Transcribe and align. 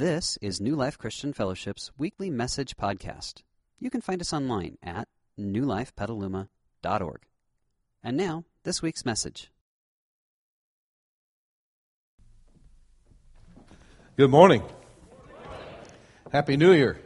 This 0.00 0.38
is 0.40 0.62
New 0.62 0.76
Life 0.76 0.96
Christian 0.96 1.34
Fellowship's 1.34 1.90
weekly 1.98 2.30
message 2.30 2.74
podcast. 2.74 3.42
You 3.78 3.90
can 3.90 4.00
find 4.00 4.18
us 4.22 4.32
online 4.32 4.78
at 4.82 5.08
newlifepetaluma.org. 5.38 7.20
And 8.02 8.16
now, 8.16 8.44
this 8.64 8.80
week's 8.80 9.04
message. 9.04 9.50
Good 14.16 14.30
morning. 14.30 14.62
Happy 16.32 16.56
New 16.56 16.72
Year. 16.72 16.98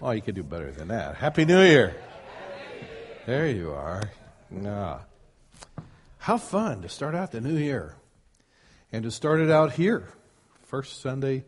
Oh, 0.00 0.12
you 0.12 0.22
could 0.22 0.34
do 0.34 0.42
better 0.42 0.72
than 0.72 0.88
that. 0.88 1.16
Happy 1.16 1.44
New 1.44 1.60
Year. 1.60 1.94
There 3.26 3.46
you 3.46 3.72
are. 3.72 4.10
Ah. 4.66 5.04
How 6.16 6.38
fun 6.38 6.80
to 6.80 6.88
start 6.88 7.14
out 7.14 7.30
the 7.30 7.42
new 7.42 7.58
year 7.58 7.96
and 8.90 9.02
to 9.02 9.10
start 9.10 9.40
it 9.40 9.50
out 9.50 9.72
here, 9.72 10.14
first 10.72 11.02
Sunday. 11.02 11.44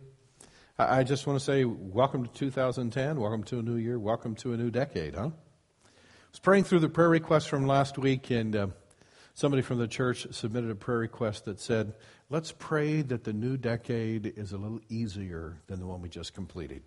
I 0.78 1.02
just 1.02 1.26
want 1.26 1.38
to 1.38 1.42
say 1.42 1.64
welcome 1.64 2.26
to 2.26 2.30
2010, 2.30 3.18
welcome 3.18 3.42
to 3.44 3.60
a 3.60 3.62
new 3.62 3.76
year, 3.76 3.98
welcome 3.98 4.34
to 4.34 4.52
a 4.52 4.56
new 4.58 4.70
decade, 4.70 5.14
huh? 5.14 5.28
I 5.28 5.88
was 6.30 6.40
praying 6.42 6.64
through 6.64 6.80
the 6.80 6.90
prayer 6.90 7.08
requests 7.08 7.46
from 7.46 7.66
last 7.66 7.96
week, 7.96 8.28
and 8.28 8.54
uh, 8.54 8.66
somebody 9.32 9.62
from 9.62 9.78
the 9.78 9.88
church 9.88 10.26
submitted 10.30 10.70
a 10.70 10.74
prayer 10.74 10.98
request 10.98 11.46
that 11.46 11.58
said, 11.58 11.94
Let's 12.28 12.52
pray 12.52 13.00
that 13.00 13.24
the 13.24 13.32
new 13.32 13.56
decade 13.56 14.26
is 14.36 14.52
a 14.52 14.58
little 14.58 14.80
easier 14.90 15.56
than 15.68 15.80
the 15.80 15.86
one 15.86 16.02
we 16.02 16.10
just 16.10 16.34
completed. 16.34 16.82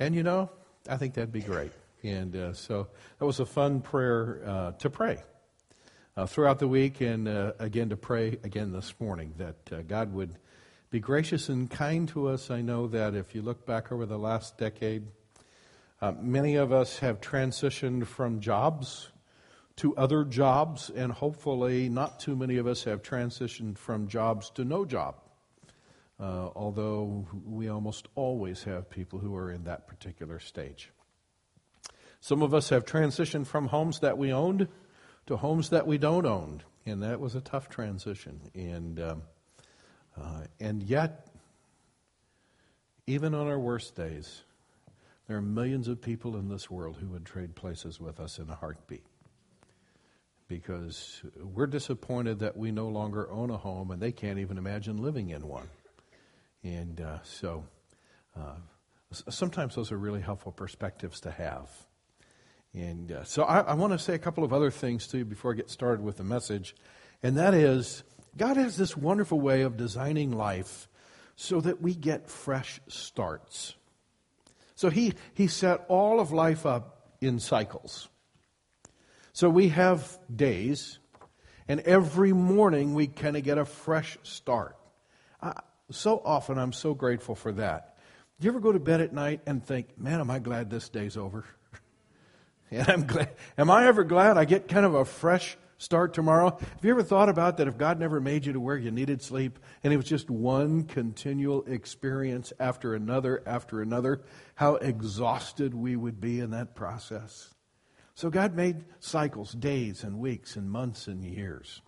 And 0.00 0.16
you 0.16 0.24
know, 0.24 0.50
I 0.88 0.96
think 0.96 1.14
that'd 1.14 1.30
be 1.30 1.42
great. 1.42 1.70
And 2.02 2.34
uh, 2.34 2.54
so 2.54 2.88
that 3.20 3.24
was 3.24 3.38
a 3.38 3.46
fun 3.46 3.82
prayer 3.82 4.42
uh, 4.44 4.72
to 4.72 4.90
pray 4.90 5.18
uh, 6.16 6.26
throughout 6.26 6.58
the 6.58 6.68
week, 6.68 7.00
and 7.00 7.28
uh, 7.28 7.52
again 7.58 7.90
to 7.90 7.96
pray 7.96 8.38
again 8.42 8.72
this 8.72 8.94
morning 8.98 9.34
that 9.36 9.72
uh, 9.72 9.82
God 9.82 10.12
would 10.14 10.38
be 10.90 10.98
gracious 10.98 11.48
and 11.48 11.70
kind 11.70 12.08
to 12.08 12.28
us. 12.28 12.50
I 12.50 12.62
know 12.62 12.86
that 12.88 13.14
if 13.14 13.34
you 13.34 13.42
look 13.42 13.66
back 13.66 13.92
over 13.92 14.06
the 14.06 14.18
last 14.18 14.56
decade, 14.56 15.06
uh, 16.00 16.12
many 16.18 16.56
of 16.56 16.72
us 16.72 17.00
have 17.00 17.20
transitioned 17.20 18.06
from 18.06 18.40
jobs 18.40 19.10
to 19.76 19.94
other 19.96 20.24
jobs, 20.24 20.88
and 20.88 21.12
hopefully, 21.12 21.90
not 21.90 22.18
too 22.18 22.34
many 22.34 22.56
of 22.56 22.66
us 22.66 22.84
have 22.84 23.02
transitioned 23.02 23.76
from 23.76 24.08
jobs 24.08 24.48
to 24.50 24.64
no 24.64 24.86
job. 24.86 25.16
Uh, 26.18 26.48
although 26.56 27.26
we 27.44 27.68
almost 27.68 28.08
always 28.14 28.62
have 28.62 28.88
people 28.88 29.18
who 29.18 29.36
are 29.36 29.52
in 29.52 29.64
that 29.64 29.86
particular 29.86 30.38
stage. 30.38 30.90
Some 32.20 32.40
of 32.40 32.54
us 32.54 32.70
have 32.70 32.86
transitioned 32.86 33.46
from 33.46 33.68
homes 33.68 34.00
that 34.00 34.16
we 34.16 34.32
owned 34.32 34.68
to 35.26 35.36
homes 35.36 35.70
that 35.70 35.86
we 35.86 35.98
don't 35.98 36.26
own, 36.26 36.62
and 36.84 37.02
that 37.02 37.20
was 37.20 37.34
a 37.34 37.40
tough 37.40 37.68
transition. 37.68 38.40
And 38.54 39.00
um, 39.00 39.22
uh, 40.20 40.42
and 40.60 40.82
yet, 40.82 41.28
even 43.06 43.34
on 43.34 43.46
our 43.46 43.58
worst 43.58 43.94
days, 43.94 44.42
there 45.28 45.36
are 45.36 45.42
millions 45.42 45.88
of 45.88 46.00
people 46.00 46.36
in 46.36 46.48
this 46.48 46.70
world 46.70 46.96
who 47.00 47.08
would 47.08 47.24
trade 47.24 47.54
places 47.54 48.00
with 48.00 48.20
us 48.20 48.38
in 48.38 48.48
a 48.48 48.54
heartbeat. 48.54 49.04
Because 50.48 51.22
we're 51.42 51.66
disappointed 51.66 52.38
that 52.38 52.56
we 52.56 52.70
no 52.70 52.88
longer 52.88 53.28
own 53.30 53.50
a 53.50 53.56
home 53.56 53.90
and 53.90 54.00
they 54.00 54.12
can't 54.12 54.38
even 54.38 54.58
imagine 54.58 54.96
living 54.98 55.30
in 55.30 55.46
one. 55.46 55.68
And 56.62 57.00
uh, 57.00 57.18
so 57.24 57.64
uh, 58.36 58.54
sometimes 59.10 59.74
those 59.74 59.90
are 59.90 59.98
really 59.98 60.20
helpful 60.20 60.52
perspectives 60.52 61.20
to 61.22 61.32
have. 61.32 61.68
And 62.76 63.10
uh, 63.10 63.24
so 63.24 63.42
I, 63.44 63.60
I 63.60 63.74
want 63.74 63.94
to 63.94 63.98
say 63.98 64.14
a 64.14 64.18
couple 64.18 64.44
of 64.44 64.52
other 64.52 64.70
things 64.70 65.06
to 65.08 65.18
you 65.18 65.24
before 65.24 65.52
I 65.52 65.54
get 65.54 65.70
started 65.70 66.04
with 66.04 66.18
the 66.18 66.24
message. 66.24 66.76
And 67.22 67.38
that 67.38 67.54
is, 67.54 68.04
God 68.36 68.58
has 68.58 68.76
this 68.76 68.94
wonderful 68.94 69.40
way 69.40 69.62
of 69.62 69.78
designing 69.78 70.30
life 70.30 70.86
so 71.36 71.60
that 71.62 71.80
we 71.80 71.94
get 71.94 72.28
fresh 72.28 72.80
starts. 72.86 73.74
So 74.74 74.90
he, 74.90 75.14
he 75.32 75.46
set 75.46 75.86
all 75.88 76.20
of 76.20 76.32
life 76.32 76.66
up 76.66 77.16
in 77.22 77.40
cycles. 77.40 78.08
So 79.32 79.48
we 79.48 79.68
have 79.68 80.18
days, 80.34 80.98
and 81.68 81.80
every 81.80 82.34
morning 82.34 82.94
we 82.94 83.06
kind 83.06 83.38
of 83.38 83.42
get 83.42 83.56
a 83.56 83.64
fresh 83.64 84.18
start. 84.22 84.76
Uh, 85.42 85.54
so 85.90 86.20
often 86.22 86.58
I'm 86.58 86.74
so 86.74 86.92
grateful 86.92 87.34
for 87.34 87.52
that. 87.52 87.96
Do 88.38 88.44
you 88.44 88.50
ever 88.50 88.60
go 88.60 88.72
to 88.72 88.78
bed 88.78 89.00
at 89.00 89.14
night 89.14 89.40
and 89.46 89.64
think, 89.64 89.98
man, 89.98 90.20
am 90.20 90.30
I 90.30 90.40
glad 90.40 90.68
this 90.68 90.90
day's 90.90 91.16
over? 91.16 91.46
And 92.70 92.88
I'm 92.88 93.06
glad. 93.06 93.30
Am 93.56 93.70
I 93.70 93.86
ever 93.86 94.02
glad 94.02 94.36
I 94.36 94.44
get 94.44 94.66
kind 94.66 94.84
of 94.84 94.94
a 94.94 95.04
fresh 95.04 95.56
start 95.78 96.14
tomorrow? 96.14 96.50
Have 96.58 96.84
you 96.84 96.90
ever 96.90 97.02
thought 97.02 97.28
about 97.28 97.58
that 97.58 97.68
if 97.68 97.78
God 97.78 98.00
never 98.00 98.20
made 98.20 98.44
you 98.44 98.52
to 98.54 98.60
where 98.60 98.76
you 98.76 98.90
needed 98.90 99.22
sleep 99.22 99.58
and 99.84 99.92
it 99.92 99.96
was 99.96 100.06
just 100.06 100.30
one 100.30 100.82
continual 100.82 101.64
experience 101.66 102.52
after 102.58 102.94
another 102.94 103.42
after 103.46 103.82
another, 103.82 104.22
how 104.56 104.76
exhausted 104.76 105.74
we 105.74 105.94
would 105.94 106.20
be 106.20 106.40
in 106.40 106.50
that 106.50 106.74
process? 106.74 107.54
So 108.14 108.30
God 108.30 108.56
made 108.56 108.84
cycles, 108.98 109.52
days 109.52 110.02
and 110.02 110.18
weeks 110.18 110.56
and 110.56 110.70
months 110.70 111.06
and 111.06 111.24
years. 111.24 111.82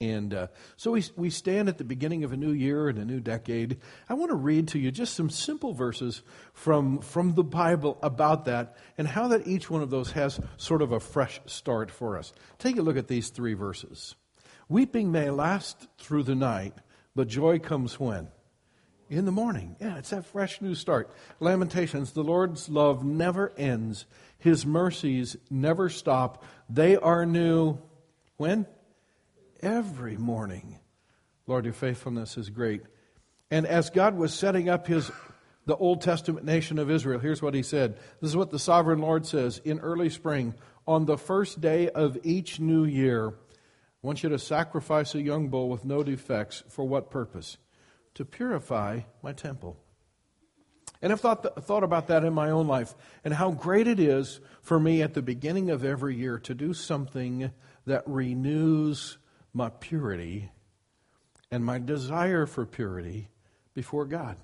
And 0.00 0.32
uh, 0.32 0.46
so 0.76 0.92
we, 0.92 1.04
we 1.16 1.30
stand 1.30 1.68
at 1.68 1.78
the 1.78 1.84
beginning 1.84 2.22
of 2.22 2.32
a 2.32 2.36
new 2.36 2.52
year 2.52 2.88
and 2.88 2.98
a 2.98 3.04
new 3.04 3.18
decade. 3.18 3.78
I 4.08 4.14
want 4.14 4.30
to 4.30 4.36
read 4.36 4.68
to 4.68 4.78
you 4.78 4.92
just 4.92 5.14
some 5.14 5.28
simple 5.28 5.74
verses 5.74 6.22
from, 6.52 7.00
from 7.00 7.34
the 7.34 7.42
Bible 7.42 7.98
about 8.02 8.44
that 8.44 8.76
and 8.96 9.08
how 9.08 9.28
that 9.28 9.46
each 9.48 9.68
one 9.68 9.82
of 9.82 9.90
those 9.90 10.12
has 10.12 10.38
sort 10.56 10.82
of 10.82 10.92
a 10.92 11.00
fresh 11.00 11.40
start 11.46 11.90
for 11.90 12.16
us. 12.16 12.32
Take 12.58 12.76
a 12.76 12.82
look 12.82 12.96
at 12.96 13.08
these 13.08 13.30
three 13.30 13.54
verses. 13.54 14.14
Weeping 14.68 15.10
may 15.10 15.30
last 15.30 15.88
through 15.98 16.24
the 16.24 16.34
night, 16.34 16.74
but 17.16 17.26
joy 17.26 17.58
comes 17.58 17.98
when? 17.98 18.28
In 19.10 19.24
the 19.24 19.32
morning. 19.32 19.74
Yeah, 19.80 19.96
it's 19.96 20.10
that 20.10 20.26
fresh 20.26 20.60
new 20.60 20.74
start. 20.74 21.10
Lamentations, 21.40 22.12
the 22.12 22.22
Lord's 22.22 22.68
love 22.68 23.02
never 23.02 23.52
ends. 23.56 24.04
His 24.38 24.66
mercies 24.66 25.36
never 25.50 25.88
stop. 25.88 26.44
They 26.68 26.96
are 26.96 27.24
new 27.24 27.78
when? 28.36 28.66
Every 29.60 30.16
morning. 30.16 30.78
Lord, 31.46 31.64
your 31.64 31.74
faithfulness 31.74 32.36
is 32.36 32.50
great. 32.50 32.82
And 33.50 33.66
as 33.66 33.90
God 33.90 34.16
was 34.16 34.34
setting 34.34 34.68
up 34.68 34.86
his 34.86 35.10
the 35.68 35.76
Old 35.76 36.00
Testament 36.00 36.46
nation 36.46 36.78
of 36.78 36.90
Israel, 36.90 37.20
here's 37.20 37.42
what 37.42 37.52
he 37.52 37.62
said. 37.62 37.98
This 38.22 38.30
is 38.30 38.36
what 38.36 38.50
the 38.50 38.58
sovereign 38.58 39.00
Lord 39.00 39.26
says 39.26 39.60
in 39.66 39.80
early 39.80 40.08
spring, 40.08 40.54
on 40.86 41.04
the 41.04 41.18
first 41.18 41.60
day 41.60 41.90
of 41.90 42.16
each 42.24 42.58
new 42.58 42.84
year, 42.84 43.28
I 43.28 44.06
want 44.06 44.22
you 44.22 44.30
to 44.30 44.38
sacrifice 44.38 45.14
a 45.14 45.20
young 45.20 45.48
bull 45.48 45.68
with 45.68 45.84
no 45.84 46.02
defects. 46.02 46.64
For 46.70 46.88
what 46.88 47.10
purpose? 47.10 47.58
To 48.14 48.24
purify 48.24 49.00
my 49.22 49.34
temple. 49.34 49.76
And 51.02 51.12
I've 51.12 51.20
thought, 51.20 51.42
th- 51.42 51.66
thought 51.66 51.84
about 51.84 52.06
that 52.06 52.24
in 52.24 52.32
my 52.32 52.50
own 52.50 52.66
life 52.66 52.94
and 53.22 53.34
how 53.34 53.50
great 53.50 53.86
it 53.86 54.00
is 54.00 54.40
for 54.62 54.80
me 54.80 55.02
at 55.02 55.12
the 55.12 55.22
beginning 55.22 55.68
of 55.68 55.84
every 55.84 56.16
year 56.16 56.38
to 56.38 56.54
do 56.54 56.72
something 56.72 57.52
that 57.84 58.04
renews 58.06 59.18
my 59.58 59.68
purity 59.68 60.50
and 61.50 61.64
my 61.64 61.78
desire 61.78 62.46
for 62.46 62.64
purity 62.64 63.28
before 63.74 64.04
God. 64.04 64.36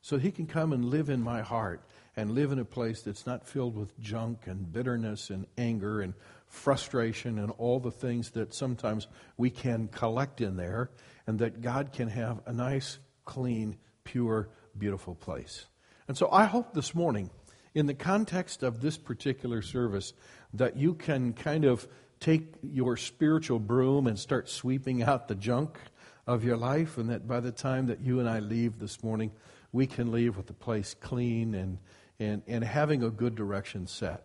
So 0.00 0.16
He 0.16 0.30
can 0.30 0.46
come 0.46 0.72
and 0.72 0.86
live 0.86 1.10
in 1.10 1.20
my 1.20 1.42
heart 1.42 1.82
and 2.16 2.30
live 2.30 2.50
in 2.50 2.58
a 2.58 2.64
place 2.64 3.02
that's 3.02 3.26
not 3.26 3.46
filled 3.46 3.76
with 3.76 3.98
junk 4.00 4.46
and 4.46 4.72
bitterness 4.72 5.28
and 5.28 5.46
anger 5.58 6.00
and 6.00 6.14
frustration 6.46 7.38
and 7.38 7.52
all 7.58 7.80
the 7.80 7.90
things 7.90 8.30
that 8.30 8.54
sometimes 8.54 9.08
we 9.36 9.50
can 9.50 9.88
collect 9.88 10.40
in 10.40 10.56
there, 10.56 10.90
and 11.26 11.38
that 11.40 11.60
God 11.60 11.92
can 11.92 12.08
have 12.08 12.40
a 12.46 12.52
nice, 12.52 12.98
clean, 13.24 13.76
pure, 14.04 14.48
beautiful 14.78 15.14
place. 15.14 15.66
And 16.08 16.16
so 16.16 16.30
I 16.30 16.44
hope 16.44 16.72
this 16.72 16.94
morning, 16.94 17.30
in 17.74 17.86
the 17.86 17.94
context 17.94 18.62
of 18.62 18.80
this 18.80 18.96
particular 18.96 19.60
service, 19.60 20.12
that 20.54 20.76
you 20.76 20.94
can 20.94 21.32
kind 21.32 21.64
of 21.64 21.88
take 22.24 22.54
your 22.62 22.96
spiritual 22.96 23.58
broom 23.58 24.06
and 24.06 24.18
start 24.18 24.48
sweeping 24.48 25.02
out 25.02 25.28
the 25.28 25.34
junk 25.34 25.78
of 26.26 26.42
your 26.42 26.56
life, 26.56 26.96
and 26.96 27.10
that 27.10 27.28
by 27.28 27.38
the 27.38 27.52
time 27.52 27.88
that 27.88 28.00
you 28.00 28.18
and 28.18 28.26
I 28.26 28.38
leave 28.38 28.78
this 28.78 29.02
morning, 29.02 29.30
we 29.72 29.86
can 29.86 30.10
leave 30.10 30.34
with 30.34 30.46
the 30.46 30.54
place 30.54 30.94
clean 30.94 31.54
and, 31.54 31.76
and, 32.18 32.40
and 32.46 32.64
having 32.64 33.02
a 33.02 33.10
good 33.10 33.34
direction 33.34 33.86
set 33.86 34.24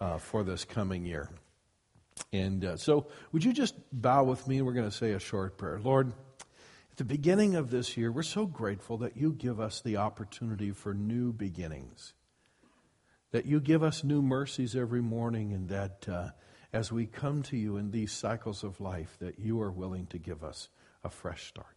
uh, 0.00 0.16
for 0.16 0.44
this 0.44 0.64
coming 0.64 1.04
year. 1.04 1.28
And 2.32 2.64
uh, 2.64 2.76
so, 2.78 3.08
would 3.32 3.44
you 3.44 3.52
just 3.52 3.74
bow 3.92 4.24
with 4.24 4.48
me? 4.48 4.62
We're 4.62 4.72
going 4.72 4.90
to 4.90 4.96
say 4.96 5.12
a 5.12 5.18
short 5.18 5.58
prayer. 5.58 5.78
Lord, 5.78 6.14
at 6.90 6.96
the 6.96 7.04
beginning 7.04 7.54
of 7.54 7.70
this 7.70 7.98
year, 7.98 8.10
we're 8.10 8.22
so 8.22 8.46
grateful 8.46 8.96
that 8.98 9.14
you 9.14 9.34
give 9.34 9.60
us 9.60 9.82
the 9.82 9.98
opportunity 9.98 10.70
for 10.70 10.94
new 10.94 11.34
beginnings, 11.34 12.14
that 13.32 13.44
you 13.44 13.60
give 13.60 13.82
us 13.82 14.02
new 14.02 14.22
mercies 14.22 14.74
every 14.74 15.02
morning, 15.02 15.52
and 15.52 15.68
that. 15.68 16.08
Uh, 16.08 16.30
as 16.76 16.92
we 16.92 17.06
come 17.06 17.42
to 17.42 17.56
you 17.56 17.78
in 17.78 17.90
these 17.90 18.12
cycles 18.12 18.62
of 18.62 18.82
life 18.82 19.16
that 19.18 19.38
you 19.38 19.62
are 19.62 19.72
willing 19.72 20.06
to 20.08 20.18
give 20.18 20.44
us 20.44 20.68
a 21.04 21.08
fresh 21.08 21.46
start. 21.46 21.74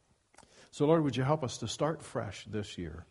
So, 0.72 0.86
Lord, 0.88 1.06
would 1.06 1.16
you 1.16 1.24
help 1.24 1.42
us 1.42 1.58
to 1.60 1.70
start 1.70 2.04
fresh 2.04 2.46
this 2.52 2.78
year, 2.78 3.06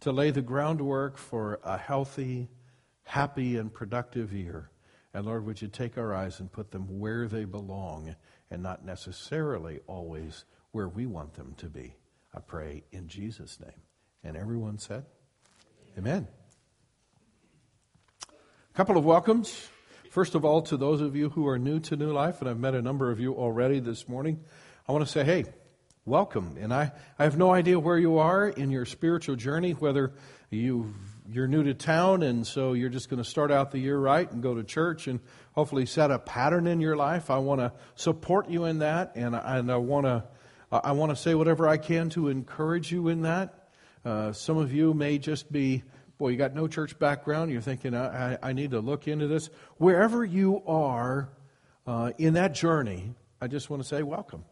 to 0.00 0.10
lay 0.10 0.30
the 0.30 0.40
groundwork 0.40 1.18
for 1.18 1.60
a 1.62 1.76
healthy, 1.76 2.48
happy, 3.04 3.58
and 3.58 3.70
productive 3.70 4.32
year? 4.32 4.70
And 5.12 5.26
Lord, 5.26 5.44
would 5.44 5.60
you 5.60 5.68
take 5.68 5.98
our 5.98 6.14
eyes 6.14 6.40
and 6.40 6.50
put 6.50 6.70
them 6.70 6.98
where 6.98 7.28
they 7.28 7.44
belong 7.44 8.16
and 8.50 8.62
not 8.62 8.86
necessarily 8.86 9.80
always 9.86 10.46
where 10.70 10.88
we 10.88 11.04
want 11.04 11.34
them 11.34 11.52
to 11.58 11.66
be? 11.66 11.94
I 12.34 12.40
pray 12.40 12.84
in 12.90 13.06
Jesus' 13.06 13.60
name. 13.60 13.82
And 14.24 14.34
everyone 14.34 14.78
said, 14.78 15.04
Amen. 15.98 16.26
A 18.30 18.74
couple 18.74 18.96
of 18.96 19.04
welcomes. 19.04 19.68
First 20.10 20.34
of 20.34 20.42
all, 20.42 20.62
to 20.62 20.78
those 20.78 21.02
of 21.02 21.16
you 21.16 21.28
who 21.28 21.46
are 21.48 21.58
new 21.58 21.80
to 21.80 21.96
New 21.96 22.12
Life, 22.12 22.40
and 22.40 22.48
I've 22.48 22.58
met 22.58 22.74
a 22.74 22.80
number 22.80 23.10
of 23.10 23.20
you 23.20 23.34
already 23.34 23.78
this 23.78 24.08
morning, 24.08 24.40
I 24.88 24.92
want 24.92 25.04
to 25.04 25.10
say, 25.10 25.22
hey, 25.22 25.44
welcome. 26.06 26.56
And 26.58 26.72
I, 26.72 26.92
I 27.18 27.24
have 27.24 27.36
no 27.36 27.52
idea 27.52 27.78
where 27.78 27.98
you 27.98 28.16
are 28.16 28.48
in 28.48 28.70
your 28.70 28.86
spiritual 28.86 29.36
journey, 29.36 29.72
whether 29.72 30.14
you 30.50 30.94
you're 31.30 31.46
new 31.46 31.62
to 31.62 31.74
town 31.74 32.22
and 32.22 32.46
so 32.46 32.72
you're 32.72 32.88
just 32.88 33.10
going 33.10 33.22
to 33.22 33.28
start 33.28 33.52
out 33.52 33.70
the 33.70 33.78
year 33.78 33.98
right 33.98 34.32
and 34.32 34.42
go 34.42 34.54
to 34.54 34.64
church 34.64 35.08
and 35.08 35.20
hopefully 35.52 35.84
set 35.84 36.10
a 36.10 36.18
pattern 36.18 36.66
in 36.66 36.80
your 36.80 36.96
life. 36.96 37.30
I 37.30 37.36
want 37.36 37.60
to 37.60 37.74
support 37.94 38.48
you 38.48 38.64
in 38.64 38.78
that, 38.78 39.12
and 39.14 39.36
I, 39.36 39.58
and 39.58 39.70
I 39.70 39.76
want 39.76 40.06
to 40.06 40.24
I 40.72 40.92
want 40.92 41.10
to 41.10 41.16
say 41.16 41.34
whatever 41.34 41.68
I 41.68 41.76
can 41.76 42.08
to 42.10 42.28
encourage 42.28 42.90
you 42.90 43.08
in 43.08 43.22
that. 43.22 43.68
Uh, 44.06 44.32
some 44.32 44.56
of 44.56 44.72
you 44.72 44.94
may 44.94 45.18
just 45.18 45.52
be, 45.52 45.82
boy, 46.18 46.28
you 46.30 46.36
got 46.36 46.54
no 46.54 46.66
church 46.66 46.98
background. 46.98 47.50
You're 47.50 47.60
thinking, 47.60 47.94
I, 47.94 48.34
I, 48.34 48.38
I 48.42 48.52
need 48.52 48.72
to 48.72 48.80
look 48.80 49.08
into 49.08 49.28
this. 49.28 49.50
Wherever 49.76 50.24
you 50.24 50.62
are 50.66 51.30
uh, 51.86 52.12
in 52.18 52.34
that 52.34 52.54
journey, 52.54 53.14
I 53.40 53.46
just 53.46 53.70
want 53.70 53.82
to 53.82 53.88
say 53.88 54.02
welcome. 54.02 54.44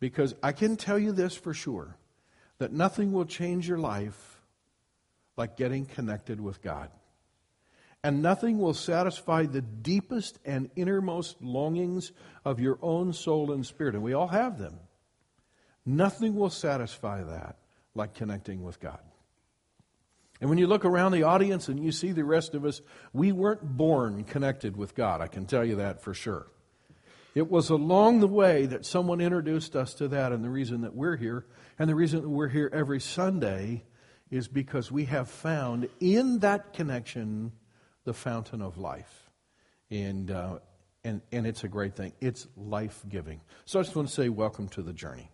Because 0.00 0.34
I 0.42 0.52
can 0.52 0.76
tell 0.76 0.98
you 0.98 1.12
this 1.12 1.34
for 1.36 1.54
sure 1.54 1.96
that 2.58 2.72
nothing 2.72 3.12
will 3.12 3.24
change 3.24 3.68
your 3.68 3.78
life 3.78 4.40
like 5.36 5.56
getting 5.56 5.84
connected 5.86 6.40
with 6.40 6.62
God. 6.62 6.90
And 8.02 8.22
nothing 8.22 8.58
will 8.58 8.74
satisfy 8.74 9.46
the 9.46 9.62
deepest 9.62 10.38
and 10.44 10.70
innermost 10.76 11.42
longings 11.42 12.12
of 12.44 12.60
your 12.60 12.78
own 12.80 13.12
soul 13.12 13.52
and 13.52 13.66
spirit. 13.66 13.94
And 13.94 14.02
we 14.02 14.12
all 14.12 14.28
have 14.28 14.58
them. 14.58 14.78
Nothing 15.84 16.36
will 16.36 16.50
satisfy 16.50 17.22
that 17.24 17.56
like 17.94 18.14
connecting 18.14 18.62
with 18.62 18.80
God. 18.80 19.00
And 20.40 20.50
when 20.50 20.58
you 20.58 20.66
look 20.66 20.84
around 20.84 21.12
the 21.12 21.22
audience 21.22 21.68
and 21.68 21.82
you 21.82 21.92
see 21.92 22.12
the 22.12 22.24
rest 22.24 22.54
of 22.54 22.64
us, 22.64 22.82
we 23.12 23.32
weren't 23.32 23.76
born 23.76 24.24
connected 24.24 24.76
with 24.76 24.94
God. 24.94 25.20
I 25.20 25.28
can 25.28 25.46
tell 25.46 25.64
you 25.64 25.76
that 25.76 26.02
for 26.02 26.12
sure. 26.12 26.46
It 27.34 27.50
was 27.50 27.68
along 27.68 28.20
the 28.20 28.26
way 28.26 28.66
that 28.66 28.86
someone 28.86 29.20
introduced 29.20 29.76
us 29.76 29.92
to 29.94 30.08
that, 30.08 30.32
and 30.32 30.42
the 30.42 30.48
reason 30.48 30.80
that 30.82 30.94
we're 30.94 31.16
here, 31.16 31.46
and 31.78 31.88
the 31.88 31.94
reason 31.94 32.22
that 32.22 32.28
we're 32.28 32.48
here 32.48 32.70
every 32.72 33.00
Sunday, 33.00 33.84
is 34.30 34.48
because 34.48 34.90
we 34.90 35.04
have 35.04 35.28
found 35.28 35.88
in 36.00 36.38
that 36.40 36.72
connection 36.72 37.52
the 38.04 38.14
fountain 38.14 38.62
of 38.62 38.78
life. 38.78 39.30
And, 39.90 40.30
uh, 40.30 40.58
and, 41.04 41.20
and 41.30 41.46
it's 41.46 41.62
a 41.62 41.68
great 41.68 41.94
thing. 41.94 42.12
It's 42.20 42.46
life 42.56 43.04
giving. 43.08 43.40
So 43.66 43.80
I 43.80 43.82
just 43.82 43.94
want 43.94 44.08
to 44.08 44.14
say, 44.14 44.28
welcome 44.30 44.68
to 44.70 44.82
the 44.82 44.92
journey. 44.92 45.30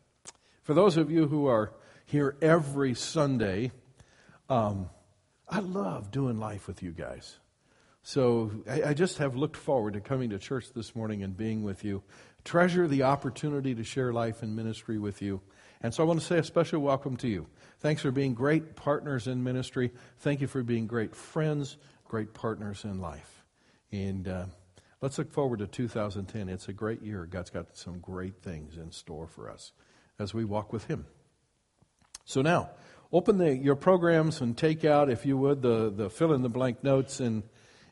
For 0.63 0.75
those 0.75 0.97
of 0.97 1.11
you 1.11 1.29
who 1.29 1.47
are 1.47 1.73
here 2.05 2.37
every 2.43 2.95
Sunday, 2.95 3.73
um, 4.53 4.91
I 5.49 5.61
love 5.61 6.11
doing 6.11 6.39
life 6.39 6.67
with 6.67 6.83
you 6.83 6.93
guys. 6.93 7.39
So 8.03 8.51
I, 8.69 8.83
I, 8.91 8.95
just 8.95 9.19
have 9.19 9.35
looked 9.35 9.57
forward 9.57 9.95
to 9.95 10.01
coming 10.01 10.31
to 10.31 10.39
church 10.39 10.73
this 10.75 10.95
morning 10.95 11.23
and 11.23 11.35
being 11.35 11.63
with 11.63 11.85
you. 11.85 12.03
Treasure 12.45 12.87
the 12.87 13.05
opportunity 13.05 13.75
to 13.75 13.85
share 13.85 14.13
life 14.13 14.43
and 14.43 14.55
ministry 14.55 14.99
with 14.99 15.23
you. 15.23 15.41
And 15.81 15.95
so 15.95 16.03
I 16.03 16.07
want 16.07 16.21
to 16.21 16.27
say 16.27 16.39
a 16.39 16.45
special 16.45 16.81
welcome 16.81 17.17
to 17.19 17.29
you. 17.29 17.47
Thanks 17.81 18.03
for 18.03 18.11
being 18.11 18.35
great 18.35 18.77
partners 18.77 19.27
in 19.27 19.43
ministry. 19.43 19.91
Thank 20.19 20.43
you 20.43 20.49
for 20.49 20.63
being 20.63 20.87
great 20.87 21.15
friends, 21.15 21.79
great 22.05 22.35
partners 22.35 22.85
in 22.85 23.01
life. 23.01 23.45
And 23.91 24.29
uh, 24.29 24.47
let's 25.01 25.17
look 25.17 25.33
forward 25.33 25.61
to 25.61 25.67
2010. 25.67 26.51
It's 26.51 26.69
a 26.69 26.75
great 26.75 27.03
year. 27.03 27.25
God's 27.25 27.51
got 27.51 27.77
some 27.77 28.01
great 28.01 28.43
things 28.43 28.77
in 28.77 28.91
store 28.93 29.29
for 29.29 29.51
us 29.51 29.73
as 30.19 30.35
we 30.35 30.45
walk 30.45 30.75
with 30.75 30.85
Him. 30.89 31.07
So 32.25 32.43
now, 32.43 32.71
open 33.13 33.39
the, 33.39 33.55
your 33.55 33.77
programs 33.77 34.41
and 34.41 34.57
take 34.57 34.85
out, 34.85 35.11
if 35.11 35.27
you 35.27 35.37
would, 35.37 35.63
the, 35.63 35.91
the 35.91 36.09
fill 36.09 36.33
in 36.33 36.43
the 36.43 36.49
blank 36.49 36.83
notes 36.83 37.21
and 37.21 37.43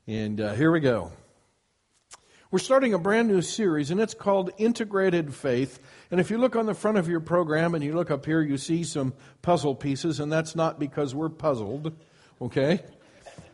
and 0.06 0.40
uh, 0.40 0.54
here 0.54 0.72
we 0.72 0.80
go. 0.80 1.12
We're 2.50 2.58
starting 2.58 2.94
a 2.94 2.98
brand 2.98 3.28
new 3.28 3.42
series, 3.42 3.92
and 3.92 4.00
it's 4.00 4.14
called 4.14 4.50
Integrated 4.58 5.32
Faith. 5.32 5.78
And 6.10 6.18
if 6.18 6.32
you 6.32 6.38
look 6.38 6.56
on 6.56 6.66
the 6.66 6.74
front 6.74 6.98
of 6.98 7.06
your 7.06 7.20
program 7.20 7.76
and 7.76 7.84
you 7.84 7.94
look 7.94 8.10
up 8.10 8.26
here, 8.26 8.42
you 8.42 8.58
see 8.58 8.82
some 8.82 9.12
puzzle 9.40 9.76
pieces, 9.76 10.18
and 10.18 10.32
that's 10.32 10.56
not 10.56 10.80
because 10.80 11.14
we're 11.14 11.28
puzzled, 11.28 11.92
okay? 12.42 12.80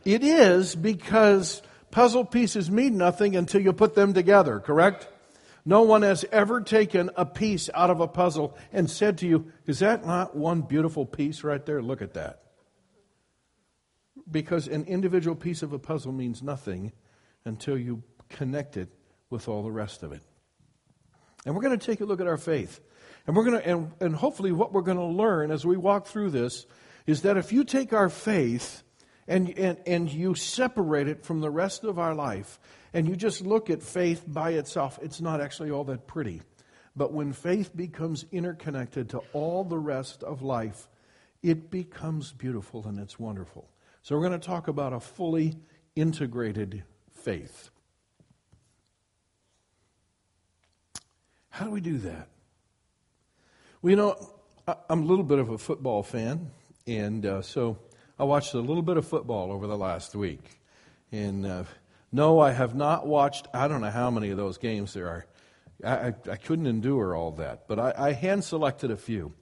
It 0.06 0.24
is 0.24 0.74
because 0.74 1.60
puzzle 1.90 2.24
pieces 2.24 2.70
mean 2.70 2.96
nothing 2.96 3.36
until 3.36 3.60
you 3.60 3.74
put 3.74 3.94
them 3.94 4.14
together, 4.14 4.58
correct? 4.60 5.08
No 5.68 5.82
one 5.82 6.02
has 6.02 6.24
ever 6.30 6.60
taken 6.60 7.10
a 7.16 7.26
piece 7.26 7.68
out 7.74 7.90
of 7.90 8.00
a 8.00 8.06
puzzle 8.06 8.56
and 8.72 8.88
said 8.88 9.18
to 9.18 9.26
you, 9.26 9.52
Is 9.66 9.80
that 9.80 10.06
not 10.06 10.36
one 10.36 10.62
beautiful 10.62 11.04
piece 11.04 11.42
right 11.42 11.64
there? 11.66 11.82
Look 11.82 12.00
at 12.00 12.14
that 12.14 12.42
because 14.30 14.68
an 14.68 14.84
individual 14.84 15.36
piece 15.36 15.62
of 15.62 15.72
a 15.72 15.78
puzzle 15.78 16.12
means 16.12 16.42
nothing 16.42 16.92
until 17.44 17.76
you 17.76 18.02
connect 18.28 18.76
it 18.76 18.88
with 19.28 19.48
all 19.48 19.62
the 19.62 19.70
rest 19.70 20.02
of 20.02 20.12
it. 20.12 20.22
And 21.44 21.54
we're 21.54 21.62
going 21.62 21.78
to 21.78 21.86
take 21.86 22.00
a 22.00 22.04
look 22.04 22.20
at 22.20 22.26
our 22.26 22.36
faith. 22.36 22.80
And 23.26 23.36
we're 23.36 23.44
going 23.44 23.60
to, 23.60 23.68
and, 23.68 23.92
and 24.00 24.14
hopefully 24.14 24.52
what 24.52 24.72
we're 24.72 24.82
going 24.82 24.98
to 24.98 25.04
learn 25.04 25.50
as 25.50 25.66
we 25.66 25.76
walk 25.76 26.06
through 26.06 26.30
this 26.30 26.66
is 27.06 27.22
that 27.22 27.36
if 27.36 27.52
you 27.52 27.64
take 27.64 27.92
our 27.92 28.08
faith 28.08 28.82
and, 29.28 29.50
and, 29.58 29.78
and 29.86 30.12
you 30.12 30.34
separate 30.34 31.08
it 31.08 31.24
from 31.24 31.40
the 31.40 31.50
rest 31.50 31.84
of 31.84 31.98
our 31.98 32.14
life 32.14 32.58
and 32.96 33.06
you 33.06 33.14
just 33.14 33.42
look 33.42 33.68
at 33.68 33.82
faith 33.82 34.24
by 34.26 34.52
itself, 34.52 34.98
it's 35.02 35.20
not 35.20 35.42
actually 35.42 35.70
all 35.70 35.84
that 35.84 36.06
pretty. 36.06 36.40
But 36.96 37.12
when 37.12 37.34
faith 37.34 37.76
becomes 37.76 38.24
interconnected 38.32 39.10
to 39.10 39.18
all 39.34 39.64
the 39.64 39.78
rest 39.78 40.22
of 40.22 40.40
life, 40.40 40.88
it 41.42 41.70
becomes 41.70 42.32
beautiful 42.32 42.88
and 42.88 42.98
it's 42.98 43.18
wonderful. 43.18 43.68
So, 44.00 44.16
we're 44.16 44.26
going 44.26 44.40
to 44.40 44.46
talk 44.46 44.68
about 44.68 44.94
a 44.94 45.00
fully 45.00 45.58
integrated 45.94 46.84
faith. 47.12 47.68
How 51.50 51.66
do 51.66 51.72
we 51.72 51.82
do 51.82 51.98
that? 51.98 52.28
Well, 53.82 53.90
you 53.90 53.96
know, 53.96 54.30
I'm 54.88 55.02
a 55.02 55.06
little 55.06 55.24
bit 55.24 55.38
of 55.38 55.50
a 55.50 55.58
football 55.58 56.02
fan, 56.02 56.50
and 56.86 57.26
uh, 57.26 57.42
so 57.42 57.76
I 58.18 58.24
watched 58.24 58.54
a 58.54 58.60
little 58.60 58.82
bit 58.82 58.96
of 58.96 59.06
football 59.06 59.52
over 59.52 59.66
the 59.66 59.76
last 59.76 60.14
week. 60.14 60.40
And 61.12 61.44
uh, 61.44 61.64
no, 62.12 62.40
I 62.40 62.52
have 62.52 62.74
not 62.74 63.06
watched, 63.06 63.48
I 63.52 63.68
don't 63.68 63.80
know 63.80 63.90
how 63.90 64.10
many 64.10 64.30
of 64.30 64.36
those 64.36 64.58
games 64.58 64.94
there 64.94 65.08
are. 65.08 65.26
I, 65.84 66.08
I, 66.08 66.14
I 66.32 66.36
couldn't 66.36 66.66
endure 66.66 67.14
all 67.14 67.32
that, 67.32 67.68
but 67.68 67.78
I, 67.78 67.94
I 67.96 68.12
hand 68.12 68.44
selected 68.44 68.90
a 68.90 68.96
few. 68.96 69.34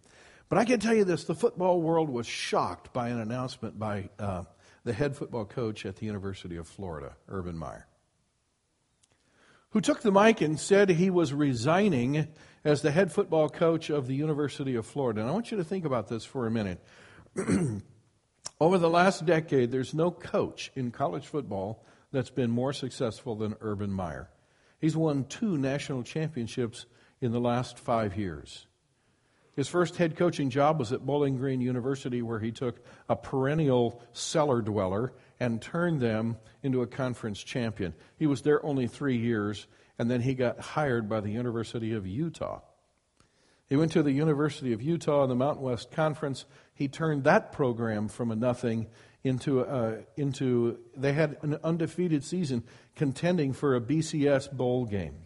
But 0.48 0.58
I 0.58 0.64
can 0.64 0.80
tell 0.80 0.94
you 0.94 1.04
this 1.04 1.24
the 1.24 1.34
football 1.34 1.80
world 1.80 2.08
was 2.08 2.26
shocked 2.26 2.92
by 2.92 3.08
an 3.08 3.20
announcement 3.20 3.78
by 3.78 4.08
uh, 4.18 4.44
the 4.84 4.92
head 4.92 5.16
football 5.16 5.44
coach 5.44 5.86
at 5.86 5.96
the 5.96 6.06
University 6.06 6.56
of 6.56 6.68
Florida, 6.68 7.16
Urban 7.28 7.56
Meyer, 7.56 7.86
who 9.70 9.80
took 9.80 10.02
the 10.02 10.12
mic 10.12 10.40
and 10.40 10.60
said 10.60 10.90
he 10.90 11.10
was 11.10 11.32
resigning 11.32 12.28
as 12.64 12.82
the 12.82 12.90
head 12.90 13.12
football 13.12 13.48
coach 13.48 13.90
of 13.90 14.06
the 14.06 14.14
University 14.14 14.74
of 14.74 14.86
Florida. 14.86 15.20
And 15.20 15.30
I 15.30 15.32
want 15.32 15.50
you 15.50 15.56
to 15.58 15.64
think 15.64 15.84
about 15.84 16.08
this 16.08 16.24
for 16.24 16.46
a 16.46 16.50
minute. 16.50 16.84
Over 18.60 18.78
the 18.78 18.88
last 18.88 19.26
decade, 19.26 19.70
there's 19.72 19.92
no 19.92 20.10
coach 20.10 20.70
in 20.76 20.90
college 20.90 21.26
football 21.26 21.84
that's 22.14 22.30
been 22.30 22.50
more 22.50 22.72
successful 22.72 23.34
than 23.34 23.56
Urban 23.60 23.92
Meyer. 23.92 24.30
He's 24.80 24.96
won 24.96 25.24
two 25.24 25.58
national 25.58 26.02
championships 26.02 26.86
in 27.20 27.32
the 27.32 27.40
last 27.40 27.78
five 27.78 28.16
years. 28.16 28.66
His 29.56 29.68
first 29.68 29.96
head 29.96 30.16
coaching 30.16 30.50
job 30.50 30.78
was 30.78 30.92
at 30.92 31.06
Bowling 31.06 31.36
Green 31.36 31.60
University, 31.60 32.22
where 32.22 32.40
he 32.40 32.50
took 32.50 32.84
a 33.08 33.16
perennial 33.16 34.02
cellar 34.12 34.62
dweller 34.62 35.12
and 35.38 35.62
turned 35.62 36.00
them 36.00 36.36
into 36.62 36.82
a 36.82 36.86
conference 36.86 37.42
champion. 37.42 37.94
He 38.16 38.26
was 38.26 38.42
there 38.42 38.64
only 38.64 38.88
three 38.88 39.16
years, 39.16 39.66
and 39.98 40.10
then 40.10 40.20
he 40.20 40.34
got 40.34 40.58
hired 40.58 41.08
by 41.08 41.20
the 41.20 41.30
University 41.30 41.92
of 41.92 42.06
Utah. 42.06 42.60
He 43.68 43.76
went 43.76 43.92
to 43.92 44.02
the 44.02 44.12
University 44.12 44.72
of 44.72 44.82
Utah 44.82 45.24
in 45.24 45.28
the 45.28 45.34
Mountain 45.34 45.62
West 45.62 45.90
Conference. 45.90 46.44
He 46.74 46.88
turned 46.88 47.24
that 47.24 47.52
program 47.52 48.08
from 48.08 48.30
a 48.30 48.36
nothing 48.36 48.88
into, 49.24 49.62
uh, 49.62 50.02
into 50.16 50.78
they 50.94 51.14
had 51.14 51.38
an 51.42 51.58
undefeated 51.64 52.22
season 52.22 52.62
contending 52.94 53.54
for 53.54 53.74
a 53.74 53.80
BCS 53.80 54.52
bowl 54.52 54.84
game. 54.84 55.16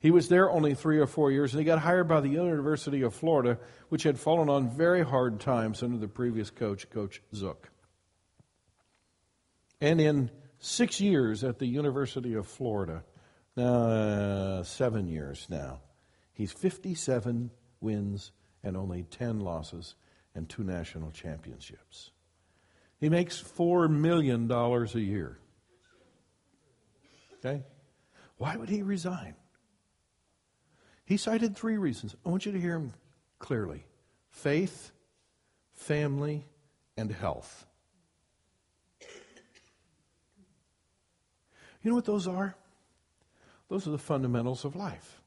He 0.00 0.10
was 0.10 0.28
there 0.28 0.50
only 0.50 0.74
three 0.74 0.98
or 0.98 1.06
four 1.06 1.30
years, 1.30 1.52
and 1.54 1.60
he 1.60 1.64
got 1.64 1.78
hired 1.78 2.08
by 2.08 2.20
the 2.20 2.28
University 2.28 3.02
of 3.02 3.14
Florida, 3.14 3.58
which 3.88 4.02
had 4.02 4.18
fallen 4.18 4.48
on 4.48 4.68
very 4.68 5.04
hard 5.04 5.38
times 5.38 5.80
under 5.80 5.96
the 5.96 6.08
previous 6.08 6.50
coach, 6.50 6.90
Coach 6.90 7.22
Zook. 7.32 7.70
And 9.80 10.00
in 10.00 10.30
six 10.58 11.00
years 11.00 11.44
at 11.44 11.60
the 11.60 11.66
University 11.66 12.34
of 12.34 12.48
Florida, 12.48 13.04
uh, 13.56 14.64
seven 14.64 15.06
years 15.06 15.46
now, 15.48 15.80
he's 16.32 16.50
57 16.50 17.52
wins 17.80 18.32
and 18.64 18.76
only 18.76 19.04
10 19.04 19.38
losses 19.38 19.94
and 20.34 20.48
two 20.48 20.64
national 20.64 21.12
championships. 21.12 22.10
He 23.02 23.08
makes 23.08 23.42
$4 23.42 23.90
million 23.90 24.48
a 24.48 24.86
year. 25.00 25.36
Okay? 27.34 27.64
Why 28.36 28.56
would 28.56 28.68
he 28.68 28.82
resign? 28.82 29.34
He 31.04 31.16
cited 31.16 31.56
three 31.56 31.78
reasons. 31.78 32.14
I 32.24 32.28
want 32.28 32.46
you 32.46 32.52
to 32.52 32.60
hear 32.60 32.76
him 32.76 32.92
clearly. 33.40 33.84
faith, 34.30 34.92
family, 35.74 36.46
and 36.96 37.10
health. 37.10 37.66
You 41.82 41.90
know 41.90 41.96
what 41.96 42.04
those 42.04 42.28
are? 42.28 42.54
Those 43.68 43.88
are 43.88 43.90
the 43.90 43.98
fundamentals 43.98 44.64
of 44.64 44.76
life. 44.76 45.21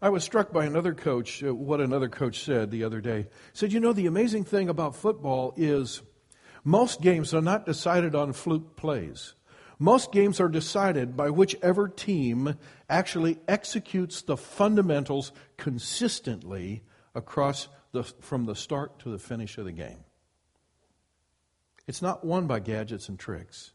I 0.00 0.10
was 0.10 0.24
struck 0.24 0.52
by 0.52 0.66
another 0.66 0.92
coach, 0.94 1.42
uh, 1.42 1.54
what 1.54 1.80
another 1.80 2.08
coach 2.08 2.44
said 2.44 2.70
the 2.70 2.84
other 2.84 3.00
day. 3.00 3.20
He 3.20 3.28
said, 3.54 3.72
You 3.72 3.80
know, 3.80 3.92
the 3.92 4.06
amazing 4.06 4.44
thing 4.44 4.68
about 4.68 4.94
football 4.94 5.54
is 5.56 6.02
most 6.64 7.00
games 7.00 7.32
are 7.32 7.40
not 7.40 7.64
decided 7.64 8.14
on 8.14 8.32
fluke 8.32 8.76
plays. 8.76 9.34
Most 9.78 10.10
games 10.10 10.40
are 10.40 10.48
decided 10.48 11.16
by 11.16 11.30
whichever 11.30 11.88
team 11.88 12.56
actually 12.88 13.38
executes 13.46 14.22
the 14.22 14.36
fundamentals 14.36 15.32
consistently 15.56 16.82
across 17.14 17.68
the, 17.92 18.02
from 18.02 18.46
the 18.46 18.54
start 18.54 18.98
to 19.00 19.10
the 19.10 19.18
finish 19.18 19.58
of 19.58 19.64
the 19.64 19.72
game. 19.72 20.04
It's 21.86 22.02
not 22.02 22.24
won 22.24 22.46
by 22.46 22.60
gadgets 22.60 23.08
and 23.08 23.18
tricks, 23.18 23.72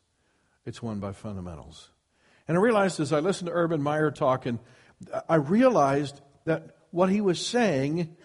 it's 0.66 0.82
won 0.82 1.00
by 1.00 1.14
fundamentals. 1.14 1.90
And 2.48 2.58
I 2.58 2.62
realized 2.62 3.00
as 3.00 3.14
I 3.14 3.20
listened 3.20 3.48
to 3.48 3.54
Urban 3.54 3.82
Meyer 3.82 4.12
talk, 4.12 4.46
and 4.46 4.60
I 5.28 5.36
realized 5.36 6.22
that 6.46 6.76
what 6.92 7.10
he 7.10 7.22
was 7.22 7.46
saying 7.46 8.16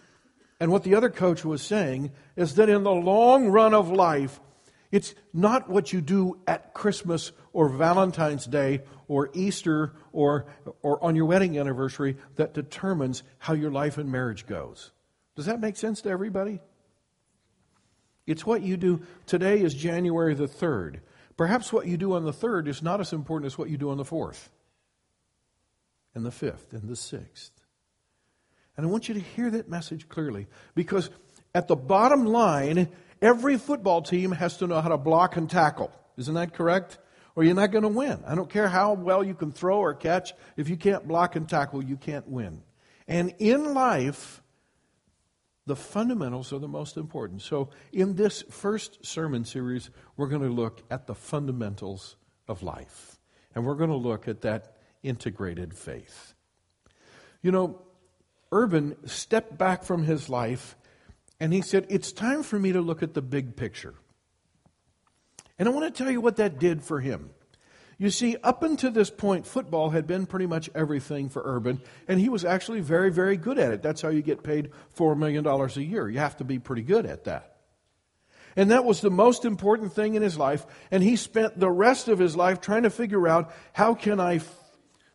and 0.61 0.71
what 0.71 0.85
the 0.85 0.95
other 0.95 1.11
coach 1.11 1.45
was 1.45 1.63
saying 1.63 2.13
is 2.35 2.55
that 2.57 2.69
in 2.69 2.83
the 2.83 2.93
long 2.93 3.49
run 3.49 3.75
of 3.75 3.91
life, 3.91 4.41
it's 4.91 5.15
not 5.33 5.69
what 5.69 5.93
you 5.93 6.01
do 6.01 6.39
at 6.47 6.73
Christmas 6.73 7.33
or 7.53 7.69
Valentine's 7.69 8.47
Day 8.47 8.83
or 9.09 9.31
Easter 9.35 9.93
or, 10.13 10.47
or 10.83 11.03
on 11.05 11.17
your 11.17 11.27
wedding 11.27 11.59
anniversary 11.59 12.17
that 12.37 12.55
determines 12.55 13.23
how 13.39 13.55
your 13.55 13.71
life 13.71 13.99
and 13.99 14.11
marriage 14.11 14.47
goes. 14.47 14.93
Does 15.35 15.47
that 15.47 15.61
make 15.61 15.77
sense 15.77 16.03
to 16.03 16.09
everybody? 16.09 16.61
It's 18.27 18.47
what 18.47 18.63
you 18.63 18.77
do. 18.77 19.03
Today 19.27 19.61
is 19.61 19.75
January 19.75 20.35
the 20.35 20.49
3rd. 20.49 21.01
Perhaps 21.37 21.73
what 21.73 21.87
you 21.87 21.97
do 21.97 22.15
on 22.15 22.25
the 22.25 22.33
3rd 22.33 22.67
is 22.67 22.83
not 22.83 23.01
as 23.01 23.13
important 23.13 23.47
as 23.47 23.59
what 23.59 23.69
you 23.69 23.77
do 23.77 23.91
on 23.91 23.99
the 23.99 24.05
4th, 24.05 24.49
and 26.17 26.25
the 26.25 26.31
5th, 26.31 26.73
and 26.73 26.89
the 26.89 26.95
6th. 26.95 27.51
And 28.77 28.87
I 28.87 28.89
want 28.89 29.07
you 29.09 29.15
to 29.15 29.21
hear 29.21 29.51
that 29.51 29.69
message 29.69 30.09
clearly 30.09 30.49
because 30.75 31.11
at 31.55 31.69
the 31.69 31.77
bottom 31.77 32.25
line, 32.25 32.89
every 33.23 33.59
football 33.59 34.03
team 34.03 34.33
has 34.33 34.57
to 34.59 34.67
know 34.67 34.81
how 34.81 34.89
to 34.89 34.97
block 34.97 35.37
and 35.37 35.49
tackle. 35.49 35.93
Isn't 36.17 36.35
that 36.35 36.55
correct? 36.55 36.99
Or 37.35 37.45
you're 37.45 37.55
not 37.55 37.71
going 37.71 37.83
to 37.83 37.89
win. 37.89 38.25
I 38.27 38.35
don't 38.35 38.49
care 38.49 38.69
how 38.69 38.95
well 38.95 39.23
you 39.23 39.35
can 39.35 39.53
throw 39.53 39.79
or 39.79 39.95
catch. 39.95 40.33
If 40.57 40.71
you 40.71 40.77
can't 40.77 41.07
block 41.07 41.37
and 41.37 41.47
tackle, 41.47 41.85
you 41.85 41.97
can't 41.97 42.27
win. 42.27 42.63
And 43.07 43.35
in 43.39 43.75
life, 43.75 44.43
the 45.67 45.77
fundamentals 45.77 46.53
are 46.53 46.59
the 46.59 46.69
most 46.69 46.97
important. 46.97 47.43
So, 47.43 47.69
in 47.93 48.15
this 48.15 48.43
first 48.51 49.05
sermon 49.05 49.45
series, 49.45 49.91
we're 50.17 50.29
going 50.29 50.43
to 50.43 50.49
look 50.49 50.83
at 50.91 51.07
the 51.07 51.15
fundamentals 51.15 52.17
of 52.49 52.63
life. 52.63 53.19
And 53.55 53.67
we're 53.67 53.75
going 53.75 53.91
to 53.91 53.97
look 53.97 54.29
at 54.29 54.43
that 54.43 54.76
integrated 55.03 55.75
faith. 55.75 56.35
You 57.43 57.53
know, 57.53 57.83
Urban 58.53 58.97
stepped 59.07 59.57
back 59.59 59.85
from 59.85 60.05
his 60.05 60.29
life 60.29 60.77
and 61.41 61.53
he 61.53 61.63
said, 61.63 61.87
It's 61.89 62.13
time 62.13 62.43
for 62.43 62.59
me 62.59 62.73
to 62.73 62.81
look 62.81 63.03
at 63.03 63.15
the 63.15 63.23
big 63.23 63.57
picture. 63.57 63.95
And 65.59 65.69
I 65.69 65.73
want 65.73 65.95
to 65.95 66.05
tell 66.05 66.13
you 66.13 66.21
what 66.21 66.37
that 66.37 66.59
did 66.59 66.83
for 66.83 67.01
him. 67.01 67.31
You 67.99 68.11
see, 68.11 68.37
up 68.43 68.63
until 68.63 68.91
this 68.91 69.11
point, 69.11 69.47
football 69.47 69.91
had 69.91 70.07
been 70.07 70.27
pretty 70.27 70.47
much 70.47 70.69
everything 70.75 71.31
for 71.31 71.41
Urban, 71.45 71.81
and 72.07 72.21
he 72.21 72.29
was 72.29 72.45
actually 72.45 72.81
very, 72.81 73.11
very 73.11 73.39
good 73.39 73.59
at 73.59 73.73
it. 73.73 73.83
That's 73.83 74.03
how 74.03 74.11
you 74.11 74.21
get 74.21 74.43
paid 74.43 74.71
$4 74.99 75.17
million 75.17 75.47
a 75.47 75.67
year. 75.81 76.09
You 76.09 76.19
have 76.19 76.37
to 76.37 76.45
be 76.45 76.59
pretty 76.59 76.83
good 76.83 77.07
at 77.07 77.25
that. 77.25 77.57
And 78.55 78.71
that 78.71 78.85
was 78.85 79.01
the 79.01 79.11
most 79.11 79.47
important 79.47 79.95
thing 79.95 80.15
in 80.15 80.23
his 80.23 80.37
life, 80.37 80.67
and 80.91 81.03
he 81.03 81.17
spent 81.17 81.59
the 81.59 81.71
rest 81.71 82.09
of 82.09 82.19
his 82.19 82.37
life 82.37 82.61
trying 82.61 82.83
to 82.83 82.91
figure 82.91 83.27
out 83.27 83.51
how 83.73 83.95
can 83.95 84.21
I 84.21 84.41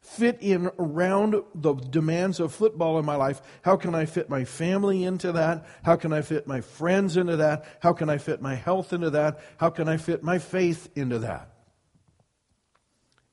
fit 0.01 0.39
in 0.41 0.69
around 0.79 1.35
the 1.53 1.73
demands 1.73 2.39
of 2.39 2.53
football 2.53 2.97
in 2.99 3.05
my 3.05 3.15
life? 3.15 3.41
How 3.61 3.77
can 3.77 3.95
I 3.95 4.05
fit 4.05 4.29
my 4.29 4.45
family 4.45 5.03
into 5.03 5.31
that? 5.33 5.65
How 5.83 5.95
can 5.95 6.11
I 6.11 6.21
fit 6.21 6.47
my 6.47 6.61
friends 6.61 7.17
into 7.17 7.37
that? 7.37 7.65
How 7.81 7.93
can 7.93 8.09
I 8.09 8.17
fit 8.17 8.41
my 8.41 8.55
health 8.55 8.93
into 8.93 9.11
that? 9.11 9.39
How 9.57 9.69
can 9.69 9.87
I 9.87 9.97
fit 9.97 10.23
my 10.23 10.39
faith 10.39 10.89
into 10.95 11.19
that? 11.19 11.49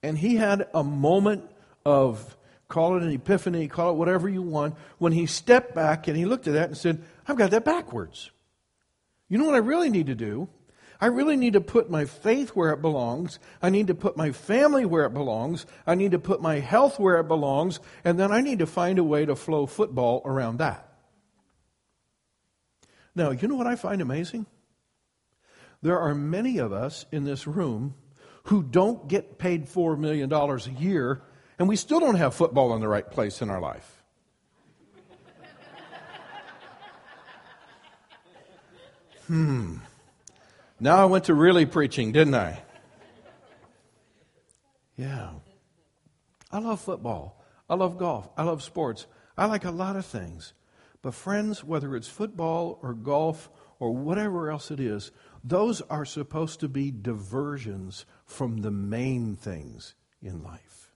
And 0.02 0.16
he 0.16 0.36
had 0.36 0.68
a 0.74 0.84
moment 0.84 1.44
of, 1.84 2.36
call 2.68 2.96
it 2.96 3.02
an 3.02 3.12
epiphany, 3.12 3.66
call 3.66 3.92
it 3.92 3.96
whatever 3.96 4.28
you 4.28 4.42
want, 4.42 4.76
when 4.98 5.12
he 5.12 5.26
stepped 5.26 5.74
back 5.74 6.06
and 6.06 6.16
he 6.16 6.26
looked 6.26 6.46
at 6.46 6.54
that 6.54 6.68
and 6.68 6.76
said, 6.76 7.02
I've 7.26 7.36
got 7.36 7.50
that 7.50 7.64
backwards. 7.64 8.30
You 9.28 9.38
know 9.38 9.44
what 9.44 9.54
I 9.54 9.58
really 9.58 9.90
need 9.90 10.06
to 10.06 10.14
do? 10.14 10.48
I 11.00 11.06
really 11.06 11.36
need 11.36 11.52
to 11.52 11.60
put 11.60 11.90
my 11.90 12.04
faith 12.06 12.50
where 12.50 12.72
it 12.72 12.82
belongs. 12.82 13.38
I 13.62 13.70
need 13.70 13.86
to 13.86 13.94
put 13.94 14.16
my 14.16 14.32
family 14.32 14.84
where 14.84 15.04
it 15.04 15.14
belongs. 15.14 15.64
I 15.86 15.94
need 15.94 16.10
to 16.10 16.18
put 16.18 16.42
my 16.42 16.58
health 16.58 16.98
where 16.98 17.18
it 17.18 17.28
belongs. 17.28 17.78
And 18.04 18.18
then 18.18 18.32
I 18.32 18.40
need 18.40 18.58
to 18.58 18.66
find 18.66 18.98
a 18.98 19.04
way 19.04 19.24
to 19.24 19.36
flow 19.36 19.66
football 19.66 20.22
around 20.24 20.58
that. 20.58 20.88
Now, 23.14 23.30
you 23.30 23.46
know 23.46 23.54
what 23.54 23.68
I 23.68 23.76
find 23.76 24.02
amazing? 24.02 24.46
There 25.82 25.98
are 25.98 26.14
many 26.14 26.58
of 26.58 26.72
us 26.72 27.06
in 27.12 27.24
this 27.24 27.46
room 27.46 27.94
who 28.44 28.62
don't 28.62 29.06
get 29.06 29.38
paid 29.38 29.66
$4 29.66 29.96
million 29.98 30.32
a 30.32 30.80
year, 30.80 31.22
and 31.58 31.68
we 31.68 31.76
still 31.76 32.00
don't 32.00 32.16
have 32.16 32.34
football 32.34 32.74
in 32.74 32.80
the 32.80 32.88
right 32.88 33.08
place 33.08 33.40
in 33.40 33.50
our 33.50 33.60
life. 33.60 34.02
Hmm. 39.28 39.76
Now 40.80 40.96
I 40.96 41.06
went 41.06 41.24
to 41.24 41.34
really 41.34 41.66
preaching, 41.66 42.12
didn't 42.12 42.34
I? 42.34 42.62
Yeah. 44.96 45.30
I 46.50 46.58
love 46.58 46.80
football. 46.80 47.42
I 47.68 47.74
love 47.74 47.98
golf. 47.98 48.28
I 48.36 48.44
love 48.44 48.62
sports. 48.62 49.06
I 49.36 49.46
like 49.46 49.64
a 49.64 49.70
lot 49.70 49.96
of 49.96 50.06
things. 50.06 50.52
But, 51.02 51.14
friends, 51.14 51.62
whether 51.62 51.94
it's 51.94 52.08
football 52.08 52.78
or 52.82 52.94
golf 52.94 53.50
or 53.78 53.94
whatever 53.94 54.50
else 54.50 54.70
it 54.70 54.80
is, 54.80 55.10
those 55.44 55.80
are 55.82 56.04
supposed 56.04 56.60
to 56.60 56.68
be 56.68 56.90
diversions 56.90 58.06
from 58.24 58.58
the 58.58 58.70
main 58.70 59.36
things 59.36 59.94
in 60.20 60.42
life. 60.42 60.92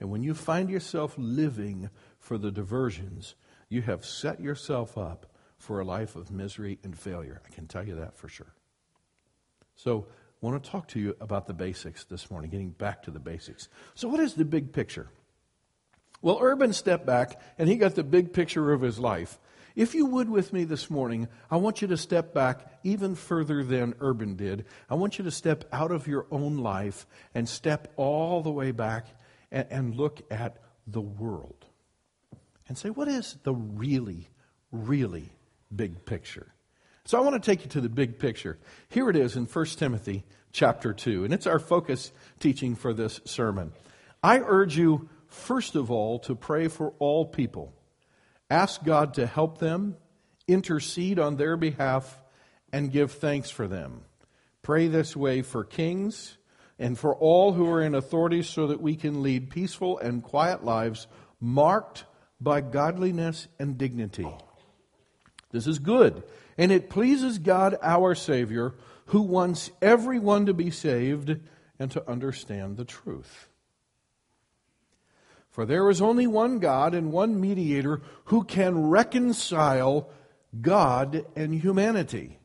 And 0.00 0.10
when 0.10 0.22
you 0.22 0.34
find 0.34 0.70
yourself 0.70 1.14
living 1.16 1.90
for 2.18 2.38
the 2.38 2.50
diversions, 2.50 3.34
you 3.68 3.82
have 3.82 4.04
set 4.04 4.40
yourself 4.40 4.96
up 4.96 5.33
for 5.64 5.80
a 5.80 5.84
life 5.84 6.14
of 6.14 6.30
misery 6.30 6.78
and 6.84 6.96
failure. 6.96 7.40
I 7.44 7.54
can 7.54 7.66
tell 7.66 7.84
you 7.86 7.96
that 7.96 8.16
for 8.16 8.28
sure. 8.28 8.54
So, 9.76 10.06
I 10.42 10.46
want 10.46 10.62
to 10.62 10.70
talk 10.70 10.88
to 10.88 11.00
you 11.00 11.16
about 11.20 11.46
the 11.46 11.54
basics 11.54 12.04
this 12.04 12.30
morning, 12.30 12.50
getting 12.50 12.70
back 12.70 13.04
to 13.04 13.10
the 13.10 13.18
basics. 13.18 13.68
So, 13.94 14.08
what 14.08 14.20
is 14.20 14.34
the 14.34 14.44
big 14.44 14.72
picture? 14.72 15.08
Well, 16.20 16.38
Urban 16.40 16.72
stepped 16.72 17.06
back 17.06 17.40
and 17.58 17.68
he 17.68 17.76
got 17.76 17.94
the 17.94 18.04
big 18.04 18.32
picture 18.32 18.72
of 18.72 18.82
his 18.82 18.98
life. 18.98 19.38
If 19.74 19.94
you 19.94 20.06
would 20.06 20.30
with 20.30 20.52
me 20.52 20.64
this 20.64 20.88
morning, 20.88 21.28
I 21.50 21.56
want 21.56 21.82
you 21.82 21.88
to 21.88 21.96
step 21.96 22.32
back 22.32 22.78
even 22.84 23.14
further 23.14 23.64
than 23.64 23.94
Urban 24.00 24.36
did. 24.36 24.66
I 24.88 24.94
want 24.94 25.18
you 25.18 25.24
to 25.24 25.30
step 25.30 25.64
out 25.72 25.90
of 25.90 26.06
your 26.06 26.26
own 26.30 26.58
life 26.58 27.06
and 27.34 27.48
step 27.48 27.92
all 27.96 28.42
the 28.42 28.50
way 28.50 28.70
back 28.70 29.08
and, 29.50 29.66
and 29.70 29.94
look 29.96 30.22
at 30.30 30.62
the 30.86 31.00
world 31.00 31.66
and 32.68 32.78
say, 32.78 32.90
what 32.90 33.08
is 33.08 33.36
the 33.42 33.54
really, 33.54 34.28
really 34.70 35.30
big 35.76 36.04
picture. 36.04 36.54
So 37.04 37.18
I 37.18 37.20
want 37.20 37.40
to 37.40 37.50
take 37.50 37.64
you 37.64 37.70
to 37.70 37.80
the 37.80 37.88
big 37.88 38.18
picture. 38.18 38.58
Here 38.88 39.10
it 39.10 39.16
is 39.16 39.36
in 39.36 39.44
1 39.44 39.66
Timothy 39.66 40.24
chapter 40.52 40.92
2, 40.92 41.24
and 41.24 41.34
it's 41.34 41.46
our 41.46 41.58
focus 41.58 42.12
teaching 42.40 42.74
for 42.74 42.94
this 42.94 43.20
sermon. 43.24 43.72
I 44.22 44.38
urge 44.38 44.78
you, 44.78 45.08
first 45.26 45.74
of 45.74 45.90
all, 45.90 46.18
to 46.20 46.34
pray 46.34 46.68
for 46.68 46.94
all 46.98 47.26
people. 47.26 47.74
Ask 48.48 48.84
God 48.84 49.14
to 49.14 49.26
help 49.26 49.58
them, 49.58 49.96
intercede 50.48 51.18
on 51.18 51.36
their 51.36 51.56
behalf, 51.56 52.22
and 52.72 52.90
give 52.90 53.12
thanks 53.12 53.50
for 53.50 53.68
them. 53.68 54.02
Pray 54.62 54.88
this 54.88 55.14
way 55.14 55.42
for 55.42 55.62
kings 55.62 56.38
and 56.78 56.98
for 56.98 57.14
all 57.14 57.52
who 57.52 57.68
are 57.68 57.82
in 57.82 57.94
authority 57.94 58.42
so 58.42 58.66
that 58.68 58.80
we 58.80 58.96
can 58.96 59.22
lead 59.22 59.50
peaceful 59.50 59.98
and 59.98 60.22
quiet 60.22 60.64
lives 60.64 61.06
marked 61.40 62.04
by 62.40 62.60
godliness 62.60 63.46
and 63.58 63.76
dignity. 63.76 64.26
This 65.54 65.68
is 65.68 65.78
good. 65.78 66.24
And 66.58 66.72
it 66.72 66.90
pleases 66.90 67.38
God 67.38 67.78
our 67.80 68.16
Savior, 68.16 68.74
who 69.06 69.22
wants 69.22 69.70
everyone 69.80 70.46
to 70.46 70.52
be 70.52 70.72
saved 70.72 71.36
and 71.78 71.92
to 71.92 72.10
understand 72.10 72.76
the 72.76 72.84
truth. 72.84 73.48
For 75.52 75.64
there 75.64 75.88
is 75.90 76.02
only 76.02 76.26
one 76.26 76.58
God 76.58 76.92
and 76.92 77.12
one 77.12 77.40
mediator 77.40 78.02
who 78.24 78.42
can 78.42 78.88
reconcile 78.88 80.10
God 80.60 81.24
and 81.36 81.54
humanity, 81.54 82.40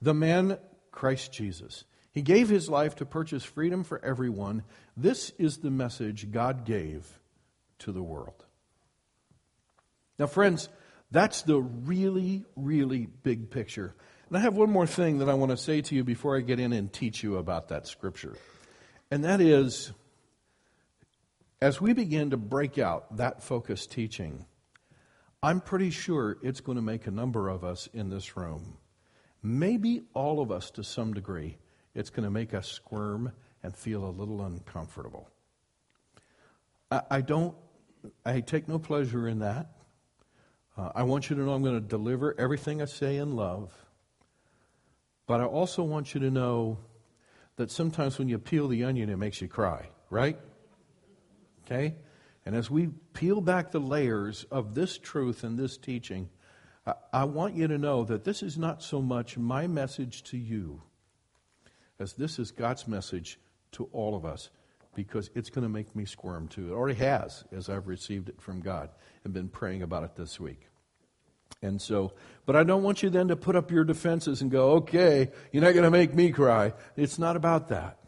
the 0.00 0.14
man 0.14 0.56
Christ 0.90 1.34
Jesus. 1.34 1.84
He 2.12 2.22
gave 2.22 2.48
his 2.48 2.70
life 2.70 2.96
to 2.96 3.04
purchase 3.04 3.44
freedom 3.44 3.84
for 3.84 4.02
everyone. 4.02 4.62
This 4.96 5.32
is 5.36 5.58
the 5.58 5.70
message 5.70 6.32
God 6.32 6.64
gave 6.64 7.18
to 7.80 7.92
the 7.92 8.02
world. 8.02 8.46
Now, 10.18 10.28
friends, 10.28 10.70
that's 11.14 11.42
the 11.42 11.60
really, 11.60 12.44
really 12.56 13.06
big 13.06 13.48
picture. 13.48 13.94
And 14.28 14.36
I 14.36 14.40
have 14.40 14.56
one 14.56 14.70
more 14.70 14.86
thing 14.86 15.18
that 15.18 15.28
I 15.28 15.34
want 15.34 15.52
to 15.52 15.56
say 15.56 15.80
to 15.80 15.94
you 15.94 16.02
before 16.02 16.36
I 16.36 16.40
get 16.40 16.58
in 16.58 16.72
and 16.72 16.92
teach 16.92 17.22
you 17.22 17.36
about 17.36 17.68
that 17.68 17.86
scripture. 17.86 18.36
And 19.12 19.22
that 19.22 19.40
is, 19.40 19.92
as 21.62 21.80
we 21.80 21.92
begin 21.92 22.30
to 22.30 22.36
break 22.36 22.78
out 22.78 23.16
that 23.18 23.44
focused 23.44 23.92
teaching, 23.92 24.44
I'm 25.40 25.60
pretty 25.60 25.90
sure 25.90 26.36
it's 26.42 26.60
going 26.60 26.76
to 26.76 26.82
make 26.82 27.06
a 27.06 27.12
number 27.12 27.48
of 27.48 27.62
us 27.62 27.88
in 27.94 28.10
this 28.10 28.36
room, 28.36 28.76
maybe 29.40 30.02
all 30.14 30.40
of 30.40 30.50
us 30.50 30.72
to 30.72 30.82
some 30.82 31.14
degree, 31.14 31.58
it's 31.94 32.10
going 32.10 32.24
to 32.24 32.30
make 32.30 32.54
us 32.54 32.66
squirm 32.66 33.30
and 33.62 33.76
feel 33.76 34.04
a 34.04 34.10
little 34.10 34.44
uncomfortable. 34.44 35.30
I, 36.90 37.02
I 37.08 37.20
don't, 37.20 37.54
I 38.24 38.40
take 38.40 38.66
no 38.66 38.80
pleasure 38.80 39.28
in 39.28 39.38
that. 39.38 39.68
Uh, 40.76 40.90
I 40.94 41.04
want 41.04 41.30
you 41.30 41.36
to 41.36 41.42
know 41.42 41.52
I'm 41.52 41.62
going 41.62 41.80
to 41.80 41.86
deliver 41.86 42.34
everything 42.38 42.82
I 42.82 42.86
say 42.86 43.16
in 43.16 43.36
love. 43.36 43.72
But 45.26 45.40
I 45.40 45.44
also 45.44 45.82
want 45.82 46.14
you 46.14 46.20
to 46.20 46.30
know 46.30 46.78
that 47.56 47.70
sometimes 47.70 48.18
when 48.18 48.28
you 48.28 48.38
peel 48.38 48.68
the 48.68 48.84
onion, 48.84 49.08
it 49.08 49.16
makes 49.16 49.40
you 49.40 49.48
cry, 49.48 49.88
right? 50.10 50.38
Okay? 51.64 51.94
And 52.44 52.54
as 52.54 52.70
we 52.70 52.88
peel 53.12 53.40
back 53.40 53.70
the 53.70 53.80
layers 53.80 54.44
of 54.50 54.74
this 54.74 54.98
truth 54.98 55.44
and 55.44 55.58
this 55.58 55.76
teaching, 55.76 56.28
I, 56.86 56.94
I 57.12 57.24
want 57.24 57.54
you 57.54 57.68
to 57.68 57.78
know 57.78 58.04
that 58.04 58.24
this 58.24 58.42
is 58.42 58.58
not 58.58 58.82
so 58.82 59.00
much 59.00 59.38
my 59.38 59.66
message 59.66 60.24
to 60.24 60.36
you 60.36 60.82
as 61.98 62.14
this 62.14 62.38
is 62.38 62.50
God's 62.50 62.88
message 62.88 63.38
to 63.72 63.88
all 63.92 64.16
of 64.16 64.24
us 64.24 64.50
because 64.94 65.30
it's 65.34 65.50
going 65.50 65.62
to 65.62 65.68
make 65.68 65.94
me 65.94 66.04
squirm 66.04 66.48
too. 66.48 66.72
It 66.72 66.74
already 66.74 66.98
has 66.98 67.44
as 67.52 67.68
I've 67.68 67.86
received 67.86 68.28
it 68.28 68.40
from 68.40 68.60
God 68.60 68.90
and 69.24 69.32
been 69.32 69.48
praying 69.48 69.82
about 69.82 70.04
it 70.04 70.16
this 70.16 70.38
week. 70.38 70.68
And 71.62 71.80
so, 71.80 72.12
but 72.46 72.56
I 72.56 72.62
don't 72.62 72.82
want 72.82 73.02
you 73.02 73.10
then 73.10 73.28
to 73.28 73.36
put 73.36 73.56
up 73.56 73.70
your 73.70 73.84
defenses 73.84 74.42
and 74.42 74.50
go, 74.50 74.72
okay, 74.72 75.30
you're 75.50 75.62
not 75.62 75.72
going 75.72 75.84
to 75.84 75.90
make 75.90 76.14
me 76.14 76.30
cry. 76.30 76.72
It's 76.96 77.18
not 77.18 77.36
about 77.36 77.68
that. 77.68 77.98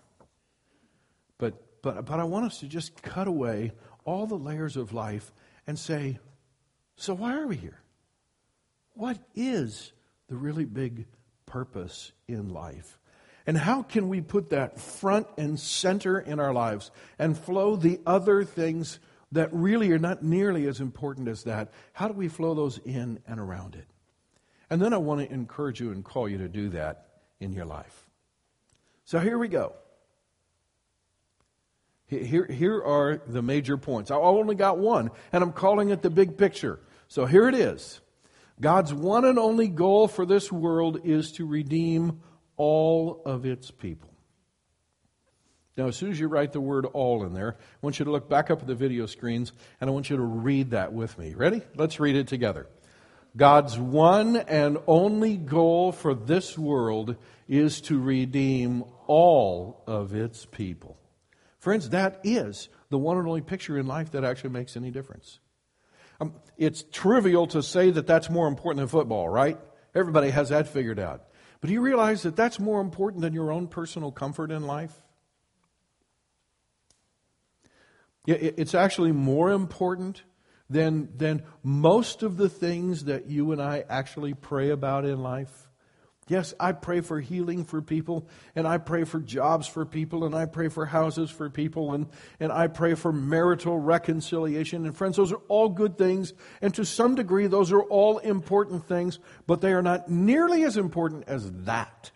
But, 1.38 1.82
but, 1.82 2.04
but 2.04 2.20
I 2.20 2.24
want 2.24 2.46
us 2.46 2.60
to 2.60 2.66
just 2.66 3.02
cut 3.02 3.28
away 3.28 3.72
all 4.04 4.26
the 4.26 4.36
layers 4.36 4.76
of 4.76 4.92
life 4.92 5.32
and 5.66 5.78
say, 5.78 6.18
so 6.96 7.14
why 7.14 7.34
are 7.36 7.46
we 7.46 7.56
here? 7.56 7.80
What 8.94 9.18
is 9.34 9.92
the 10.28 10.36
really 10.36 10.64
big 10.64 11.06
purpose 11.44 12.12
in 12.28 12.50
life? 12.50 12.98
And 13.46 13.56
how 13.56 13.82
can 13.82 14.08
we 14.08 14.20
put 14.20 14.50
that 14.50 14.80
front 14.80 15.28
and 15.38 15.58
center 15.58 16.18
in 16.18 16.40
our 16.40 16.52
lives 16.52 16.90
and 17.18 17.38
flow 17.38 17.76
the 17.76 18.00
other 18.04 18.42
things 18.42 18.98
that 19.32 19.52
really 19.52 19.92
are 19.92 19.98
not 19.98 20.22
nearly 20.22 20.66
as 20.66 20.80
important 20.80 21.28
as 21.28 21.44
that? 21.44 21.72
How 21.92 22.08
do 22.08 22.14
we 22.14 22.28
flow 22.28 22.54
those 22.54 22.78
in 22.78 23.20
and 23.26 23.38
around 23.38 23.76
it? 23.76 23.86
And 24.68 24.82
then 24.82 24.92
I 24.92 24.96
want 24.96 25.20
to 25.20 25.32
encourage 25.32 25.80
you 25.80 25.92
and 25.92 26.04
call 26.04 26.28
you 26.28 26.38
to 26.38 26.48
do 26.48 26.70
that 26.70 27.06
in 27.38 27.52
your 27.52 27.66
life. 27.66 28.06
So 29.04 29.20
here 29.20 29.38
we 29.38 29.46
go. 29.46 29.74
Here, 32.08 32.46
here 32.46 32.82
are 32.82 33.20
the 33.26 33.42
major 33.42 33.76
points. 33.76 34.10
I 34.10 34.16
only 34.16 34.54
got 34.54 34.78
one, 34.78 35.10
and 35.32 35.42
I'm 35.42 35.52
calling 35.52 35.90
it 35.90 36.02
the 36.02 36.10
big 36.10 36.38
picture. 36.38 36.80
So 37.08 37.26
here 37.26 37.48
it 37.48 37.54
is 37.54 38.00
God's 38.60 38.94
one 38.94 39.24
and 39.24 39.38
only 39.38 39.68
goal 39.68 40.08
for 40.08 40.24
this 40.24 40.50
world 40.50 41.00
is 41.04 41.32
to 41.32 41.46
redeem 41.46 42.20
all 42.56 43.22
of 43.24 43.46
its 43.46 43.70
people. 43.70 44.10
Now, 45.76 45.88
as 45.88 45.96
soon 45.96 46.10
as 46.10 46.18
you 46.18 46.28
write 46.28 46.52
the 46.52 46.60
word 46.60 46.86
all 46.86 47.24
in 47.24 47.34
there, 47.34 47.56
I 47.58 47.76
want 47.82 47.98
you 47.98 48.06
to 48.06 48.10
look 48.10 48.28
back 48.30 48.50
up 48.50 48.62
at 48.62 48.66
the 48.66 48.74
video 48.74 49.04
screens 49.04 49.52
and 49.80 49.90
I 49.90 49.92
want 49.92 50.08
you 50.08 50.16
to 50.16 50.22
read 50.22 50.70
that 50.70 50.92
with 50.92 51.18
me. 51.18 51.34
Ready? 51.34 51.60
Let's 51.74 52.00
read 52.00 52.16
it 52.16 52.28
together. 52.28 52.66
God's 53.36 53.78
one 53.78 54.36
and 54.36 54.78
only 54.86 55.36
goal 55.36 55.92
for 55.92 56.14
this 56.14 56.56
world 56.56 57.16
is 57.46 57.82
to 57.82 58.00
redeem 58.00 58.84
all 59.06 59.82
of 59.86 60.14
its 60.14 60.46
people. 60.46 60.96
Friends, 61.58 61.90
that 61.90 62.20
is 62.24 62.70
the 62.88 62.96
one 62.96 63.18
and 63.18 63.26
only 63.26 63.42
picture 63.42 63.76
in 63.78 63.86
life 63.86 64.12
that 64.12 64.24
actually 64.24 64.50
makes 64.50 64.76
any 64.76 64.90
difference. 64.90 65.40
Um, 66.20 66.32
it's 66.56 66.84
trivial 66.90 67.46
to 67.48 67.62
say 67.62 67.90
that 67.90 68.06
that's 68.06 68.30
more 68.30 68.48
important 68.48 68.78
than 68.78 68.88
football, 68.88 69.28
right? 69.28 69.58
Everybody 69.94 70.30
has 70.30 70.48
that 70.48 70.68
figured 70.68 70.98
out. 70.98 71.25
But 71.60 71.68
do 71.68 71.72
you 71.72 71.80
realize 71.80 72.22
that 72.22 72.36
that's 72.36 72.58
more 72.58 72.80
important 72.80 73.22
than 73.22 73.32
your 73.32 73.50
own 73.50 73.68
personal 73.68 74.12
comfort 74.12 74.50
in 74.50 74.66
life? 74.66 75.00
It's 78.26 78.74
actually 78.74 79.12
more 79.12 79.52
important 79.52 80.22
than, 80.68 81.08
than 81.16 81.44
most 81.62 82.22
of 82.22 82.36
the 82.36 82.48
things 82.48 83.04
that 83.04 83.26
you 83.26 83.52
and 83.52 83.62
I 83.62 83.84
actually 83.88 84.34
pray 84.34 84.70
about 84.70 85.04
in 85.04 85.22
life. 85.22 85.65
Yes, 86.28 86.54
I 86.58 86.72
pray 86.72 87.02
for 87.02 87.20
healing 87.20 87.64
for 87.64 87.80
people, 87.80 88.28
and 88.56 88.66
I 88.66 88.78
pray 88.78 89.04
for 89.04 89.20
jobs 89.20 89.68
for 89.68 89.86
people, 89.86 90.24
and 90.24 90.34
I 90.34 90.46
pray 90.46 90.66
for 90.68 90.84
houses 90.84 91.30
for 91.30 91.48
people, 91.48 91.94
and, 91.94 92.08
and 92.40 92.50
I 92.50 92.66
pray 92.66 92.94
for 92.94 93.12
marital 93.12 93.78
reconciliation. 93.78 94.86
And 94.86 94.96
friends, 94.96 95.16
those 95.16 95.30
are 95.30 95.40
all 95.46 95.68
good 95.68 95.96
things, 95.96 96.32
and 96.60 96.74
to 96.74 96.84
some 96.84 97.14
degree, 97.14 97.46
those 97.46 97.70
are 97.70 97.82
all 97.82 98.18
important 98.18 98.88
things, 98.88 99.20
but 99.46 99.60
they 99.60 99.72
are 99.72 99.82
not 99.82 100.08
nearly 100.10 100.64
as 100.64 100.76
important 100.76 101.28
as 101.28 101.48
that. 101.64 102.10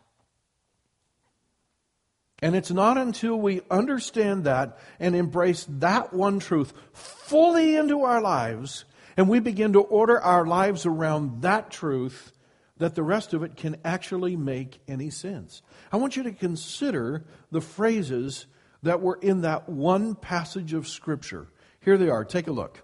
And 2.43 2.57
it's 2.57 2.73
not 2.73 2.99
until 2.99 3.37
we 3.37 3.61
understand 3.71 4.43
that 4.45 4.77
and 4.99 5.15
embrace 5.15 5.67
that 5.69 6.13
one 6.13 6.41
truth 6.41 6.73
fully 6.93 7.77
into 7.77 8.03
our 8.03 8.21
lives, 8.21 8.87
and 9.17 9.29
we 9.29 9.39
begin 9.39 9.75
to 9.75 9.81
order 9.81 10.21
our 10.21 10.47
lives 10.47 10.85
around 10.85 11.43
that 11.43 11.71
truth 11.71 12.33
that 12.81 12.95
the 12.95 13.03
rest 13.03 13.35
of 13.35 13.43
it 13.43 13.57
can 13.57 13.77
actually 13.85 14.37
make 14.37 14.81
any 14.89 15.11
sense. 15.11 15.61
I 15.93 15.99
want 15.99 16.17
you 16.17 16.23
to 16.25 16.33
consider 16.33 17.25
the 17.51 17.61
phrases 17.61 18.47
that 18.83 19.03
were 19.03 19.19
in 19.21 19.43
that 19.43 19.69
one 19.69 20.15
passage 20.15 20.73
of 20.73 20.89
Scripture. 20.89 21.47
Here 21.81 21.99
they 21.99 22.09
are. 22.09 22.25
Take 22.25 22.49
a 22.49 22.53
look. 22.53 22.83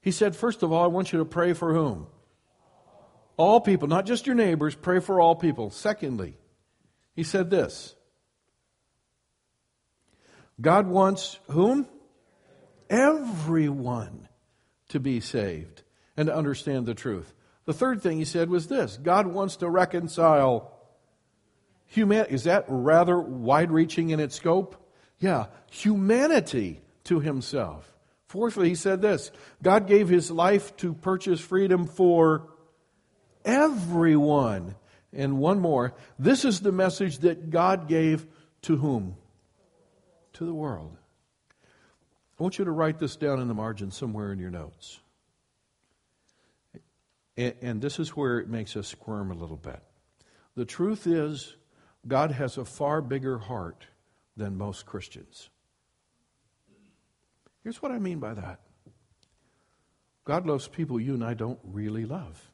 He 0.00 0.10
said, 0.10 0.34
first 0.34 0.64
of 0.64 0.72
all, 0.72 0.82
I 0.82 0.88
want 0.88 1.12
you 1.12 1.20
to 1.20 1.24
pray 1.24 1.52
for 1.52 1.72
whom? 1.72 2.08
All 3.36 3.60
people, 3.60 3.86
not 3.86 4.06
just 4.06 4.26
your 4.26 4.34
neighbors, 4.34 4.74
pray 4.74 4.98
for 4.98 5.20
all 5.20 5.36
people. 5.36 5.70
Secondly, 5.70 6.36
he 7.14 7.22
said 7.22 7.48
this 7.48 7.94
God 10.60 10.88
wants 10.88 11.38
whom? 11.48 11.86
Everyone 12.90 14.28
to 14.88 14.98
be 14.98 15.20
saved 15.20 15.82
and 16.16 16.26
to 16.26 16.34
understand 16.34 16.86
the 16.86 16.94
truth. 16.94 17.32
The 17.66 17.74
third 17.74 18.00
thing 18.00 18.18
he 18.18 18.24
said 18.24 18.48
was 18.48 18.68
this 18.68 18.96
God 18.96 19.26
wants 19.26 19.56
to 19.56 19.68
reconcile 19.68 20.72
humanity. 21.84 22.34
Is 22.34 22.44
that 22.44 22.64
rather 22.68 23.18
wide 23.18 23.70
reaching 23.70 24.10
in 24.10 24.20
its 24.20 24.36
scope? 24.36 24.82
Yeah, 25.18 25.46
humanity 25.70 26.80
to 27.04 27.20
himself. 27.20 27.92
Fourthly, 28.28 28.70
he 28.70 28.74
said 28.74 29.02
this 29.02 29.30
God 29.62 29.86
gave 29.86 30.08
his 30.08 30.30
life 30.30 30.76
to 30.78 30.94
purchase 30.94 31.40
freedom 31.40 31.86
for 31.86 32.48
everyone. 33.44 34.76
And 35.12 35.38
one 35.38 35.60
more 35.60 35.94
this 36.18 36.44
is 36.44 36.60
the 36.60 36.72
message 36.72 37.18
that 37.18 37.50
God 37.50 37.88
gave 37.88 38.26
to 38.62 38.76
whom? 38.76 39.16
To 40.34 40.44
the 40.44 40.54
world. 40.54 40.96
I 42.38 42.42
want 42.42 42.58
you 42.58 42.66
to 42.66 42.70
write 42.70 42.98
this 42.98 43.16
down 43.16 43.40
in 43.40 43.48
the 43.48 43.54
margin 43.54 43.90
somewhere 43.90 44.32
in 44.32 44.38
your 44.38 44.50
notes. 44.50 45.00
And, 47.36 47.54
and 47.60 47.82
this 47.82 47.98
is 47.98 48.10
where 48.10 48.38
it 48.38 48.48
makes 48.48 48.76
us 48.76 48.88
squirm 48.88 49.30
a 49.30 49.34
little 49.34 49.56
bit. 49.56 49.80
The 50.54 50.64
truth 50.64 51.06
is, 51.06 51.56
God 52.06 52.32
has 52.32 52.56
a 52.56 52.64
far 52.64 53.02
bigger 53.02 53.38
heart 53.38 53.86
than 54.36 54.56
most 54.56 54.86
Christians. 54.86 55.50
Here's 57.62 57.82
what 57.82 57.90
I 57.90 57.98
mean 57.98 58.18
by 58.20 58.34
that 58.34 58.60
God 60.24 60.46
loves 60.46 60.68
people 60.68 61.00
you 61.00 61.14
and 61.14 61.24
I 61.24 61.34
don't 61.34 61.58
really 61.64 62.04
love. 62.04 62.50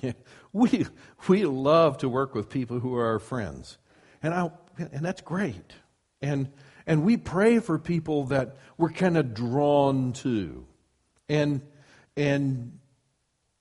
Yeah, 0.00 0.12
we, 0.52 0.86
we 1.28 1.44
love 1.44 1.98
to 1.98 2.08
work 2.08 2.34
with 2.34 2.48
people 2.48 2.80
who 2.80 2.94
are 2.96 3.06
our 3.06 3.18
friends. 3.18 3.78
And, 4.22 4.34
I, 4.34 4.50
and 4.78 5.04
that's 5.04 5.20
great. 5.22 5.72
And, 6.20 6.50
and 6.86 7.04
we 7.04 7.16
pray 7.16 7.58
for 7.58 7.78
people 7.78 8.24
that 8.24 8.56
we're 8.76 8.92
kind 8.92 9.16
of 9.16 9.34
drawn 9.34 10.12
to. 10.14 10.66
And, 11.28 11.62
and 12.20 12.78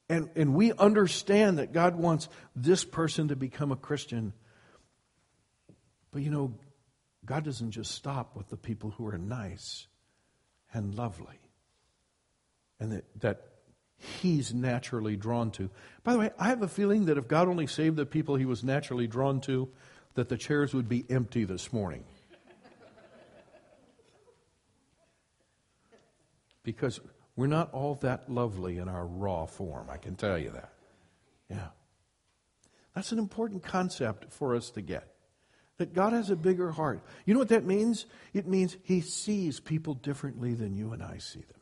and, 0.10 0.28
and 0.36 0.56
we 0.56 0.74
understand 0.74 1.60
that 1.60 1.72
God 1.72 1.96
wants 1.96 2.30
this 2.56 2.84
person 2.84 3.28
to 3.28 3.36
become 3.36 3.72
a 3.72 3.76
Christian. 3.76 4.34
But 6.12 6.24
you 6.24 6.32
know, 6.32 6.56
God 7.24 7.46
doesn't 7.46 7.72
just 7.72 7.92
stop 7.92 8.36
with 8.36 8.50
the 8.50 8.58
people 8.58 8.90
who 8.90 9.08
are 9.08 9.20
nice 9.20 9.88
and 10.74 10.96
lovely 10.96 11.40
and 12.80 12.92
that, 12.92 13.06
that 13.22 13.46
He's 13.98 14.54
naturally 14.54 15.16
drawn 15.16 15.52
to. 15.52 15.70
By 16.04 16.14
the 16.14 16.20
way, 16.20 16.30
I 16.40 16.48
have 16.48 16.64
a 16.64 16.68
feeling 16.68 17.06
that 17.06 17.18
if 17.18 17.28
God 17.28 17.48
only 17.48 17.68
saved 17.68 17.98
the 17.98 18.06
people 18.06 18.36
He 18.36 18.46
was 18.46 18.64
naturally 18.64 19.06
drawn 19.06 19.42
to, 19.42 19.70
that 20.16 20.30
the 20.30 20.38
chairs 20.38 20.74
would 20.74 20.90
be 20.90 21.06
empty 21.10 21.44
this 21.44 21.72
morning. 21.72 22.04
Because 26.64 27.00
we're 27.40 27.48
not 27.48 27.74
all 27.74 27.96
that 27.96 28.30
lovely 28.30 28.80
in 28.80 28.90
our 28.90 29.06
raw 29.06 29.46
form, 29.46 29.88
I 29.90 29.96
can 29.96 30.16
tell 30.16 30.38
you 30.38 30.50
that. 30.50 30.74
Yeah. 31.50 31.68
That's 32.94 33.14
an 33.14 33.18
important 33.18 33.64
concept 33.64 34.34
for 34.34 34.58
us 34.58 34.72
to 34.72 34.82
get. 34.82 35.08
That 35.78 35.94
God 35.94 36.12
has 36.12 36.30
a 36.30 36.36
bigger 36.36 36.72
heart. 36.72 37.02
You 37.26 37.34
know 37.34 37.40
what 37.40 37.48
that 37.48 37.66
means? 37.66 38.08
It 38.34 38.46
means 38.46 38.76
He 38.84 39.00
sees 39.00 39.62
people 39.62 39.94
differently 39.94 40.54
than 40.54 40.76
you 40.76 40.92
and 40.92 41.02
I 41.02 41.20
see 41.20 41.40
them. 41.40 41.62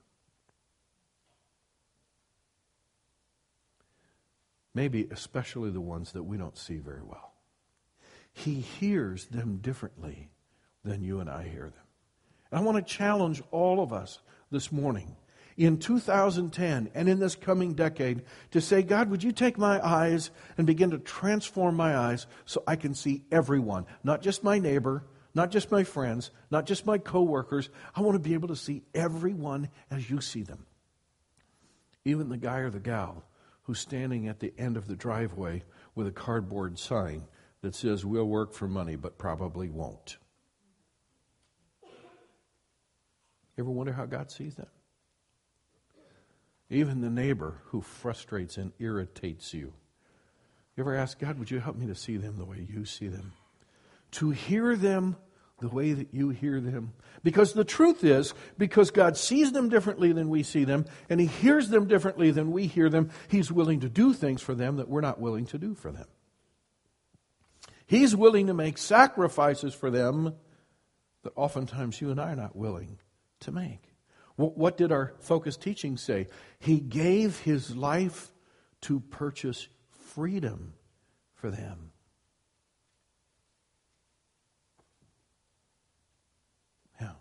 Maybe 4.73 5.07
especially 5.11 5.69
the 5.69 5.79
ones 5.79 6.13
that 6.13 6.23
we 6.23 6.37
don't 6.37 6.57
see 6.57 6.77
very 6.77 7.03
well. 7.03 7.33
He 8.33 8.61
hears 8.61 9.25
them 9.25 9.57
differently 9.57 10.31
than 10.83 11.03
you 11.03 11.19
and 11.19 11.29
I 11.29 11.43
hear 11.43 11.65
them. 11.65 11.85
And 12.49 12.59
I 12.59 12.63
want 12.63 12.77
to 12.77 12.93
challenge 12.93 13.43
all 13.51 13.79
of 13.83 13.93
us 13.93 14.21
this 14.49 14.71
morning 14.71 15.15
in 15.57 15.79
2010 15.79 16.91
and 16.93 17.09
in 17.09 17.19
this 17.19 17.35
coming 17.35 17.73
decade 17.73 18.21
to 18.51 18.61
say, 18.61 18.83
God, 18.83 19.09
would 19.09 19.23
you 19.23 19.31
take 19.31 19.57
my 19.57 19.85
eyes 19.85 20.29
and 20.57 20.67
begin 20.67 20.91
to 20.91 20.99
transform 20.99 21.75
my 21.75 21.97
eyes 21.97 22.27
so 22.45 22.63
I 22.67 22.75
can 22.75 22.93
see 22.93 23.23
everyone, 23.31 23.87
not 24.03 24.21
just 24.21 24.43
my 24.43 24.59
neighbor, 24.59 25.03
not 25.33 25.49
just 25.49 25.71
my 25.71 25.83
friends, 25.83 26.31
not 26.51 26.67
just 26.67 26.85
my 26.85 26.99
coworkers. 26.99 27.69
I 27.95 28.01
want 28.01 28.15
to 28.15 28.19
be 28.19 28.35
able 28.35 28.49
to 28.49 28.55
see 28.55 28.83
everyone 28.93 29.69
as 29.89 30.09
you 30.09 30.21
see 30.21 30.43
them. 30.43 30.67
Even 32.05 32.29
the 32.29 32.37
guy 32.37 32.59
or 32.59 32.69
the 32.69 32.79
gal 32.79 33.23
who's 33.63 33.79
standing 33.79 34.27
at 34.27 34.39
the 34.39 34.53
end 34.57 34.77
of 34.77 34.87
the 34.87 34.95
driveway 34.95 35.63
with 35.95 36.07
a 36.07 36.11
cardboard 36.11 36.77
sign 36.79 37.25
that 37.61 37.75
says, 37.75 38.05
We'll 38.05 38.25
work 38.25 38.53
for 38.53 38.67
money, 38.67 38.95
but 38.95 39.17
probably 39.17 39.69
won't. 39.69 40.17
You 41.83 43.63
ever 43.63 43.71
wonder 43.71 43.91
how 43.91 44.05
God 44.05 44.31
sees 44.31 44.55
that? 44.55 44.69
Even 46.69 47.01
the 47.01 47.09
neighbor 47.09 47.61
who 47.65 47.81
frustrates 47.81 48.57
and 48.57 48.73
irritates 48.79 49.53
you. 49.53 49.73
You 50.75 50.83
ever 50.83 50.95
ask 50.95 51.17
God, 51.17 51.39
would 51.39 51.49
you 51.49 51.59
help 51.59 51.75
me 51.75 51.87
to 51.87 51.95
see 51.95 52.17
them 52.17 52.37
the 52.37 52.45
way 52.45 52.67
you 52.69 52.85
see 52.85 53.07
them? 53.07 53.33
To 54.11 54.31
hear 54.31 54.75
them 54.75 55.15
the 55.59 55.69
way 55.69 55.93
that 55.93 56.13
you 56.13 56.29
hear 56.29 56.59
them. 56.59 56.93
Because 57.23 57.53
the 57.53 57.63
truth 57.63 58.03
is, 58.03 58.33
because 58.57 58.91
God 58.91 59.17
sees 59.17 59.51
them 59.51 59.69
differently 59.69 60.11
than 60.11 60.29
we 60.29 60.43
see 60.43 60.65
them, 60.65 60.85
and 61.09 61.19
He 61.19 61.25
hears 61.25 61.69
them 61.69 61.87
differently 61.87 62.29
than 62.31 62.51
we 62.51 62.67
hear 62.67 62.89
them, 62.89 63.09
He's 63.27 63.51
willing 63.51 63.79
to 63.79 63.89
do 63.89 64.13
things 64.13 64.41
for 64.41 64.53
them 64.53 64.77
that 64.77 64.87
we're 64.87 65.01
not 65.01 65.19
willing 65.19 65.45
to 65.47 65.57
do 65.57 65.73
for 65.73 65.91
them. 65.91 66.07
He's 67.87 68.15
willing 68.15 68.47
to 68.47 68.53
make 68.53 68.77
sacrifices 68.77 69.73
for 69.73 69.89
them 69.89 70.35
that 71.23 71.33
oftentimes 71.35 72.01
you 72.01 72.11
and 72.11 72.19
I 72.19 72.33
are 72.33 72.35
not 72.35 72.55
willing 72.55 72.99
to 73.41 73.51
make. 73.51 73.81
What 74.37 74.77
did 74.77 74.91
our 74.91 75.13
focus 75.19 75.57
teaching 75.57 75.97
say? 75.97 76.29
He 76.59 76.79
gave 76.79 77.39
his 77.39 77.75
life 77.75 78.31
to 78.81 78.99
purchase 78.99 79.67
freedom 80.13 80.73
for 81.33 81.49
them. 81.49 81.91
Yeah. 87.01 87.13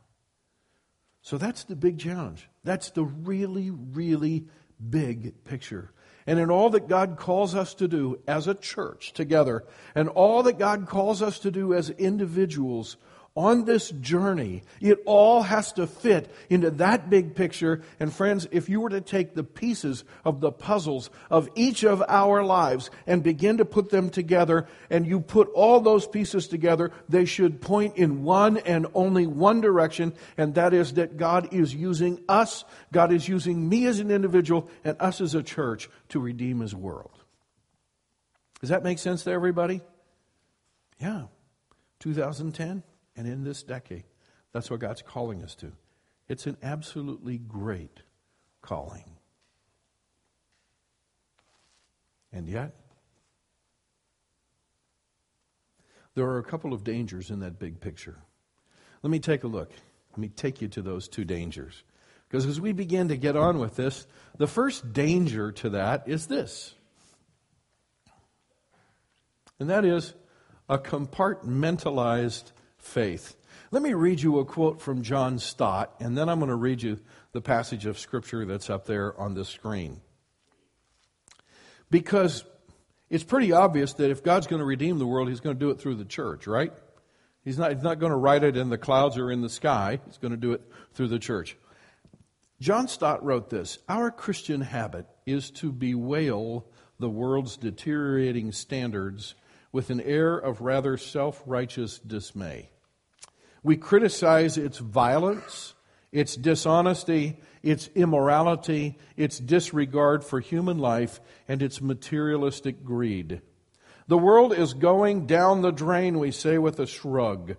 So 1.23 1.39
that's 1.39 1.65
the 1.65 1.75
big 1.75 1.99
challenge. 1.99 2.49
That's 2.65 2.91
the 2.91 3.05
really, 3.05 3.71
really 3.71 4.47
big 4.91 5.43
picture. 5.45 5.93
And 6.27 6.39
in 6.39 6.51
all 6.51 6.69
that 6.71 6.87
God 6.87 7.17
calls 7.17 7.55
us 7.55 7.73
to 7.75 7.89
do 7.89 8.21
as 8.27 8.47
a 8.47 8.55
church 8.55 9.13
together, 9.15 9.65
and 9.95 10.11
all 10.11 10.43
that 10.43 10.59
God 10.59 10.87
calls 10.87 11.23
us 11.23 11.39
to 11.39 11.51
do 11.51 11.73
as 11.73 11.89
individuals, 11.91 12.99
on 13.37 13.67
this 13.67 13.91
journey, 13.91 14.63
it 14.81 14.99
all 15.05 15.43
has 15.43 15.73
to 15.75 15.87
fit 15.87 16.35
into 16.49 16.71
that 16.73 17.11
big 17.11 17.35
picture. 17.35 17.83
And 18.01 18.13
friends, 18.13 18.49
if 18.51 18.69
you 18.69 18.81
were 18.81 18.89
to 18.89 19.03
take 19.03 19.35
the 19.35 19.45
pieces 19.45 20.05
of 20.25 20.41
the 20.41 20.51
puzzles 20.51 21.11
of 21.31 21.49
each 21.55 21.85
of 21.85 22.03
our 22.09 22.43
lives 22.43 22.91
and 23.07 23.23
begin 23.23 23.59
to 23.59 23.65
put 23.65 23.91
them 23.91 24.09
together, 24.09 24.67
and 24.89 25.07
you 25.07 25.21
put 25.21 25.51
all 25.55 25.81
those 25.81 26.07
pieces 26.07 26.49
together, 26.49 26.93
they 27.09 27.27
should 27.27 27.61
point 27.61 27.97
in 27.97 28.25
one 28.25 28.57
and 28.57 28.87
only 28.95 29.27
one 29.27 29.61
direction, 29.61 30.15
and 30.39 30.55
that 30.55 30.73
is 30.73 30.95
that 30.95 31.19
God 31.19 31.53
is 31.53 31.75
using 31.75 32.23
us, 32.29 32.65
God 32.91 33.13
is 33.13 33.29
using 33.29 33.69
me 33.69 33.87
as 33.87 34.01
an 34.01 34.11
individual, 34.11 34.71
and 34.83 34.97
us 34.99 35.21
as 35.21 35.35
a 35.35 35.43
church 35.43 35.91
to 36.09 36.19
redeem 36.19 36.61
His 36.61 36.75
world. 36.75 37.13
Does 38.61 38.71
that 38.71 38.83
make 38.83 38.99
sense 38.99 39.25
to 39.25 39.31
everybody? 39.31 39.83
Yeah. 40.99 41.25
2010? 42.01 42.83
And 43.17 43.27
in 43.27 43.45
this 43.45 43.63
decade. 43.63 44.05
That's 44.53 44.71
what 44.71 44.81
God's 44.81 45.03
calling 45.03 45.43
us 45.43 45.55
to. 45.57 45.73
It's 46.29 46.47
an 46.47 46.57
absolutely 46.63 47.39
great 47.39 48.01
calling. 48.63 49.05
And 52.33 52.49
yet, 52.49 52.75
there 56.15 56.27
are 56.27 56.39
a 56.39 56.43
couple 56.43 56.73
of 56.73 56.85
dangers 56.85 57.31
in 57.31 57.41
that 57.41 57.59
big 57.59 57.81
picture. 57.81 58.19
Let 59.03 59.11
me 59.11 59.21
take 59.21 59.45
a 59.45 59.49
look. 59.49 59.71
Let 60.13 60.19
me 60.19 60.29
take 60.29 60.61
you 60.61 60.69
to 60.69 60.83
those 60.83 61.09
two 61.09 61.25
dangers. 61.25 61.83
Because 62.29 62.47
as 62.47 62.61
we 62.61 62.73
begin 62.73 63.09
to 63.09 63.17
get 63.17 63.37
on 63.37 63.59
with 63.59 63.77
this, 63.77 64.07
the 64.37 64.47
first 64.47 64.93
danger 64.93 65.53
to 65.53 65.71
that 65.71 66.09
is 66.09 66.27
this. 66.27 66.75
And 69.61 69.71
that 69.71 69.85
is 69.85 70.15
a 70.69 70.79
compartmentalized 70.79 72.51
faith. 72.87 73.37
Let 73.71 73.83
me 73.83 73.95
read 73.95 74.21
you 74.21 74.39
a 74.39 74.45
quote 74.45 74.81
from 74.81 75.03
John 75.03 75.39
Stott, 75.39 75.95
and 76.01 76.17
then 76.17 76.29
I'm 76.29 76.39
going 76.39 76.49
to 76.49 76.55
read 76.55 76.83
you 76.83 77.01
the 77.33 77.41
passage 77.41 77.85
of 77.85 77.99
Scripture 77.99 78.47
that's 78.47 78.71
up 78.71 78.87
there 78.87 79.19
on 79.21 79.35
the 79.35 79.45
screen. 79.45 80.01
Because 81.91 82.45
it's 83.11 83.25
pretty 83.25 83.53
obvious 83.53 83.93
that 83.95 84.11
if 84.11 84.23
God's 84.23 84.47
going 84.47 84.61
to 84.61 84.67
redeem 84.67 84.99
the 84.99 85.07
world, 85.07 85.29
He's 85.29 85.41
going 85.41 85.57
to 85.57 85.61
do 85.61 85.71
it 85.71 85.81
through 85.81 85.97
the 85.97 86.05
church, 86.05 86.47
right? 86.47 86.73
He's 87.45 87.59
not, 87.59 87.73
he's 87.73 87.83
not 87.83 88.01
going 88.01 88.11
to 88.11 88.17
write 88.17 88.43
it 88.43 88.57
in 88.57 88.71
the 88.71 88.79
clouds 88.79 89.19
or 89.19 89.31
in 89.31 89.41
the 89.41 89.49
sky. 89.49 90.01
He's 90.07 90.19
going 90.19 90.33
to 90.33 90.37
do 90.37 90.53
it 90.53 90.63
through 90.95 91.09
the 91.09 91.19
church. 91.19 91.57
John 92.61 92.89
Stott 92.89 93.25
wrote 93.25 93.51
this 93.51 93.79
Our 93.89 94.11
Christian 94.11 94.63
habit 94.63 95.07
is 95.27 95.51
to 95.53 95.71
bewail 95.71 96.67
the 96.99 97.11
world's 97.11 97.57
deteriorating 97.57 98.53
standards 98.53 99.35
with 99.71 99.91
an 99.91 100.01
air 100.01 100.37
of 100.37 100.61
rather 100.61 100.97
self 100.97 101.43
righteous 101.47 101.99
dismay. 101.99 102.71
We 103.63 103.77
criticize 103.77 104.59
its 104.59 104.79
violence, 104.79 105.75
its 106.13 106.37
dishonesty, 106.37 107.41
its 107.63 107.89
immorality, 107.95 108.99
its 109.17 109.39
disregard 109.39 110.25
for 110.25 110.41
human 110.41 110.79
life, 110.79 111.21
and 111.49 111.63
its 111.63 111.81
materialistic 111.81 112.85
greed. 112.85 113.43
The 114.09 114.19
world 114.19 114.53
is 114.53 114.73
going 114.73 115.27
down 115.27 115.63
the 115.63 115.73
drain, 115.73 116.19
we 116.19 116.31
say 116.31 116.59
with 116.59 116.79
a 116.79 116.87
shrug. 116.87 117.57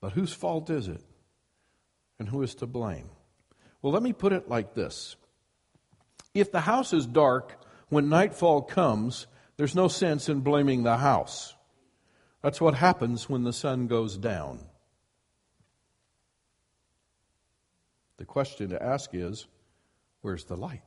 But 0.00 0.12
whose 0.12 0.32
fault 0.32 0.70
is 0.70 0.88
it? 0.88 1.02
And 2.18 2.28
who 2.28 2.42
is 2.42 2.54
to 2.56 2.66
blame? 2.66 3.10
Well, 3.82 3.92
let 3.92 4.02
me 4.02 4.12
put 4.12 4.32
it 4.32 4.48
like 4.48 4.74
this 4.74 5.16
If 6.34 6.50
the 6.50 6.60
house 6.60 6.92
is 6.92 7.06
dark 7.06 7.62
when 7.88 8.08
nightfall 8.08 8.62
comes, 8.62 9.26
there's 9.56 9.74
no 9.74 9.88
sense 9.88 10.28
in 10.28 10.40
blaming 10.40 10.82
the 10.82 10.96
house. 10.96 11.54
That's 12.42 12.60
what 12.60 12.74
happens 12.74 13.28
when 13.28 13.44
the 13.44 13.52
sun 13.52 13.86
goes 13.86 14.18
down. 14.18 14.58
The 18.16 18.24
question 18.24 18.70
to 18.70 18.82
ask 18.82 19.10
is 19.14 19.46
where's 20.20 20.44
the 20.44 20.56
light? 20.56 20.82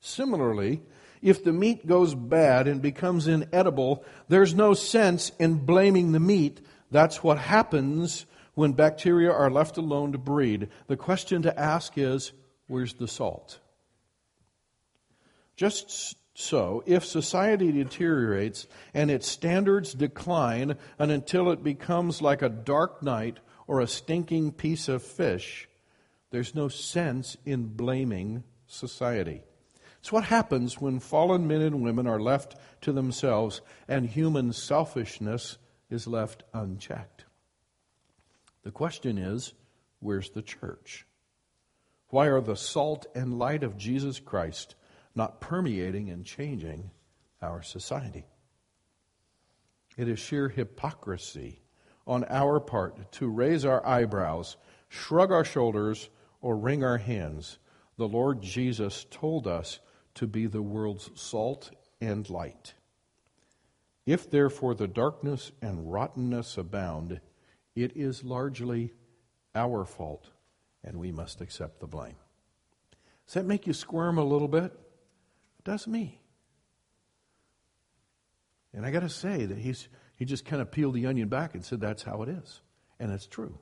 Similarly, 0.00 0.82
if 1.22 1.42
the 1.42 1.52
meat 1.52 1.86
goes 1.86 2.14
bad 2.14 2.68
and 2.68 2.80
becomes 2.80 3.26
inedible, 3.26 4.04
there's 4.28 4.54
no 4.54 4.74
sense 4.74 5.32
in 5.38 5.64
blaming 5.66 6.12
the 6.12 6.20
meat. 6.20 6.60
That's 6.90 7.22
what 7.22 7.38
happens 7.38 8.26
when 8.54 8.72
bacteria 8.72 9.32
are 9.32 9.50
left 9.50 9.76
alone 9.76 10.12
to 10.12 10.18
breed. 10.18 10.68
The 10.86 10.96
question 10.96 11.42
to 11.42 11.58
ask 11.58 11.98
is 11.98 12.32
where's 12.68 12.94
the 12.94 13.08
salt? 13.08 13.58
Just 15.56 16.16
so, 16.40 16.84
if 16.86 17.04
society 17.04 17.72
deteriorates 17.72 18.68
and 18.94 19.10
its 19.10 19.26
standards 19.26 19.92
decline 19.92 20.76
and 20.96 21.10
until 21.10 21.50
it 21.50 21.64
becomes 21.64 22.22
like 22.22 22.42
a 22.42 22.48
dark 22.48 23.02
night 23.02 23.38
or 23.66 23.80
a 23.80 23.88
stinking 23.88 24.52
piece 24.52 24.86
of 24.86 25.02
fish, 25.02 25.68
there's 26.30 26.54
no 26.54 26.68
sense 26.68 27.36
in 27.44 27.74
blaming 27.74 28.44
society. 28.68 29.42
It's 29.98 30.12
what 30.12 30.22
happens 30.22 30.80
when 30.80 31.00
fallen 31.00 31.48
men 31.48 31.60
and 31.60 31.82
women 31.82 32.06
are 32.06 32.20
left 32.20 32.54
to 32.82 32.92
themselves 32.92 33.60
and 33.88 34.06
human 34.06 34.52
selfishness 34.52 35.58
is 35.90 36.06
left 36.06 36.44
unchecked. 36.54 37.24
The 38.62 38.70
question 38.70 39.18
is 39.18 39.54
where's 39.98 40.30
the 40.30 40.42
church? 40.42 41.04
Why 42.10 42.28
are 42.28 42.40
the 42.40 42.54
salt 42.54 43.06
and 43.12 43.40
light 43.40 43.64
of 43.64 43.76
Jesus 43.76 44.20
Christ 44.20 44.76
not 45.18 45.40
permeating 45.40 46.08
and 46.08 46.24
changing 46.24 46.90
our 47.42 47.60
society. 47.60 48.24
It 49.98 50.08
is 50.08 50.20
sheer 50.20 50.48
hypocrisy 50.48 51.60
on 52.06 52.24
our 52.30 52.60
part 52.60 53.10
to 53.12 53.28
raise 53.28 53.64
our 53.64 53.84
eyebrows, 53.84 54.56
shrug 54.88 55.32
our 55.32 55.44
shoulders, 55.44 56.08
or 56.40 56.56
wring 56.56 56.84
our 56.84 56.98
hands, 56.98 57.58
the 57.96 58.06
Lord 58.08 58.40
Jesus 58.40 59.06
told 59.10 59.48
us 59.48 59.80
to 60.14 60.28
be 60.28 60.46
the 60.46 60.62
world's 60.62 61.10
salt 61.20 61.72
and 62.00 62.30
light. 62.30 62.74
If 64.06 64.30
therefore 64.30 64.76
the 64.76 64.86
darkness 64.86 65.50
and 65.60 65.92
rottenness 65.92 66.56
abound, 66.56 67.20
it 67.74 67.96
is 67.96 68.22
largely 68.22 68.94
our 69.56 69.84
fault, 69.84 70.30
and 70.84 70.96
we 70.96 71.10
must 71.10 71.40
accept 71.40 71.80
the 71.80 71.88
blame. 71.88 72.16
Does 73.26 73.34
that 73.34 73.46
make 73.46 73.66
you 73.66 73.72
squirm 73.72 74.16
a 74.16 74.24
little 74.24 74.48
bit? 74.48 74.72
Does 75.68 75.86
me. 75.86 76.18
And 78.72 78.86
I 78.86 78.90
got 78.90 79.00
to 79.00 79.10
say 79.10 79.44
that 79.44 79.58
he's, 79.58 79.86
he 80.16 80.24
just 80.24 80.46
kind 80.46 80.62
of 80.62 80.70
peeled 80.70 80.94
the 80.94 81.04
onion 81.04 81.28
back 81.28 81.54
and 81.54 81.62
said 81.62 81.78
that's 81.78 82.02
how 82.02 82.22
it 82.22 82.30
is. 82.30 82.62
And 82.98 83.12
it's 83.12 83.26
true. 83.26 83.58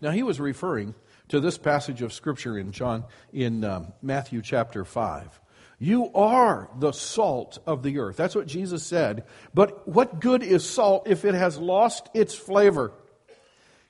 Now, 0.00 0.12
he 0.12 0.22
was 0.22 0.38
referring 0.38 0.94
to 1.30 1.40
this 1.40 1.58
passage 1.58 2.02
of 2.02 2.12
Scripture 2.12 2.56
in 2.56 2.70
John, 2.70 3.02
in 3.32 3.64
um, 3.64 3.94
Matthew 4.00 4.42
chapter 4.42 4.84
5. 4.84 5.40
You 5.80 6.12
are 6.14 6.70
the 6.78 6.92
salt 6.92 7.58
of 7.66 7.82
the 7.82 7.98
earth. 7.98 8.16
That's 8.16 8.36
what 8.36 8.46
Jesus 8.46 8.84
said. 8.84 9.24
But 9.52 9.88
what 9.88 10.20
good 10.20 10.44
is 10.44 10.64
salt 10.64 11.08
if 11.08 11.24
it 11.24 11.34
has 11.34 11.58
lost 11.58 12.08
its 12.14 12.32
flavor? 12.32 12.92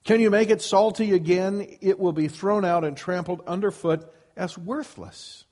Can 0.05 0.21
you 0.21 0.31
make 0.31 0.49
it 0.49 0.63
salty 0.63 1.13
again? 1.13 1.77
It 1.83 1.99
will 1.99 2.15
be 2.15 2.29
thrown 2.29 2.65
out 2.65 2.87
and 2.87 2.97
trampled 2.97 3.43
underfoot 3.47 4.11
as 4.35 4.57
worthless. 4.57 5.46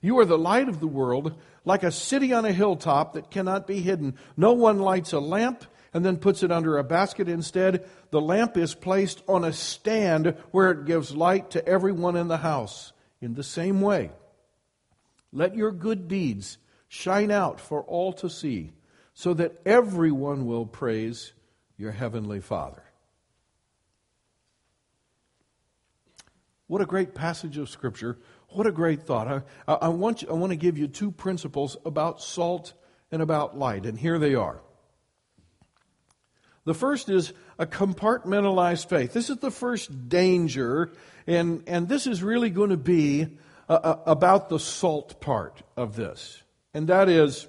You 0.00 0.18
are 0.18 0.24
the 0.24 0.38
light 0.38 0.68
of 0.68 0.80
the 0.80 0.86
world, 0.86 1.34
like 1.64 1.82
a 1.82 1.92
city 1.92 2.32
on 2.32 2.44
a 2.44 2.52
hilltop 2.52 3.12
that 3.12 3.30
cannot 3.30 3.66
be 3.66 3.80
hidden. 3.80 4.14
No 4.36 4.52
one 4.52 4.78
lights 4.78 5.12
a 5.12 5.20
lamp 5.20 5.64
and 5.92 6.04
then 6.04 6.16
puts 6.16 6.42
it 6.42 6.52
under 6.52 6.78
a 6.78 6.84
basket 6.84 7.28
instead. 7.28 7.86
The 8.10 8.20
lamp 8.20 8.56
is 8.56 8.74
placed 8.74 9.22
on 9.28 9.44
a 9.44 9.52
stand 9.52 10.36
where 10.52 10.70
it 10.70 10.86
gives 10.86 11.14
light 11.14 11.50
to 11.50 11.66
everyone 11.66 12.16
in 12.16 12.28
the 12.28 12.38
house. 12.38 12.92
In 13.20 13.34
the 13.34 13.42
same 13.42 13.82
way, 13.82 14.10
let 15.32 15.54
your 15.54 15.72
good 15.72 16.08
deeds 16.08 16.56
shine 16.88 17.30
out 17.30 17.60
for 17.60 17.82
all 17.82 18.12
to 18.14 18.30
see, 18.30 18.72
so 19.12 19.34
that 19.34 19.60
everyone 19.66 20.46
will 20.46 20.64
praise 20.66 21.32
your 21.76 21.92
heavenly 21.92 22.40
Father. 22.40 22.82
What 26.70 26.80
a 26.80 26.86
great 26.86 27.16
passage 27.16 27.58
of 27.58 27.68
Scripture. 27.68 28.16
What 28.50 28.64
a 28.64 28.70
great 28.70 29.02
thought. 29.02 29.42
I, 29.66 29.72
I, 29.72 29.88
want, 29.88 30.22
you, 30.22 30.28
I 30.28 30.34
want 30.34 30.52
to 30.52 30.56
give 30.56 30.78
you 30.78 30.86
two 30.86 31.10
principles 31.10 31.76
about 31.84 32.22
salt 32.22 32.74
and 33.10 33.20
about 33.20 33.58
light, 33.58 33.86
and 33.86 33.98
here 33.98 34.20
they 34.20 34.36
are. 34.36 34.60
The 36.66 36.74
first 36.74 37.08
is 37.08 37.32
a 37.58 37.66
compartmentalized 37.66 38.88
faith. 38.88 39.12
This 39.12 39.30
is 39.30 39.38
the 39.38 39.50
first 39.50 40.08
danger, 40.08 40.92
and, 41.26 41.64
and 41.66 41.88
this 41.88 42.06
is 42.06 42.22
really 42.22 42.50
going 42.50 42.70
to 42.70 42.76
be 42.76 43.36
uh, 43.68 43.72
uh, 43.72 43.98
about 44.06 44.48
the 44.48 44.60
salt 44.60 45.20
part 45.20 45.64
of 45.76 45.96
this. 45.96 46.40
And 46.72 46.86
that 46.86 47.08
is, 47.08 47.48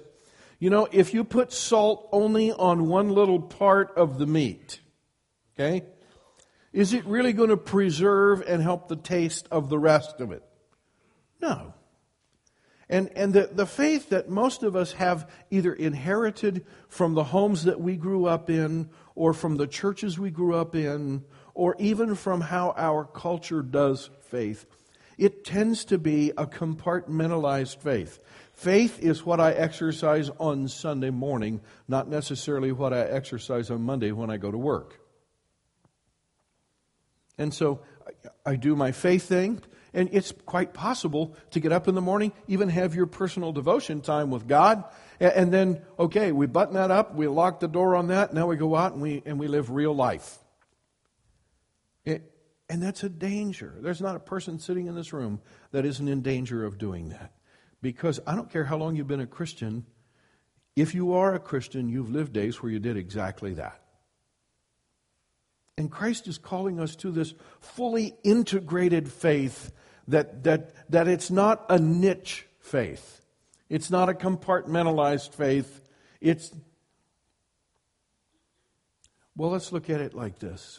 you 0.58 0.68
know, 0.68 0.88
if 0.90 1.14
you 1.14 1.22
put 1.22 1.52
salt 1.52 2.08
only 2.10 2.50
on 2.50 2.88
one 2.88 3.10
little 3.10 3.40
part 3.40 3.92
of 3.96 4.18
the 4.18 4.26
meat, 4.26 4.80
okay, 5.54 5.84
is 6.72 6.94
it 6.94 7.04
really 7.04 7.32
going 7.32 7.50
to 7.50 7.56
preserve 7.56 8.42
and 8.46 8.62
help 8.62 8.88
the 8.88 8.96
taste 8.96 9.46
of 9.50 9.68
the 9.68 9.78
rest 9.78 10.20
of 10.20 10.32
it? 10.32 10.42
No. 11.40 11.74
And, 12.88 13.10
and 13.16 13.32
the, 13.32 13.48
the 13.52 13.66
faith 13.66 14.10
that 14.10 14.28
most 14.28 14.62
of 14.62 14.76
us 14.76 14.92
have 14.92 15.30
either 15.50 15.72
inherited 15.72 16.66
from 16.88 17.14
the 17.14 17.24
homes 17.24 17.64
that 17.64 17.80
we 17.80 17.96
grew 17.96 18.26
up 18.26 18.50
in, 18.50 18.90
or 19.14 19.32
from 19.32 19.56
the 19.56 19.66
churches 19.66 20.18
we 20.18 20.30
grew 20.30 20.54
up 20.54 20.74
in, 20.74 21.24
or 21.54 21.76
even 21.78 22.14
from 22.14 22.40
how 22.40 22.74
our 22.76 23.04
culture 23.04 23.62
does 23.62 24.10
faith, 24.22 24.66
it 25.18 25.44
tends 25.44 25.84
to 25.86 25.98
be 25.98 26.30
a 26.36 26.46
compartmentalized 26.46 27.78
faith. 27.78 28.18
Faith 28.54 28.98
is 29.00 29.24
what 29.24 29.40
I 29.40 29.52
exercise 29.52 30.30
on 30.38 30.68
Sunday 30.68 31.10
morning, 31.10 31.60
not 31.88 32.08
necessarily 32.08 32.72
what 32.72 32.92
I 32.92 33.00
exercise 33.00 33.70
on 33.70 33.82
Monday 33.82 34.12
when 34.12 34.30
I 34.30 34.36
go 34.36 34.50
to 34.50 34.58
work. 34.58 35.01
And 37.38 37.52
so 37.52 37.80
I 38.44 38.56
do 38.56 38.76
my 38.76 38.92
faith 38.92 39.24
thing, 39.24 39.60
and 39.94 40.08
it's 40.12 40.32
quite 40.46 40.72
possible 40.72 41.36
to 41.50 41.60
get 41.60 41.72
up 41.72 41.88
in 41.88 41.94
the 41.94 42.00
morning, 42.00 42.32
even 42.46 42.68
have 42.68 42.94
your 42.94 43.06
personal 43.06 43.52
devotion 43.52 44.00
time 44.00 44.30
with 44.30 44.46
God, 44.46 44.84
and 45.20 45.52
then, 45.52 45.82
okay, 45.98 46.32
we 46.32 46.46
button 46.46 46.74
that 46.74 46.90
up, 46.90 47.14
we 47.14 47.28
lock 47.28 47.60
the 47.60 47.68
door 47.68 47.96
on 47.96 48.08
that, 48.08 48.34
now 48.34 48.46
we 48.46 48.56
go 48.56 48.74
out 48.74 48.92
and 48.92 49.02
we, 49.02 49.22
and 49.24 49.38
we 49.38 49.48
live 49.48 49.70
real 49.70 49.94
life. 49.94 50.38
It, 52.04 52.32
and 52.68 52.82
that's 52.82 53.02
a 53.04 53.08
danger. 53.08 53.76
There's 53.80 54.00
not 54.00 54.16
a 54.16 54.20
person 54.20 54.58
sitting 54.58 54.86
in 54.86 54.94
this 54.94 55.12
room 55.12 55.40
that 55.72 55.84
isn't 55.84 56.08
in 56.08 56.22
danger 56.22 56.64
of 56.64 56.78
doing 56.78 57.10
that. 57.10 57.32
Because 57.82 58.18
I 58.26 58.34
don't 58.34 58.50
care 58.50 58.64
how 58.64 58.78
long 58.78 58.96
you've 58.96 59.08
been 59.08 59.20
a 59.20 59.26
Christian, 59.26 59.84
if 60.74 60.94
you 60.94 61.12
are 61.12 61.34
a 61.34 61.38
Christian, 61.38 61.88
you've 61.88 62.10
lived 62.10 62.32
days 62.32 62.62
where 62.62 62.72
you 62.72 62.78
did 62.78 62.96
exactly 62.96 63.52
that. 63.54 63.81
And 65.82 65.90
Christ 65.90 66.28
is 66.28 66.38
calling 66.38 66.78
us 66.78 66.94
to 66.94 67.10
this 67.10 67.34
fully 67.58 68.14
integrated 68.22 69.10
faith 69.10 69.72
that, 70.06 70.44
that, 70.44 70.72
that 70.92 71.08
it's 71.08 71.28
not 71.28 71.66
a 71.68 71.76
niche 71.76 72.46
faith. 72.60 73.20
It's 73.68 73.90
not 73.90 74.08
a 74.08 74.12
compartmentalized 74.12 75.34
faith. 75.34 75.80
It's, 76.20 76.52
well, 79.36 79.50
let's 79.50 79.72
look 79.72 79.90
at 79.90 80.00
it 80.00 80.14
like 80.14 80.38
this. 80.38 80.78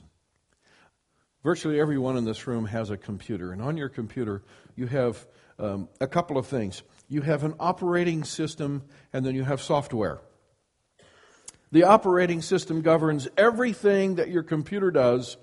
Virtually 1.44 1.82
everyone 1.82 2.16
in 2.16 2.24
this 2.24 2.48
room 2.48 2.66
has 2.68 2.90
a 2.90 2.96
computer, 2.96 3.52
and 3.52 3.62
on 3.62 3.76
your 3.76 3.90
computer, 3.90 4.42
you 4.78 4.88
have 4.88 5.28
um, 5.60 5.90
a 6.00 6.08
couple 6.08 6.38
of 6.38 6.48
things. 6.48 6.82
You 7.10 7.24
have 7.24 7.44
an 7.44 7.56
operating 7.60 8.24
system, 8.24 8.84
and 9.12 9.26
then 9.26 9.36
you 9.36 9.44
have 9.44 9.62
software. 9.62 10.22
The 11.74 11.86
operating 11.86 12.44
system 12.44 12.84
governs 12.84 13.28
everything 13.36 14.18
that 14.18 14.30
your 14.30 14.44
computer 14.44 14.92
does, 14.92 15.38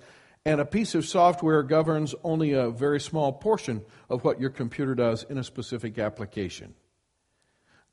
and 0.45 0.61
a 0.61 0.65
piece 0.65 0.95
of 0.95 1.05
software 1.05 1.65
governs 1.65 2.15
only 2.23 2.53
a 2.53 2.71
very 2.71 3.01
small 3.01 3.33
portion 3.33 3.83
of 4.09 4.23
what 4.23 4.41
your 4.41 4.51
computer 4.51 4.95
does 4.95 5.25
in 5.25 5.39
a 5.39 5.43
specific 5.43 5.99
application. 5.99 6.75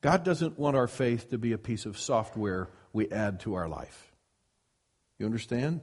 God 0.02 0.24
doesn't 0.24 0.60
want 0.60 0.76
our 0.76 0.88
faith 0.88 1.32
to 1.32 1.40
be 1.40 1.52
a 1.52 1.58
piece 1.58 1.88
of 1.88 1.98
software 1.98 2.70
we 2.94 3.10
add 3.10 3.40
to 3.40 3.56
our 3.56 3.68
life. 3.68 4.14
You 5.18 5.26
understand? 5.26 5.82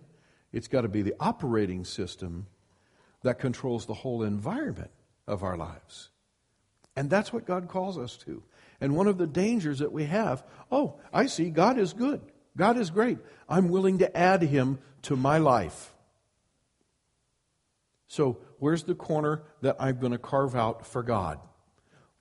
It's 0.53 0.69
got 0.69 0.83
to 0.83 0.89
be 0.89 1.03
the 1.03 1.17
operating 1.19 1.85
system 1.85 2.47
that 3.25 3.41
controls 3.41 3.87
the 3.87 3.95
whole 3.95 4.23
environment 4.23 4.93
of 5.27 5.43
our 5.43 5.57
lives. 5.57 6.11
And 6.95 7.11
that's 7.11 7.33
what 7.33 7.47
God 7.47 7.67
calls 7.67 7.99
us 7.99 8.17
to. 8.19 8.45
And 8.81 8.95
one 8.95 9.09
of 9.09 9.19
the 9.19 9.27
dangers 9.27 9.81
that 9.81 9.91
we 9.91 10.05
have 10.05 10.45
oh, 10.71 11.01
I 11.13 11.27
see 11.27 11.51
God 11.51 11.79
is 11.79 11.93
good. 11.93 12.21
God 12.57 12.79
is 12.79 12.91
great. 12.91 13.19
I'm 13.49 13.69
willing 13.69 13.99
to 13.99 14.17
add 14.17 14.43
him 14.43 14.79
to 15.03 15.17
my 15.17 15.39
life. 15.39 15.93
So, 18.07 18.39
where's 18.59 18.85
the 18.85 18.95
corner 18.95 19.43
that 19.63 19.77
I'm 19.81 19.99
going 19.99 20.13
to 20.13 20.19
carve 20.19 20.55
out 20.55 20.87
for 20.87 21.03
God? 21.03 21.41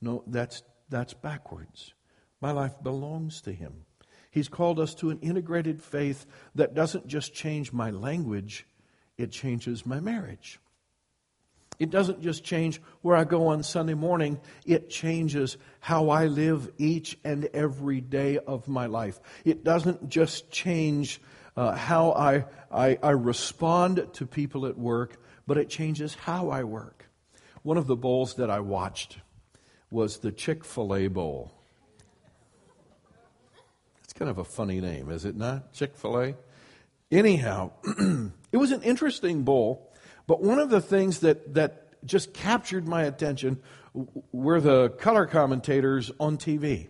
No, 0.00 0.24
that's, 0.26 0.62
that's 0.88 1.14
backwards. 1.14 1.94
My 2.40 2.50
life 2.50 2.74
belongs 2.82 3.40
to 3.42 3.52
him. 3.52 3.84
He's 4.30 4.48
called 4.48 4.80
us 4.80 4.94
to 4.96 5.10
an 5.10 5.20
integrated 5.20 5.80
faith 5.80 6.26
that 6.56 6.74
doesn't 6.74 7.06
just 7.06 7.32
change 7.32 7.72
my 7.72 7.90
language, 7.90 8.66
it 9.16 9.30
changes 9.30 9.86
my 9.86 10.00
marriage. 10.00 10.58
It 11.78 11.90
doesn't 11.90 12.22
just 12.22 12.44
change 12.44 12.80
where 13.02 13.16
I 13.16 13.24
go 13.24 13.48
on 13.48 13.62
Sunday 13.62 13.94
morning, 13.94 14.40
it 14.64 14.90
changes 14.90 15.56
how 15.80 16.08
I 16.08 16.26
live 16.26 16.70
each 16.78 17.18
and 17.24 17.46
every 17.52 18.00
day 18.00 18.38
of 18.38 18.68
my 18.68 18.86
life. 18.86 19.20
It 19.44 19.64
doesn't 19.64 20.08
just 20.08 20.50
change 20.50 21.20
uh, 21.56 21.72
how 21.72 22.12
I, 22.12 22.44
I, 22.70 22.98
I 23.02 23.10
respond 23.10 24.08
to 24.14 24.26
people 24.26 24.66
at 24.66 24.78
work, 24.78 25.20
but 25.46 25.58
it 25.58 25.68
changes 25.68 26.14
how 26.14 26.50
I 26.50 26.64
work. 26.64 27.08
One 27.62 27.76
of 27.76 27.86
the 27.86 27.96
bowls 27.96 28.34
that 28.34 28.50
I 28.50 28.60
watched 28.60 29.18
was 29.90 30.18
the 30.18 30.32
Chick 30.32 30.64
fil 30.64 30.94
A 30.94 31.06
bowl 31.08 31.52
It's 34.02 34.12
kind 34.12 34.30
of 34.30 34.38
a 34.38 34.44
funny 34.44 34.80
name, 34.80 35.10
is 35.10 35.24
it 35.24 35.36
not? 35.36 35.72
Chick 35.72 35.96
fil 35.96 36.20
A? 36.20 36.34
Anyhow, 37.10 37.70
it 38.52 38.56
was 38.56 38.72
an 38.72 38.82
interesting 38.82 39.44
bowl, 39.44 39.92
but 40.26 40.42
one 40.42 40.58
of 40.58 40.70
the 40.70 40.80
things 40.80 41.20
that, 41.20 41.54
that 41.54 42.04
just 42.04 42.32
captured 42.34 42.86
my 42.86 43.02
attention 43.02 43.60
were 44.32 44.60
the 44.60 44.90
color 44.90 45.26
commentators 45.26 46.10
on 46.18 46.36
TV. 46.38 46.88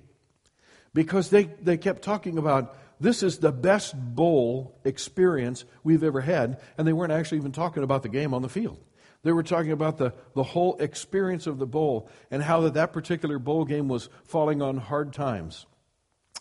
Because 0.93 1.31
they, 1.31 1.45
they 1.45 1.77
kept 1.77 2.03
talking 2.03 2.39
about 2.39 2.77
this 3.01 3.23
is 3.23 3.39
the 3.39 3.53
best 3.53 3.95
bowl 3.97 4.79
experience 4.85 5.65
we've 5.83 6.05
ever 6.05 6.21
had, 6.21 6.61
and 6.79 6.87
they 6.87 6.93
weren't 6.93 7.13
actually 7.13 7.39
even 7.39 7.53
talking 7.53 7.83
about 7.83 8.03
the 8.03 8.09
game 8.09 8.33
on 8.33 8.43
the 8.43 8.49
field. 8.49 8.79
They 9.25 9.33
were 9.33 9.43
talking 9.43 9.73
about 9.73 9.99
the, 9.99 10.13
the 10.35 10.43
whole 10.43 10.77
experience 10.79 11.47
of 11.47 11.59
the 11.59 11.67
bowl 11.67 12.09
and 12.31 12.43
how 12.43 12.61
that, 12.61 12.75
that 12.75 12.93
particular 12.93 13.39
bowl 13.39 13.65
game 13.65 13.89
was 13.89 14.09
falling 14.25 14.63
on 14.63 14.77
hard 14.77 15.13
times. 15.13 15.67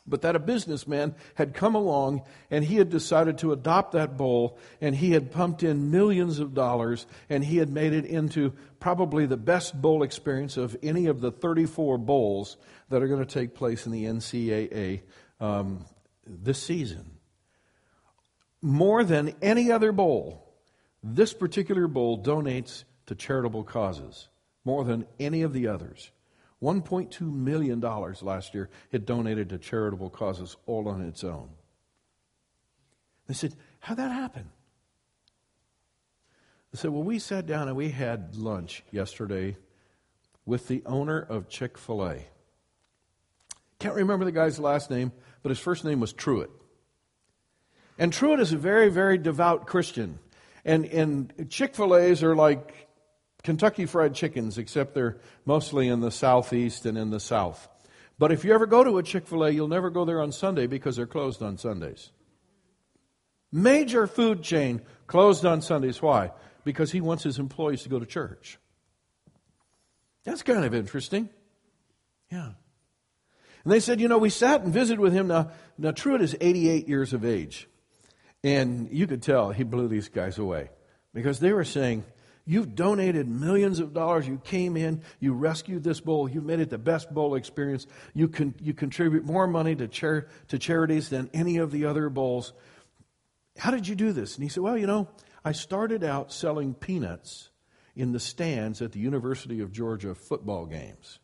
But 0.05 0.21
that 0.21 0.35
a 0.35 0.39
businessman 0.39 1.15
had 1.35 1.53
come 1.53 1.75
along 1.75 2.23
and 2.51 2.65
he 2.65 2.75
had 2.75 2.89
decided 2.89 3.37
to 3.37 3.53
adopt 3.53 3.93
that 3.93 4.17
bowl 4.17 4.57
and 4.81 4.95
he 4.95 5.11
had 5.11 5.31
pumped 5.31 5.63
in 5.63 5.91
millions 5.91 6.39
of 6.39 6.53
dollars 6.53 7.05
and 7.29 7.43
he 7.45 7.57
had 7.57 7.69
made 7.69 7.93
it 7.93 8.05
into 8.05 8.53
probably 8.79 9.25
the 9.25 9.37
best 9.37 9.79
bowl 9.81 10.03
experience 10.03 10.57
of 10.57 10.75
any 10.83 11.05
of 11.05 11.21
the 11.21 11.31
34 11.31 11.97
bowls 11.97 12.57
that 12.89 13.01
are 13.01 13.07
going 13.07 13.25
to 13.25 13.33
take 13.33 13.55
place 13.55 13.85
in 13.85 13.91
the 13.91 14.05
NCAA 14.05 15.01
um, 15.39 15.85
this 16.27 16.61
season. 16.61 17.17
More 18.61 19.03
than 19.03 19.33
any 19.41 19.71
other 19.71 19.91
bowl, 19.91 20.53
this 21.01 21.33
particular 21.33 21.87
bowl 21.87 22.21
donates 22.21 22.83
to 23.05 23.15
charitable 23.15 23.63
causes 23.63 24.27
more 24.65 24.83
than 24.83 25.05
any 25.19 25.41
of 25.41 25.53
the 25.53 25.67
others. 25.67 26.11
$1.2 26.63 27.21
million 27.21 27.82
last 27.82 28.54
year 28.54 28.69
it 28.91 29.06
donated 29.06 29.49
to 29.49 29.58
charitable 29.58 30.10
causes 30.10 30.56
all 30.65 30.88
on 30.88 31.02
its 31.02 31.23
own. 31.23 31.49
They 33.28 33.34
said, 33.34 33.54
How'd 33.82 33.97
that 33.97 34.12
happen? 34.12 34.49
I 36.73 36.78
said, 36.78 36.91
Well, 36.91 37.04
we 37.04 37.19
sat 37.19 37.45
down 37.45 37.67
and 37.67 37.76
we 37.76 37.89
had 37.89 38.36
lunch 38.36 38.84
yesterday 38.91 39.58
with 40.45 40.67
the 40.67 40.82
owner 40.86 41.19
of 41.19 41.49
Chick 41.49 41.78
fil 41.78 42.06
A. 42.06 42.26
Can't 43.80 43.95
remember 43.95 44.23
the 44.23 44.32
guy's 44.32 44.60
last 44.60 44.89
name, 44.89 45.12
but 45.41 45.49
his 45.49 45.60
first 45.60 45.84
name 45.84 45.99
was 45.99 46.13
Truett. 46.13 46.49
And 47.99 48.12
Truett 48.12 48.39
is 48.39 48.54
a 48.54 48.58
very, 48.58 48.89
very 48.89 49.17
devout 49.17 49.67
Christian. 49.67 50.19
And, 50.65 50.86
and 50.86 51.49
Chick 51.49 51.76
fil 51.76 51.95
A's 51.95 52.23
are 52.23 52.36
like 52.36 52.83
Kentucky 53.43 53.86
Fried 53.86 54.15
Chickens, 54.15 54.58
except 54.58 54.93
they're 54.93 55.17
mostly 55.45 55.88
in 55.89 55.99
the 55.99 56.12
southeast 56.12 56.86
and 56.86 56.97
in 56.97 57.10
the 57.10 57.19
south. 57.19 57.67
But 58.17 58.32
if 58.32 58.45
you 58.45 58.53
ever 58.53 58.65
go 58.65 58.84
to 58.84 58.97
a 58.97 59.03
Chick 59.03 59.27
fil 59.27 59.43
A, 59.43 59.49
you'll 59.49 59.67
never 59.67 59.89
go 59.89 60.06
there 60.06 60.21
on 60.21 60.32
Sunday 60.32 60.67
because 60.67 60.95
they're 60.95 61.06
closed 61.06 61.43
on 61.43 61.58
Sundays. 61.58 62.12
Major 63.51 64.08
food 64.08 64.43
chain 64.43 64.82
closed 65.08 65.45
on 65.45 65.62
Sundays. 65.62 66.01
Why? 66.01 66.32
Because 66.63 66.91
he 66.91 67.01
wants 67.01 67.23
his 67.23 67.38
employees 67.38 67.84
to 67.84 67.89
go 67.89 67.99
to 67.99 68.06
church. 68.06 68.58
That's 70.23 70.41
kind 70.41 70.63
of 70.63 70.73
interesting. 70.73 71.29
Yeah. 72.32 72.51
And 73.63 73.71
they 73.71 73.79
said, 73.79 73.99
you 73.99 74.08
know, 74.08 74.17
we 74.17 74.29
sat 74.29 74.62
and 74.62 74.73
visited 74.73 74.99
with 74.99 75.13
him. 75.13 75.27
Now, 75.27 75.51
now 75.77 75.91
Truett 75.91 76.21
is 76.21 76.36
88 76.39 76.88
years 76.88 77.13
of 77.13 77.25
age. 77.25 77.67
And 78.43 78.89
you 78.91 79.08
could 79.08 79.21
tell 79.21 79.51
he 79.51 79.63
blew 79.63 79.88
these 79.88 80.10
guys 80.10 80.38
away 80.38 80.69
because 81.13 81.39
they 81.39 81.53
were 81.53 81.63
saying, 81.63 82.03
You've 82.45 82.75
donated 82.75 83.27
millions 83.27 83.79
of 83.79 83.93
dollars. 83.93 84.27
You 84.27 84.41
came 84.43 84.75
in, 84.75 85.01
you 85.19 85.34
rescued 85.34 85.84
this 85.84 86.01
bowl, 86.01 86.29
you've 86.29 86.43
made 86.43 86.60
it 86.60 86.69
the 86.69 86.77
best 86.77 87.13
bowl 87.13 87.36
experience. 87.36 87.88
You, 88.13 88.27
can, 88.27 88.53
you 88.62 88.73
contribute 88.73 89.23
more 89.23 89.47
money 89.47 89.75
to, 89.75 89.88
char- 89.88 90.27
to 90.49 90.60
charities 90.60 91.10
than 91.10 91.29
any 91.34 91.58
of 91.58 91.71
the 91.71 91.86
other 91.86 92.10
bowls. 92.10 92.51
How 93.58 93.71
did 93.71 93.88
you 93.88 93.95
do 93.95 94.12
this? 94.12 94.36
And 94.36 94.43
he 94.43 94.49
said, 94.49 94.63
Well, 94.63 94.77
you 94.77 94.88
know, 94.88 95.08
I 95.45 95.53
started 95.53 96.03
out 96.03 96.34
selling 96.34 96.73
peanuts 96.73 97.49
in 97.95 98.12
the 98.12 98.19
stands 98.19 98.82
at 98.82 98.91
the 98.91 98.99
University 98.99 99.62
of 99.62 99.71
Georgia 99.71 100.15
football 100.15 100.65
games. 100.65 101.19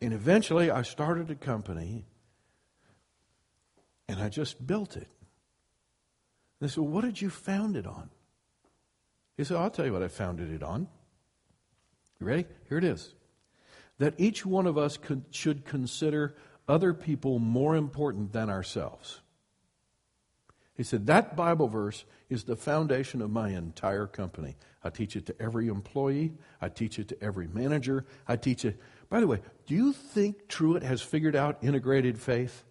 And 0.00 0.14
eventually 0.14 0.70
I 0.70 0.82
started 0.82 1.30
a 1.30 1.34
company 1.34 2.06
and 4.08 4.20
I 4.20 4.30
just 4.30 4.66
built 4.66 4.96
it. 4.96 5.08
They 6.60 6.68
said, 6.68 6.78
well, 6.78 6.92
What 6.92 7.04
did 7.04 7.20
you 7.20 7.28
found 7.28 7.76
it 7.76 7.86
on? 7.86 8.08
He 9.40 9.44
said, 9.44 9.56
I'll 9.56 9.70
tell 9.70 9.86
you 9.86 9.94
what 9.94 10.02
I 10.02 10.08
founded 10.08 10.52
it 10.52 10.62
on. 10.62 10.86
You 12.20 12.26
ready? 12.26 12.44
Here 12.68 12.76
it 12.76 12.84
is. 12.84 13.14
That 13.96 14.12
each 14.18 14.44
one 14.44 14.66
of 14.66 14.76
us 14.76 14.98
should 15.30 15.64
consider 15.64 16.36
other 16.68 16.92
people 16.92 17.38
more 17.38 17.74
important 17.74 18.34
than 18.34 18.50
ourselves. 18.50 19.22
He 20.74 20.82
said, 20.82 21.06
That 21.06 21.36
Bible 21.36 21.68
verse 21.68 22.04
is 22.28 22.44
the 22.44 22.54
foundation 22.54 23.22
of 23.22 23.30
my 23.30 23.48
entire 23.48 24.06
company. 24.06 24.56
I 24.84 24.90
teach 24.90 25.16
it 25.16 25.24
to 25.24 25.34
every 25.40 25.68
employee, 25.68 26.34
I 26.60 26.68
teach 26.68 26.98
it 26.98 27.08
to 27.08 27.24
every 27.24 27.48
manager, 27.48 28.04
I 28.28 28.36
teach 28.36 28.66
it. 28.66 28.78
By 29.08 29.20
the 29.20 29.26
way, 29.26 29.40
do 29.64 29.74
you 29.74 29.94
think 29.94 30.48
Truett 30.48 30.82
has 30.82 31.00
figured 31.00 31.34
out 31.34 31.56
integrated 31.62 32.18
faith? 32.18 32.62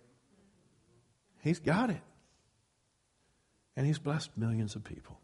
He's 1.41 1.59
got 1.59 1.89
it. 1.89 2.01
And 3.75 3.87
he's 3.87 3.97
blessed 3.97 4.37
millions 4.37 4.75
of 4.75 4.83
people. 4.83 5.19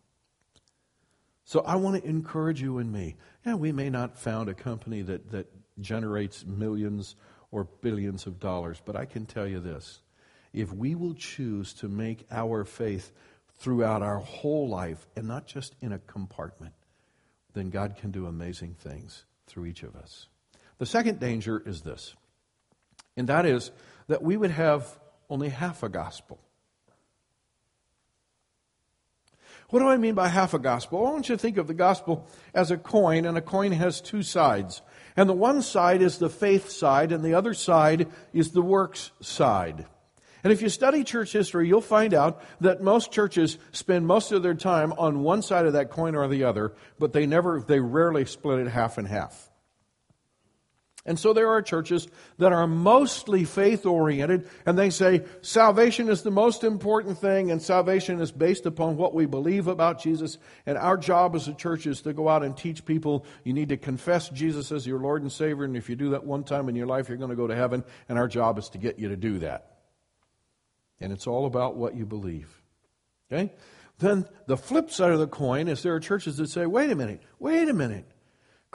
So 1.45 1.61
I 1.61 1.75
want 1.75 2.01
to 2.01 2.09
encourage 2.09 2.61
you 2.61 2.79
and 2.79 2.91
me. 2.91 3.15
Yeah, 3.45 3.53
we 3.53 3.71
may 3.71 3.89
not 3.89 4.17
found 4.17 4.49
a 4.49 4.55
company 4.55 5.03
that, 5.03 5.29
that 5.31 5.47
generates 5.79 6.43
millions 6.43 7.15
or 7.51 7.65
billions 7.81 8.25
of 8.25 8.39
dollars, 8.39 8.81
but 8.83 8.95
I 8.95 9.05
can 9.05 9.27
tell 9.27 9.47
you 9.47 9.59
this. 9.59 10.01
If 10.53 10.73
we 10.73 10.95
will 10.95 11.13
choose 11.13 11.73
to 11.75 11.87
make 11.87 12.25
our 12.31 12.65
faith 12.65 13.11
throughout 13.59 14.01
our 14.01 14.17
whole 14.17 14.67
life 14.67 15.05
and 15.15 15.27
not 15.27 15.45
just 15.45 15.75
in 15.81 15.93
a 15.93 15.99
compartment, 15.99 16.73
then 17.53 17.69
God 17.69 17.95
can 17.95 18.11
do 18.11 18.25
amazing 18.25 18.75
things 18.79 19.25
through 19.45 19.65
each 19.65 19.83
of 19.83 19.95
us. 19.95 20.27
The 20.79 20.85
second 20.85 21.19
danger 21.19 21.61
is 21.65 21.81
this, 21.81 22.15
and 23.15 23.29
that 23.29 23.45
is 23.45 23.71
that 24.07 24.23
we 24.23 24.35
would 24.35 24.51
have 24.51 24.99
only 25.29 25.49
half 25.49 25.83
a 25.83 25.89
gospel. 25.89 26.39
What 29.69 29.79
do 29.79 29.87
I 29.87 29.97
mean 29.97 30.15
by 30.15 30.27
half 30.27 30.53
a 30.53 30.59
gospel? 30.59 31.05
I 31.05 31.11
want 31.11 31.27
you 31.27 31.35
to 31.35 31.41
think 31.41 31.57
of 31.57 31.67
the 31.67 31.73
gospel 31.73 32.27
as 32.53 32.69
a 32.69 32.77
coin, 32.77 33.25
and 33.25 33.37
a 33.37 33.41
coin 33.41 33.71
has 33.71 33.99
two 33.99 34.21
sides. 34.21 34.81
And 35.17 35.27
the 35.27 35.33
one 35.33 35.61
side 35.61 36.01
is 36.01 36.17
the 36.17 36.29
faith 36.29 36.69
side, 36.69 37.11
and 37.11 37.23
the 37.23 37.33
other 37.33 37.53
side 37.53 38.07
is 38.31 38.51
the 38.51 38.61
works 38.61 39.11
side. 39.21 39.85
And 40.43 40.53
if 40.53 40.61
you 40.61 40.69
study 40.69 41.03
church 41.03 41.31
history, 41.31 41.67
you'll 41.67 41.81
find 41.81 42.13
out 42.13 42.43
that 42.61 42.83
most 42.83 43.11
churches 43.11 43.57
spend 43.71 44.05
most 44.05 44.31
of 44.31 44.43
their 44.43 44.53
time 44.53 44.93
on 44.93 45.23
one 45.23 45.41
side 45.41 45.65
of 45.65 45.73
that 45.73 45.89
coin 45.89 46.15
or 46.15 46.27
the 46.27 46.43
other, 46.43 46.73
but 46.99 47.13
they 47.13 47.25
never, 47.25 47.63
they 47.67 47.79
rarely 47.79 48.25
split 48.25 48.59
it 48.59 48.67
half 48.67 48.99
and 48.99 49.07
half. 49.07 49.49
And 51.07 51.19
so 51.19 51.33
there 51.33 51.49
are 51.49 51.61
churches 51.61 52.07
that 52.39 52.51
are 52.51 52.65
mostly 52.65 53.43
faith 53.45 53.85
oriented 53.85 54.49
and 54.65 54.77
they 54.77 54.89
say 54.89 55.23
salvation 55.41 56.09
is 56.09 56.23
the 56.23 56.31
most 56.31 56.63
important 56.63 57.19
thing 57.19 57.51
and 57.51 57.61
salvation 57.61 58.19
is 58.19 58.31
based 58.31 58.65
upon 58.65 58.97
what 58.97 59.13
we 59.13 59.27
believe 59.27 59.67
about 59.67 60.01
Jesus. 60.01 60.39
And 60.65 60.79
our 60.79 60.97
job 60.97 61.35
as 61.35 61.47
a 61.47 61.53
church 61.53 61.85
is 61.85 62.01
to 62.01 62.13
go 62.13 62.27
out 62.27 62.43
and 62.43 62.57
teach 62.57 62.85
people 62.85 63.23
you 63.43 63.53
need 63.53 63.69
to 63.69 63.77
confess 63.77 64.29
Jesus 64.29 64.71
as 64.71 64.87
your 64.87 64.99
Lord 64.99 65.21
and 65.21 65.31
Savior. 65.31 65.63
And 65.63 65.77
if 65.77 65.89
you 65.89 65.95
do 65.95 66.09
that 66.11 66.25
one 66.25 66.43
time 66.43 66.69
in 66.69 66.75
your 66.75 66.87
life, 66.87 67.07
you're 67.07 67.19
going 67.19 67.29
to 67.29 67.35
go 67.35 67.47
to 67.47 67.55
heaven. 67.55 67.83
And 68.09 68.17
our 68.17 68.27
job 68.27 68.57
is 68.57 68.69
to 68.69 68.79
get 68.79 68.97
you 68.97 69.09
to 69.09 69.15
do 69.15 69.39
that. 69.39 69.75
And 70.99 71.13
it's 71.13 71.27
all 71.27 71.45
about 71.45 71.75
what 71.75 71.95
you 71.95 72.07
believe. 72.07 72.49
Okay? 73.31 73.53
Then 73.99 74.25
the 74.47 74.57
flip 74.57 74.89
side 74.89 75.11
of 75.11 75.19
the 75.19 75.27
coin 75.27 75.67
is 75.67 75.83
there 75.83 75.93
are 75.93 75.99
churches 75.99 76.37
that 76.37 76.49
say, 76.49 76.65
wait 76.65 76.89
a 76.89 76.95
minute, 76.95 77.21
wait 77.37 77.69
a 77.69 77.73
minute. 77.73 78.05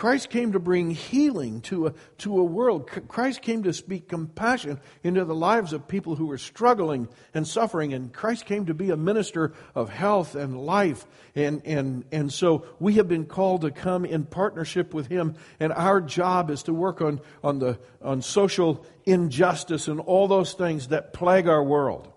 Christ 0.01 0.31
came 0.31 0.53
to 0.53 0.59
bring 0.59 0.93
healing 0.93 1.61
to 1.61 1.89
a, 1.89 1.95
to 2.17 2.39
a 2.39 2.43
world. 2.43 2.87
Christ 2.87 3.43
came 3.43 3.65
to 3.65 3.75
speak 3.75 4.09
compassion 4.09 4.81
into 5.05 5.27
the 5.27 5.35
lives 5.35 5.75
of 5.75 5.89
people 5.89 6.17
who 6.17 6.25
were 6.25 6.39
struggling 6.39 7.07
and 7.35 7.47
suffering. 7.47 7.93
And 7.93 8.11
Christ 8.11 8.47
came 8.47 8.65
to 8.65 8.73
be 8.73 8.89
a 8.89 8.97
minister 8.97 9.53
of 9.75 9.91
health 9.91 10.37
and 10.37 10.59
life. 10.59 11.05
And, 11.35 11.61
and, 11.67 12.07
and 12.11 12.33
so 12.33 12.65
we 12.79 12.95
have 12.95 13.09
been 13.09 13.27
called 13.27 13.61
to 13.61 13.71
come 13.71 14.07
in 14.07 14.25
partnership 14.25 14.95
with 14.95 15.09
Him. 15.09 15.35
And 15.61 15.71
our 15.71 16.01
job 16.01 16.49
is 16.49 16.63
to 16.63 16.73
work 16.73 17.03
on, 17.03 17.21
on, 17.45 17.59
the, 17.59 17.79
on 18.01 18.23
social 18.23 18.87
injustice 19.05 19.87
and 19.87 20.01
all 20.01 20.29
those 20.29 20.55
things 20.55 20.89
that 20.89 21.13
plague 21.13 21.47
our 21.47 21.63
world. 21.63 22.11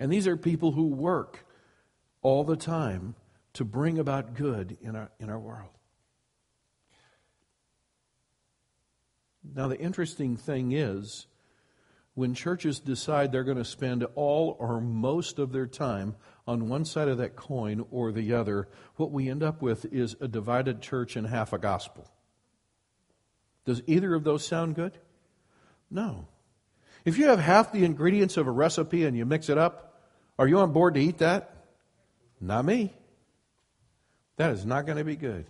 And 0.00 0.12
these 0.12 0.26
are 0.26 0.36
people 0.36 0.72
who 0.72 0.88
work 0.88 1.46
all 2.20 2.42
the 2.42 2.56
time 2.56 3.14
to 3.52 3.64
bring 3.64 4.00
about 4.00 4.34
good 4.34 4.76
in 4.82 4.96
our, 4.96 5.12
in 5.20 5.30
our 5.30 5.38
world. 5.38 5.70
Now, 9.54 9.68
the 9.68 9.78
interesting 9.78 10.36
thing 10.36 10.72
is, 10.72 11.26
when 12.14 12.34
churches 12.34 12.80
decide 12.80 13.30
they're 13.30 13.44
going 13.44 13.58
to 13.58 13.64
spend 13.64 14.04
all 14.14 14.56
or 14.58 14.80
most 14.80 15.38
of 15.38 15.52
their 15.52 15.66
time 15.66 16.16
on 16.46 16.68
one 16.68 16.84
side 16.84 17.08
of 17.08 17.18
that 17.18 17.36
coin 17.36 17.86
or 17.90 18.10
the 18.10 18.32
other, 18.32 18.68
what 18.96 19.12
we 19.12 19.30
end 19.30 19.42
up 19.42 19.62
with 19.62 19.84
is 19.92 20.16
a 20.20 20.26
divided 20.26 20.82
church 20.82 21.14
and 21.14 21.26
half 21.26 21.52
a 21.52 21.58
gospel. 21.58 22.10
Does 23.64 23.82
either 23.86 24.14
of 24.14 24.24
those 24.24 24.44
sound 24.44 24.74
good? 24.74 24.98
No. 25.90 26.26
If 27.04 27.18
you 27.18 27.26
have 27.28 27.38
half 27.38 27.70
the 27.72 27.84
ingredients 27.84 28.36
of 28.36 28.46
a 28.46 28.50
recipe 28.50 29.04
and 29.04 29.16
you 29.16 29.24
mix 29.24 29.48
it 29.48 29.58
up, 29.58 30.02
are 30.38 30.48
you 30.48 30.58
on 30.58 30.72
board 30.72 30.94
to 30.94 31.00
eat 31.00 31.18
that? 31.18 31.54
Not 32.40 32.64
me. 32.64 32.94
That 34.36 34.50
is 34.52 34.66
not 34.66 34.86
going 34.86 34.98
to 34.98 35.04
be 35.04 35.16
good 35.16 35.46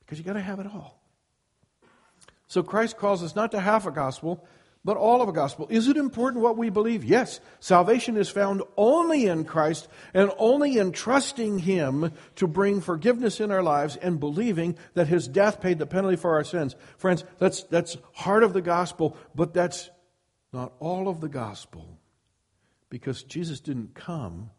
because 0.00 0.18
you 0.18 0.24
got 0.24 0.34
to 0.34 0.40
have 0.40 0.60
it 0.60 0.66
all. 0.66 1.01
So 2.52 2.62
Christ 2.62 2.98
calls 2.98 3.22
us 3.22 3.34
not 3.34 3.52
to 3.52 3.60
half 3.60 3.86
a 3.86 3.90
gospel, 3.90 4.44
but 4.84 4.98
all 4.98 5.22
of 5.22 5.28
a 5.30 5.32
gospel. 5.32 5.66
Is 5.70 5.88
it 5.88 5.96
important 5.96 6.42
what 6.42 6.58
we 6.58 6.68
believe? 6.68 7.02
Yes. 7.02 7.40
Salvation 7.60 8.18
is 8.18 8.28
found 8.28 8.60
only 8.76 9.24
in 9.24 9.46
Christ 9.46 9.88
and 10.12 10.30
only 10.36 10.76
in 10.76 10.92
trusting 10.92 11.60
Him 11.60 12.12
to 12.34 12.46
bring 12.46 12.82
forgiveness 12.82 13.40
in 13.40 13.50
our 13.50 13.62
lives 13.62 13.96
and 13.96 14.20
believing 14.20 14.76
that 14.92 15.08
His 15.08 15.28
death 15.28 15.62
paid 15.62 15.78
the 15.78 15.86
penalty 15.86 16.16
for 16.16 16.34
our 16.34 16.44
sins. 16.44 16.76
Friends, 16.98 17.24
that's, 17.38 17.62
that's 17.62 17.96
heart 18.12 18.42
of 18.42 18.52
the 18.52 18.60
gospel, 18.60 19.16
but 19.34 19.54
that's 19.54 19.88
not 20.52 20.74
all 20.78 21.08
of 21.08 21.22
the 21.22 21.30
gospel. 21.30 21.98
Because 22.90 23.22
Jesus 23.22 23.60
didn't 23.60 23.94
come 23.94 24.50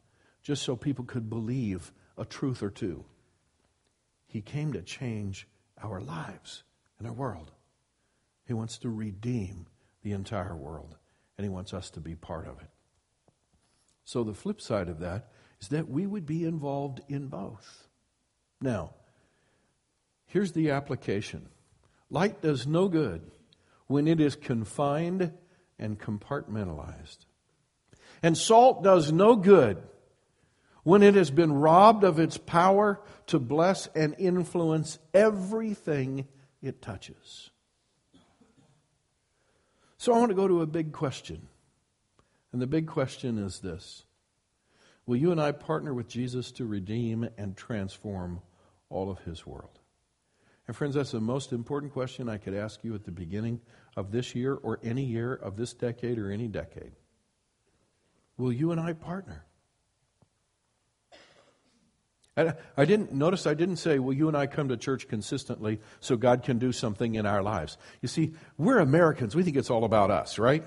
just 0.41 0.63
so 0.63 0.75
people 0.75 1.05
could 1.05 1.29
believe 1.29 1.93
a 2.17 2.25
truth 2.25 2.63
or 2.63 2.71
two. 2.71 3.05
He 4.25 4.41
came 4.41 4.73
to 4.73 4.81
change 4.81 5.47
our 5.79 6.01
lives 6.01 6.63
and 6.97 7.07
our 7.07 7.13
world. 7.13 7.51
He 8.45 8.53
wants 8.53 8.77
to 8.79 8.89
redeem 8.89 9.67
the 10.01 10.11
entire 10.11 10.55
world, 10.55 10.97
and 11.37 11.45
He 11.45 11.49
wants 11.49 11.73
us 11.73 11.89
to 11.91 11.99
be 11.99 12.15
part 12.15 12.47
of 12.47 12.59
it. 12.61 12.69
So, 14.05 14.23
the 14.23 14.33
flip 14.33 14.59
side 14.59 14.89
of 14.89 14.99
that 14.99 15.31
is 15.61 15.69
that 15.69 15.89
we 15.89 16.05
would 16.05 16.25
be 16.25 16.43
involved 16.43 17.01
in 17.07 17.27
both. 17.27 17.87
Now, 18.59 18.95
here's 20.25 20.51
the 20.51 20.71
application 20.71 21.47
light 22.09 22.41
does 22.41 22.67
no 22.67 22.87
good 22.87 23.21
when 23.87 24.07
it 24.07 24.19
is 24.19 24.35
confined 24.35 25.31
and 25.79 25.99
compartmentalized. 25.99 27.25
And 28.21 28.37
salt 28.37 28.83
does 28.83 29.11
no 29.11 29.35
good 29.35 29.81
when 30.83 31.01
it 31.01 31.15
has 31.15 31.31
been 31.31 31.53
robbed 31.53 32.03
of 32.03 32.19
its 32.19 32.37
power 32.37 33.01
to 33.27 33.39
bless 33.39 33.87
and 33.87 34.15
influence 34.17 34.99
everything 35.13 36.27
it 36.61 36.81
touches. 36.81 37.51
So 40.03 40.13
I 40.13 40.17
want 40.17 40.31
to 40.31 40.35
go 40.35 40.49
to 40.49 40.61
a 40.61 40.65
big 40.65 40.91
question. 40.91 41.47
And 42.51 42.61
the 42.61 42.67
big 42.67 42.87
question 42.87 43.37
is 43.37 43.61
this 43.61 44.03
Will 45.05 45.15
you 45.15 45.31
and 45.31 45.39
I 45.39 45.53
partner 45.53 45.93
with 45.93 46.09
Jesus 46.09 46.51
to 46.51 46.65
redeem 46.65 47.29
and 47.37 47.55
transform 47.55 48.41
all 48.89 49.09
of 49.09 49.19
his 49.19 49.47
world? 49.47 49.79
And 50.67 50.75
friends, 50.75 50.95
that's 50.95 51.11
the 51.11 51.21
most 51.21 51.53
important 51.53 51.93
question 51.93 52.27
I 52.27 52.35
could 52.35 52.53
ask 52.53 52.83
you 52.83 52.93
at 52.95 53.05
the 53.05 53.11
beginning 53.11 53.61
of 53.95 54.11
this 54.11 54.35
year 54.35 54.55
or 54.55 54.77
any 54.83 55.05
year 55.05 55.35
of 55.35 55.55
this 55.55 55.73
decade 55.73 56.19
or 56.19 56.29
any 56.29 56.49
decade. 56.49 56.91
Will 58.35 58.51
you 58.51 58.73
and 58.73 58.81
I 58.81 58.91
partner? 58.91 59.45
I, 62.35 62.85
didn't 62.85 63.13
notice 63.13 63.45
I 63.45 63.53
didn't 63.53 63.75
say, 63.75 63.99
well, 63.99 64.13
you 64.13 64.27
and 64.27 64.35
I 64.35 64.47
come 64.47 64.69
to 64.69 64.77
church 64.77 65.07
consistently 65.07 65.79
so 65.99 66.17
God 66.17 66.43
can 66.43 66.57
do 66.57 66.71
something 66.71 67.13
in 67.13 67.27
our 67.27 67.43
lives. 67.43 67.77
You 68.01 68.07
see, 68.07 68.33
we're 68.57 68.79
Americans. 68.79 69.35
We 69.35 69.43
think 69.43 69.55
it's 69.55 69.69
all 69.69 69.83
about 69.83 70.09
us, 70.09 70.39
right? 70.39 70.63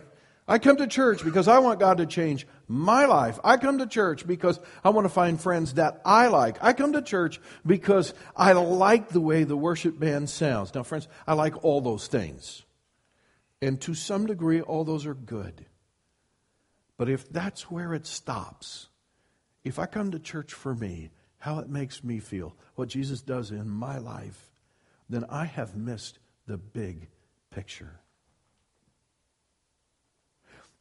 I 0.48 0.60
come 0.60 0.76
to 0.76 0.86
church 0.86 1.24
because 1.24 1.48
I 1.48 1.58
want 1.58 1.80
God 1.80 1.98
to 1.98 2.06
change 2.06 2.46
my 2.68 3.06
life. 3.06 3.40
I 3.42 3.56
come 3.56 3.78
to 3.78 3.86
church 3.86 4.24
because 4.24 4.60
I 4.84 4.90
want 4.90 5.06
to 5.06 5.12
find 5.12 5.40
friends 5.40 5.74
that 5.74 6.00
I 6.04 6.28
like. 6.28 6.62
I 6.62 6.72
come 6.72 6.92
to 6.92 7.02
church 7.02 7.40
because 7.66 8.14
I 8.36 8.52
like 8.52 9.08
the 9.08 9.20
way 9.20 9.42
the 9.42 9.56
worship 9.56 9.98
band 9.98 10.30
sounds. 10.30 10.72
Now, 10.72 10.84
friends, 10.84 11.08
I 11.26 11.34
like 11.34 11.64
all 11.64 11.80
those 11.80 12.06
things. 12.06 12.62
And 13.60 13.80
to 13.80 13.94
some 13.94 14.26
degree, 14.26 14.60
all 14.60 14.84
those 14.84 15.04
are 15.04 15.14
good. 15.14 15.66
But 16.96 17.08
if 17.08 17.28
that's 17.28 17.68
where 17.68 17.92
it 17.92 18.06
stops, 18.06 18.88
if 19.64 19.80
I 19.80 19.86
come 19.86 20.12
to 20.12 20.20
church 20.20 20.52
for 20.52 20.76
me, 20.76 21.10
how 21.47 21.61
it 21.61 21.68
makes 21.68 22.03
me 22.03 22.18
feel, 22.18 22.57
what 22.74 22.88
Jesus 22.88 23.22
does 23.22 23.53
in 23.53 23.68
my 23.68 23.99
life, 23.99 24.51
then 25.09 25.24
I 25.30 25.44
have 25.44 25.76
missed 25.76 26.18
the 26.49 26.59
big 26.59 27.07
picture. 27.53 28.01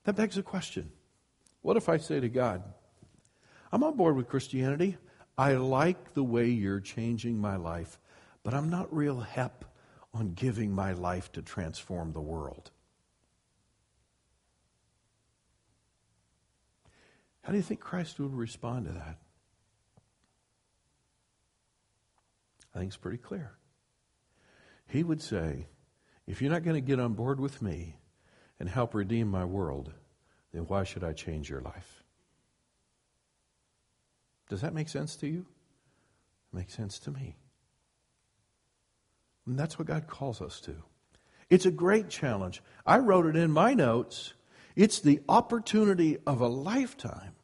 That 0.06 0.16
begs 0.16 0.40
a 0.40 0.42
question. 0.42 0.90
What 1.62 1.78
if 1.78 1.88
I 1.88 1.98
say 1.98 2.20
to 2.20 2.30
God, 2.30 2.64
I'm 3.72 3.84
on 3.84 3.96
board 3.96 4.16
with 4.16 4.28
Christianity. 4.28 4.98
I 5.38 5.54
like 5.54 6.16
the 6.16 6.24
way 6.24 6.48
you're 6.48 6.80
changing 6.80 7.38
my 7.38 7.58
life, 7.58 8.00
but 8.42 8.56
I'm 8.56 8.72
not 8.72 8.92
real 8.92 9.20
hep 9.20 9.66
on 10.16 10.34
giving 10.34 10.72
my 10.72 10.94
life 10.94 11.32
to 11.34 11.44
transform 11.44 12.12
the 12.12 12.22
world. 12.22 12.72
How 17.44 17.52
do 17.52 17.58
you 17.60 17.64
think 17.64 17.82
Christ 17.82 18.20
would 18.20 18.34
respond 18.34 18.88
to 18.88 18.94
that? 18.94 19.20
I 22.76 22.80
think 22.80 22.90
it's 22.90 22.98
pretty 22.98 23.18
clear. 23.18 23.54
He 24.86 25.04
would 25.04 25.22
say, 25.22 25.68
if 26.28 26.42
you're 26.42 26.52
not 26.52 26.64
going 26.64 26.76
to 26.76 26.82
get 26.82 27.00
on 27.00 27.14
board 27.14 27.40
with 27.40 27.62
me 27.62 27.96
and 28.60 28.68
help 28.68 28.94
redeem 28.94 29.30
my 29.30 29.46
world, 29.46 29.94
then 30.52 30.64
why 30.64 30.84
should 30.84 31.04
I 31.04 31.14
change 31.14 31.50
your 31.50 31.62
life? 31.62 32.04
Does 34.50 34.62
that 34.62 34.74
make 34.74 34.90
sense 34.90 35.16
to 35.18 35.28
you? 35.28 35.46
It 36.52 36.56
makes 36.56 36.76
sense 36.76 37.00
to 37.00 37.12
me. 37.12 37.38
And 39.48 39.58
that's 39.58 39.80
what 39.80 39.88
God 39.88 40.08
calls 40.08 40.42
us 40.42 40.60
to. 40.62 40.76
It's 41.50 41.66
a 41.66 41.72
great 41.72 42.10
challenge. 42.10 42.62
I 42.86 42.98
wrote 42.98 43.26
it 43.26 43.36
in 43.36 43.52
my 43.52 43.74
notes. 43.74 44.34
It's 44.76 45.00
the 45.00 45.22
opportunity 45.30 46.18
of 46.26 46.42
a 46.42 46.48
lifetime 46.48 47.36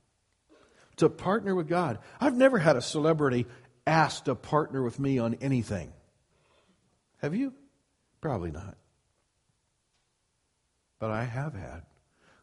to 0.98 1.10
partner 1.10 1.56
with 1.56 1.68
God. 1.68 2.00
I've 2.20 2.36
never 2.36 2.60
had 2.60 2.76
a 2.76 2.82
celebrity 2.82 3.48
asked 3.86 4.26
to 4.26 4.36
partner 4.36 4.84
with 4.84 5.00
me 5.00 5.20
on 5.20 5.36
anything. 5.36 5.92
Have 7.18 7.36
you? 7.36 7.54
Probably 8.20 8.52
not. 8.52 8.78
But 11.00 11.12
I 11.12 11.24
have 11.24 11.54
had 11.54 11.84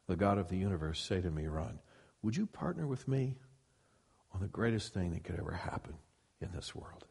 the 0.07 0.17
God 0.17 0.39
of 0.39 0.49
the 0.49 0.57
universe 0.57 1.01
say 1.01 1.21
to 1.21 1.31
me, 1.31 1.47
Ron, 1.47 1.79
would 2.23 2.37
you 2.37 2.47
partner 2.47 2.87
with 2.87 3.07
me 3.07 3.37
on 4.33 4.41
the 4.41 4.49
greatest 4.49 4.93
thing 4.93 5.13
that 5.13 5.25
could 5.25 5.39
ever 5.39 5.53
happen 5.53 5.95
in 6.41 6.51
this 6.53 6.75
world? 6.75 7.05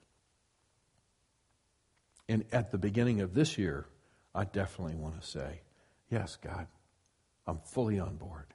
And 2.28 2.44
at 2.52 2.72
the 2.72 2.78
beginning 2.78 3.22
of 3.22 3.34
this 3.34 3.58
year, 3.58 3.88
I 4.36 4.44
definitely 4.44 4.96
want 4.96 5.22
to 5.22 5.28
say, 5.28 5.62
Yes, 6.10 6.38
God, 6.38 6.68
I'm 7.46 7.60
fully 7.60 8.00
on 8.00 8.16
board. 8.16 8.54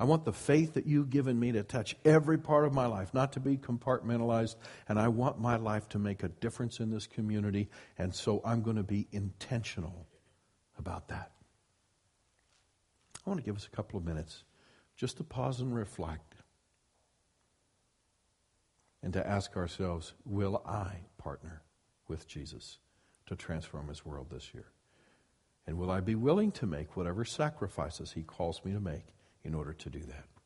I 0.00 0.04
want 0.04 0.24
the 0.24 0.32
faith 0.32 0.74
that 0.74 0.86
you've 0.86 1.10
given 1.10 1.38
me 1.38 1.52
to 1.52 1.64
touch 1.64 1.96
every 2.04 2.38
part 2.38 2.64
of 2.64 2.72
my 2.72 2.86
life, 2.86 3.12
not 3.12 3.32
to 3.32 3.40
be 3.40 3.56
compartmentalized. 3.56 4.54
And 4.88 4.98
I 4.98 5.08
want 5.08 5.40
my 5.40 5.56
life 5.56 5.88
to 5.90 5.98
make 5.98 6.22
a 6.22 6.28
difference 6.28 6.78
in 6.78 6.90
this 6.90 7.06
community. 7.06 7.68
And 7.98 8.14
so 8.14 8.40
I'm 8.44 8.62
going 8.62 8.76
to 8.76 8.84
be 8.84 9.08
intentional 9.10 10.06
about 10.78 11.08
that. 11.08 11.32
I 13.26 13.30
want 13.30 13.40
to 13.40 13.44
give 13.44 13.56
us 13.56 13.66
a 13.66 13.74
couple 13.74 13.98
of 13.98 14.04
minutes 14.04 14.44
just 14.96 15.16
to 15.16 15.24
pause 15.24 15.60
and 15.60 15.74
reflect 15.74 16.36
and 19.02 19.12
to 19.12 19.26
ask 19.26 19.56
ourselves 19.56 20.12
will 20.24 20.62
I 20.64 21.00
partner 21.18 21.62
with 22.06 22.28
Jesus 22.28 22.78
to 23.26 23.34
transform 23.34 23.88
his 23.88 24.06
world 24.06 24.28
this 24.30 24.54
year? 24.54 24.66
And 25.66 25.76
will 25.76 25.90
I 25.90 26.00
be 26.00 26.14
willing 26.14 26.52
to 26.52 26.66
make 26.66 26.96
whatever 26.96 27.24
sacrifices 27.24 28.12
he 28.12 28.22
calls 28.22 28.64
me 28.64 28.72
to 28.72 28.80
make 28.80 29.04
in 29.48 29.54
order 29.54 29.72
to 29.72 29.88
do 29.88 30.00
that. 30.00 30.37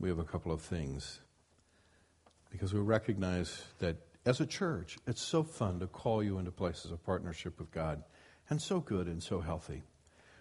We 0.00 0.08
have 0.08 0.18
a 0.18 0.24
couple 0.24 0.50
of 0.50 0.62
things. 0.62 1.20
Because 2.50 2.74
we 2.74 2.80
recognize 2.80 3.62
that 3.78 3.96
as 4.26 4.40
a 4.40 4.46
church, 4.46 4.98
it's 5.06 5.22
so 5.22 5.44
fun 5.44 5.78
to 5.80 5.86
call 5.86 6.22
you 6.22 6.38
into 6.38 6.50
places 6.50 6.90
of 6.90 7.04
partnership 7.04 7.58
with 7.58 7.70
God, 7.70 8.02
and 8.48 8.60
so 8.60 8.80
good 8.80 9.06
and 9.06 9.22
so 9.22 9.40
healthy. 9.40 9.82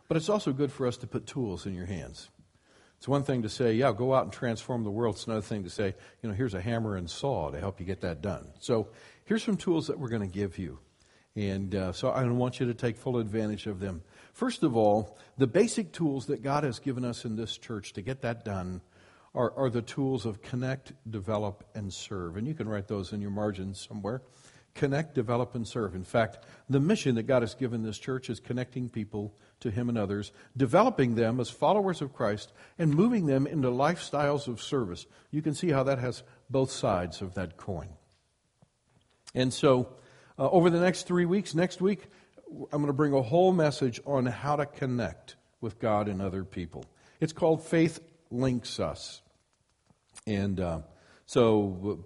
But 0.07 0.18
it's 0.18 0.30
also 0.30 0.51
good 0.51 0.72
for 0.72 0.88
us 0.88 0.97
to 0.97 1.07
put 1.07 1.28
tools 1.28 1.68
in 1.68 1.76
your 1.76 1.86
hands. 1.86 2.30
It's 2.97 3.07
one 3.07 3.24
thing 3.24 3.43
to 3.43 3.49
say, 3.49 3.74
yeah, 3.74 3.93
go 3.93 4.14
out 4.14 4.24
and 4.24 4.34
transform 4.34 4.84
the 4.84 4.89
world. 4.89 5.16
It's 5.16 5.28
another 5.28 5.41
thing 5.41 5.64
to 5.64 5.70
say, 5.70 5.93
you 6.22 6.30
know, 6.30 6.36
here's 6.36 6.55
a 6.55 6.62
hammer 6.62 6.95
and 6.95 7.10
saw 7.10 7.51
to 7.51 7.60
help 7.60 7.80
you 7.80 7.86
get 7.86 8.01
that 8.01 8.22
done. 8.22 8.47
So 8.60 8.89
here's 9.26 9.43
some 9.43 9.55
tools 9.55 9.88
that 9.88 9.99
we're 9.99 10.10
going 10.10 10.28
to 10.28 10.28
give 10.28 10.57
you. 10.57 10.80
And 11.36 11.74
uh, 11.76 11.93
so 11.93 12.10
I 12.10 12.28
want 12.28 12.60
you 12.60 12.66
to 12.66 12.74
take 12.74 12.97
full 12.97 13.18
advantage 13.18 13.68
of 13.68 13.80
them. 13.80 14.01
First 14.34 14.64
of 14.64 14.76
all, 14.76 15.18
the 15.38 15.47
basic 15.47 15.93
tools 15.93 16.26
that 16.26 16.43
God 16.43 16.66
has 16.66 16.80
given 16.80 17.05
us 17.05 17.24
in 17.24 17.38
this 17.38 17.57
church 17.57 17.93
to 17.93 18.01
get 18.01 18.22
that 18.22 18.43
done 18.43 18.82
are, 19.34 19.53
are 19.55 19.69
the 19.69 19.82
tools 19.82 20.25
of 20.25 20.41
connect, 20.41 20.93
develop, 21.09 21.63
and 21.75 21.93
serve. 21.93 22.38
And 22.38 22.47
you 22.47 22.53
can 22.53 22.67
write 22.67 22.88
those 22.88 23.13
in 23.13 23.21
your 23.21 23.32
margins 23.32 23.86
somewhere. 23.88 24.21
Connect, 24.75 25.13
develop, 25.15 25.55
and 25.55 25.67
serve. 25.67 25.95
In 25.95 26.03
fact, 26.03 26.39
the 26.69 26.80
mission 26.80 27.15
that 27.15 27.23
God 27.23 27.41
has 27.41 27.53
given 27.53 27.84
this 27.84 27.97
church 27.97 28.30
is 28.30 28.39
connecting 28.39 28.89
people 28.89 29.36
to 29.59 29.71
Him 29.71 29.89
and 29.89 29.97
others, 29.97 30.32
developing 30.55 31.15
them 31.15 31.39
as 31.39 31.49
followers 31.49 32.01
of 32.01 32.13
Christ, 32.13 32.53
and 32.77 32.93
moving 32.93 33.25
them 33.25 33.45
into 33.45 33.69
lifestyles 33.69 34.47
of 34.47 34.61
service. 34.61 35.05
You 35.32 35.41
can 35.41 35.53
see 35.53 35.69
how 35.69 35.84
that 35.84 35.99
has 35.99 36.23
both 36.49 36.71
sides 36.71 37.21
of 37.21 37.34
that 37.34 37.57
coin. 37.57 37.89
And 39.36 39.53
so, 39.53 39.93
uh, 40.38 40.49
over 40.49 40.69
the 40.69 40.80
next 40.80 41.07
three 41.07 41.25
weeks, 41.25 41.53
next 41.53 41.82
week, 41.82 42.07
I'm 42.49 42.82
going 42.82 42.88
to 42.88 42.93
bring 42.93 43.13
a 43.13 43.21
whole 43.21 43.51
message 43.51 43.99
on 44.05 44.25
how 44.25 44.55
to 44.55 44.65
connect 44.65 45.36
with 45.61 45.80
God 45.80 46.07
and 46.07 46.21
other 46.21 46.43
people. 46.43 46.86
It's 47.19 47.34
called 47.34 47.63
Faith 47.63 47.99
Links 48.32 48.80
Us. 48.80 49.21
And 50.27 50.59
uh, 50.59 50.82
so 51.25 52.05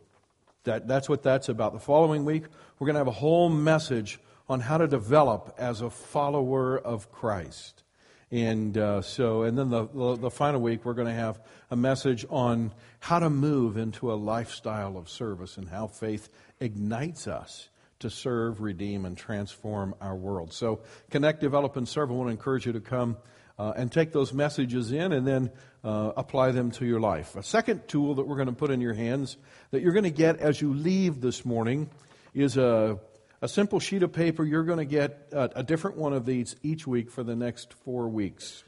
that, 0.63 0.87
that's 0.87 1.09
what 1.09 1.23
that's 1.23 1.49
about. 1.49 1.73
The 1.73 1.79
following 1.79 2.25
week, 2.25 2.43
we're 2.79 2.85
going 2.85 2.95
to 2.95 2.99
have 2.99 3.07
a 3.07 3.11
whole 3.11 3.49
message 3.49 4.19
on 4.47 4.59
how 4.59 4.77
to 4.77 4.87
develop 4.87 5.55
as 5.57 5.81
a 5.81 5.89
follower 5.89 6.77
of 6.77 7.11
Christ. 7.11 7.83
And 8.31 8.77
uh, 8.77 9.01
so, 9.01 9.43
and 9.43 9.57
then 9.57 9.69
the, 9.69 9.87
the, 9.93 10.15
the 10.15 10.31
final 10.31 10.59
week, 10.59 10.85
we're 10.85 10.95
going 10.95 11.07
to 11.07 11.13
have 11.13 11.39
a 11.69 11.75
message 11.75 12.25
on 12.29 12.73
how 12.99 13.19
to 13.19 13.29
move 13.29 13.77
into 13.77 14.11
a 14.11 14.15
lifestyle 14.15 14.97
of 14.97 15.07
service 15.07 15.57
and 15.57 15.69
how 15.69 15.87
faith 15.87 16.29
ignites 16.59 17.27
us 17.27 17.69
to 17.99 18.09
serve, 18.09 18.59
redeem, 18.59 19.05
and 19.05 19.17
transform 19.17 19.93
our 20.01 20.15
world. 20.15 20.51
So, 20.51 20.81
connect, 21.09 21.41
develop, 21.41 21.77
and 21.77 21.87
serve. 21.87 22.09
I 22.09 22.13
want 22.15 22.27
to 22.27 22.31
encourage 22.31 22.65
you 22.65 22.73
to 22.73 22.81
come 22.81 23.17
uh, 23.57 23.73
and 23.75 23.91
take 23.91 24.11
those 24.11 24.33
messages 24.33 24.91
in 24.91 25.11
and 25.11 25.27
then 25.27 25.51
uh, 25.83 26.11
apply 26.17 26.51
them 26.51 26.71
to 26.71 26.85
your 26.85 26.99
life. 26.99 27.35
A 27.35 27.43
second 27.43 27.87
tool 27.87 28.15
that 28.15 28.27
we're 28.27 28.35
going 28.35 28.47
to 28.47 28.53
put 28.53 28.71
in 28.71 28.81
your 28.81 28.93
hands 28.93 29.37
that 29.71 29.81
you're 29.81 29.93
going 29.93 30.03
to 30.03 30.09
get 30.09 30.39
as 30.39 30.61
you 30.61 30.73
leave 30.73 31.21
this 31.21 31.45
morning 31.45 31.89
is 32.33 32.57
a, 32.57 32.99
a 33.41 33.47
simple 33.47 33.79
sheet 33.79 34.03
of 34.03 34.13
paper. 34.13 34.43
You're 34.43 34.63
going 34.63 34.79
to 34.79 34.85
get 34.85 35.29
a, 35.31 35.59
a 35.59 35.63
different 35.63 35.97
one 35.97 36.13
of 36.13 36.25
these 36.25 36.55
each 36.63 36.87
week 36.87 37.11
for 37.11 37.23
the 37.23 37.35
next 37.35 37.73
four 37.73 38.07
weeks. 38.07 38.63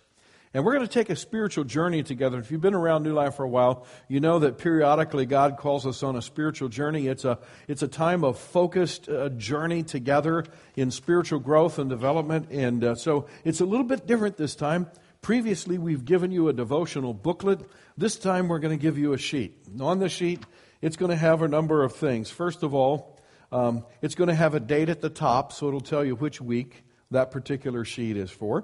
And 0.56 0.64
we're 0.64 0.74
going 0.74 0.88
to 0.88 0.94
take 0.94 1.10
a 1.10 1.18
spiritual 1.18 1.66
journey 1.66 2.02
together. 2.02 2.40
If 2.40 2.50
you've 2.50 2.62
been 2.62 2.76
around 2.76 3.04
New 3.04 3.12
Life 3.12 3.36
for 3.36 3.44
a 3.44 3.50
while, 3.50 3.86
you 4.08 4.22
know 4.22 4.40
that 4.40 4.58
periodically 4.58 5.26
God 5.26 5.58
calls 5.58 5.86
us 5.86 6.02
on 6.02 6.16
a 6.16 6.22
spiritual 6.22 6.70
journey. 6.70 7.08
It's 7.08 7.26
a, 7.26 7.40
it's 7.68 7.82
a 7.82 7.90
time 7.90 8.24
of 8.24 8.40
focused 8.40 9.10
uh, 9.10 9.28
journey 9.28 9.84
together 9.84 10.46
in 10.78 10.92
spiritual 10.92 11.40
growth 11.40 11.78
and 11.78 11.90
development. 11.90 12.52
And 12.52 12.86
uh, 12.86 12.96
so 12.96 13.28
it's 13.44 13.60
a 13.60 13.66
little 13.66 13.86
bit 13.86 14.08
different 14.08 14.38
this 14.38 14.56
time. 14.56 14.90
Previously, 15.22 15.78
we've 15.78 16.06
given 16.06 16.32
you 16.32 16.48
a 16.48 16.54
devotional 16.54 17.14
booklet. 17.14 17.60
This 17.98 18.16
time, 18.18 18.48
we're 18.48 18.60
going 18.60 18.78
to 18.78 18.82
give 18.82 18.98
you 18.98 19.12
a 19.12 19.18
sheet. 19.18 19.62
On 19.82 20.00
the 20.00 20.08
sheet, 20.08 20.40
it's 20.82 20.96
going 20.96 21.12
to 21.12 21.18
have 21.18 21.42
a 21.42 21.50
number 21.50 21.84
of 21.84 21.98
things. 21.98 22.30
First 22.30 22.64
of 22.64 22.74
all, 22.74 23.20
um, 23.52 23.86
it's 24.02 24.16
going 24.16 24.30
to 24.30 24.36
have 24.36 24.56
a 24.56 24.62
date 24.62 24.88
at 24.88 25.02
the 25.02 25.10
top, 25.10 25.52
so 25.52 25.68
it'll 25.68 25.82
tell 25.82 26.06
you 26.06 26.16
which 26.16 26.40
week 26.40 26.86
that 27.12 27.32
particular 27.32 27.84
sheet 27.84 28.16
is 28.16 28.32
for. 28.32 28.64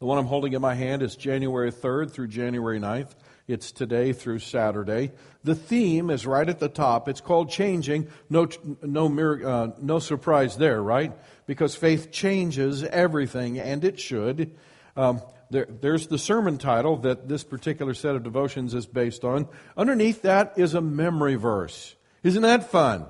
The 0.00 0.06
one 0.06 0.18
I'm 0.18 0.26
holding 0.26 0.52
in 0.52 0.62
my 0.62 0.74
hand 0.74 1.02
is 1.02 1.16
January 1.16 1.72
3rd 1.72 2.12
through 2.12 2.28
January 2.28 2.78
9th. 2.78 3.16
It's 3.48 3.72
today 3.72 4.12
through 4.12 4.38
Saturday. 4.38 5.10
The 5.42 5.56
theme 5.56 6.10
is 6.10 6.24
right 6.24 6.48
at 6.48 6.60
the 6.60 6.68
top. 6.68 7.08
It's 7.08 7.20
called 7.20 7.50
changing. 7.50 8.06
No, 8.30 8.46
no, 8.80 9.06
uh, 9.44 9.72
no 9.80 9.98
surprise 9.98 10.56
there, 10.56 10.80
right? 10.80 11.12
Because 11.46 11.74
faith 11.74 12.12
changes 12.12 12.84
everything, 12.84 13.58
and 13.58 13.82
it 13.82 13.98
should. 13.98 14.54
Um, 14.96 15.20
there, 15.50 15.66
there's 15.68 16.06
the 16.06 16.18
sermon 16.18 16.58
title 16.58 16.98
that 16.98 17.28
this 17.28 17.42
particular 17.42 17.92
set 17.92 18.14
of 18.14 18.22
devotions 18.22 18.74
is 18.74 18.86
based 18.86 19.24
on. 19.24 19.48
Underneath 19.76 20.22
that 20.22 20.52
is 20.56 20.74
a 20.74 20.80
memory 20.80 21.34
verse. 21.34 21.96
Isn't 22.22 22.42
that 22.42 22.70
fun? 22.70 23.06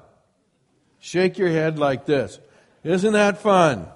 Shake 1.00 1.36
your 1.36 1.50
head 1.50 1.78
like 1.78 2.06
this. 2.06 2.40
Isn't 2.82 3.12
that 3.12 3.42
fun? 3.42 3.88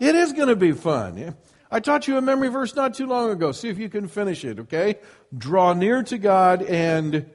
It 0.00 0.16
is 0.16 0.32
going 0.32 0.48
to 0.48 0.56
be 0.56 0.72
fun. 0.72 1.36
I 1.70 1.80
taught 1.80 2.08
you 2.08 2.16
a 2.16 2.20
memory 2.20 2.48
verse 2.48 2.74
not 2.74 2.94
too 2.94 3.06
long 3.06 3.30
ago. 3.30 3.52
See 3.52 3.68
if 3.68 3.78
you 3.78 3.88
can 3.88 4.08
finish 4.08 4.44
it, 4.44 4.58
okay? 4.60 4.98
Draw 5.36 5.74
near 5.74 6.02
to 6.02 6.18
God 6.18 6.62
and. 6.62 7.30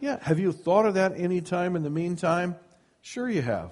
Yeah, 0.00 0.18
have 0.22 0.38
you 0.38 0.50
thought 0.50 0.86
of 0.86 0.94
that 0.94 1.12
any 1.16 1.40
time 1.40 1.76
in 1.76 1.82
the 1.82 1.90
meantime? 1.90 2.56
Sure, 3.02 3.28
you 3.28 3.42
have. 3.42 3.70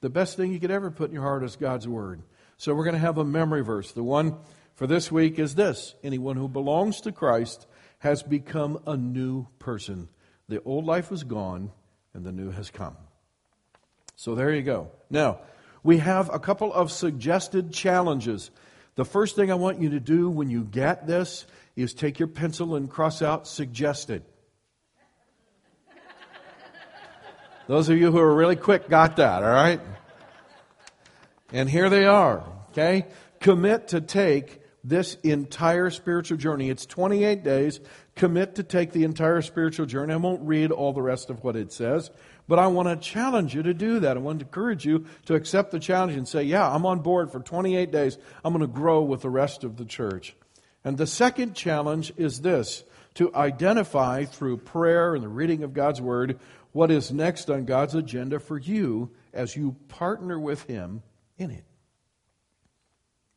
The 0.00 0.10
best 0.10 0.36
thing 0.36 0.52
you 0.52 0.58
could 0.58 0.70
ever 0.70 0.90
put 0.90 1.10
in 1.10 1.14
your 1.14 1.22
heart 1.22 1.44
is 1.44 1.56
God's 1.56 1.86
Word. 1.86 2.22
So 2.56 2.74
we're 2.74 2.84
going 2.84 2.94
to 2.94 3.00
have 3.00 3.18
a 3.18 3.24
memory 3.24 3.62
verse. 3.62 3.92
The 3.92 4.02
one 4.02 4.36
for 4.74 4.86
this 4.86 5.12
week 5.12 5.38
is 5.38 5.54
this 5.54 5.94
Anyone 6.02 6.36
who 6.36 6.48
belongs 6.48 7.00
to 7.02 7.12
Christ 7.12 7.66
has 7.98 8.22
become 8.22 8.80
a 8.86 8.96
new 8.96 9.46
person. 9.58 10.08
The 10.48 10.62
old 10.62 10.86
life 10.86 11.12
is 11.12 11.24
gone, 11.24 11.72
and 12.14 12.24
the 12.24 12.32
new 12.32 12.50
has 12.50 12.70
come. 12.70 12.96
So 14.16 14.34
there 14.34 14.52
you 14.52 14.62
go. 14.62 14.90
Now, 15.10 15.40
we 15.88 15.96
have 15.96 16.28
a 16.30 16.38
couple 16.38 16.70
of 16.74 16.92
suggested 16.92 17.72
challenges. 17.72 18.50
The 18.96 19.06
first 19.06 19.36
thing 19.36 19.50
I 19.50 19.54
want 19.54 19.80
you 19.80 19.88
to 19.92 20.00
do 20.00 20.28
when 20.28 20.50
you 20.50 20.62
get 20.62 21.06
this 21.06 21.46
is 21.76 21.94
take 21.94 22.18
your 22.18 22.28
pencil 22.28 22.76
and 22.76 22.90
cross 22.90 23.22
out 23.22 23.48
suggested. 23.48 24.22
Those 27.68 27.88
of 27.88 27.96
you 27.96 28.12
who 28.12 28.18
are 28.18 28.34
really 28.34 28.54
quick 28.54 28.90
got 28.90 29.16
that, 29.16 29.42
all 29.42 29.50
right? 29.50 29.80
And 31.54 31.70
here 31.70 31.88
they 31.88 32.04
are, 32.04 32.44
okay? 32.72 33.06
Commit 33.40 33.88
to 33.88 34.02
take 34.02 34.60
this 34.84 35.14
entire 35.22 35.88
spiritual 35.88 36.36
journey. 36.36 36.68
It's 36.68 36.84
28 36.84 37.42
days. 37.42 37.80
Commit 38.14 38.56
to 38.56 38.62
take 38.62 38.92
the 38.92 39.04
entire 39.04 39.40
spiritual 39.40 39.86
journey. 39.86 40.12
I 40.12 40.16
won't 40.16 40.42
read 40.42 40.70
all 40.70 40.92
the 40.92 41.00
rest 41.00 41.30
of 41.30 41.42
what 41.42 41.56
it 41.56 41.72
says. 41.72 42.10
But 42.48 42.58
I 42.58 42.66
want 42.66 42.88
to 42.88 42.96
challenge 42.96 43.54
you 43.54 43.62
to 43.62 43.74
do 43.74 44.00
that. 44.00 44.16
I 44.16 44.20
want 44.20 44.40
to 44.40 44.46
encourage 44.46 44.86
you 44.86 45.04
to 45.26 45.34
accept 45.34 45.70
the 45.70 45.78
challenge 45.78 46.16
and 46.16 46.26
say, 46.26 46.42
yeah, 46.42 46.68
I'm 46.68 46.86
on 46.86 47.00
board 47.00 47.30
for 47.30 47.40
28 47.40 47.92
days. 47.92 48.16
I'm 48.42 48.54
going 48.54 48.66
to 48.66 48.72
grow 48.72 49.02
with 49.02 49.20
the 49.20 49.30
rest 49.30 49.64
of 49.64 49.76
the 49.76 49.84
church. 49.84 50.34
And 50.82 50.96
the 50.96 51.06
second 51.06 51.54
challenge 51.54 52.12
is 52.16 52.40
this 52.40 52.84
to 53.14 53.34
identify 53.34 54.24
through 54.24 54.58
prayer 54.58 55.14
and 55.14 55.22
the 55.22 55.28
reading 55.28 55.62
of 55.62 55.74
God's 55.74 56.00
Word 56.00 56.38
what 56.72 56.90
is 56.90 57.12
next 57.12 57.50
on 57.50 57.66
God's 57.66 57.94
agenda 57.94 58.38
for 58.38 58.58
you 58.58 59.10
as 59.34 59.54
you 59.54 59.76
partner 59.88 60.38
with 60.38 60.62
Him 60.62 61.02
in 61.36 61.50
it. 61.50 61.64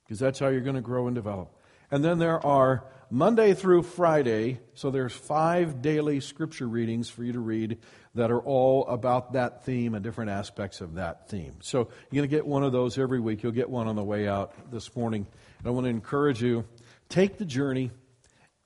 Because 0.04 0.20
that's 0.20 0.40
how 0.40 0.48
you're 0.48 0.62
going 0.62 0.76
to 0.76 0.82
grow 0.82 1.08
and 1.08 1.16
develop. 1.16 1.54
And 1.90 2.04
then 2.04 2.20
there 2.20 2.46
are 2.46 2.86
Monday 3.14 3.54
through 3.54 3.84
Friday, 3.84 4.62
so 4.74 4.90
there's 4.90 5.12
five 5.12 5.82
daily 5.82 6.22
scripture 6.22 6.66
readings 6.66 7.10
for 7.10 7.26
you 7.26 7.34
to 7.34 7.42
read 7.42 7.78
that 8.16 8.32
are 8.32 8.40
all 8.40 8.88
about 8.88 9.34
that 9.34 9.66
theme 9.66 9.96
and 9.96 10.04
different 10.04 10.32
aspects 10.32 10.80
of 10.80 10.94
that 10.94 11.28
theme. 11.28 11.56
So 11.60 11.90
you're 12.10 12.22
going 12.22 12.30
to 12.30 12.34
get 12.34 12.48
one 12.48 12.64
of 12.64 12.72
those 12.72 12.98
every 12.98 13.20
week. 13.20 13.44
You'll 13.44 13.52
get 13.52 13.70
one 13.70 13.90
on 13.90 13.98
the 13.98 14.04
way 14.04 14.30
out 14.30 14.54
this 14.72 14.96
morning. 14.96 15.28
And 15.60 15.68
I 15.68 15.72
want 15.72 15.88
to 15.88 15.90
encourage 15.90 16.42
you 16.42 16.64
take 17.10 17.38
the 17.38 17.44
journey, 17.44 17.92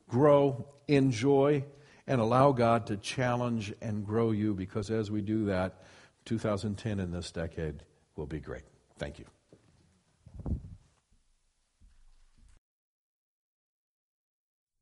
grow, 0.08 0.68
enjoy, 0.88 1.64
and 2.06 2.22
allow 2.22 2.52
God 2.52 2.86
to 2.88 2.98
challenge 2.98 3.74
and 3.82 4.06
grow 4.06 4.30
you 4.30 4.54
because 4.54 4.92
as 4.92 5.10
we 5.10 5.22
do 5.22 5.46
that, 5.46 5.82
2010 6.26 7.00
in 7.00 7.12
this 7.12 7.32
decade 7.32 7.82
will 8.16 8.28
be 8.28 8.40
great. 8.40 8.64
Thank 9.00 9.18
you. 9.18 9.26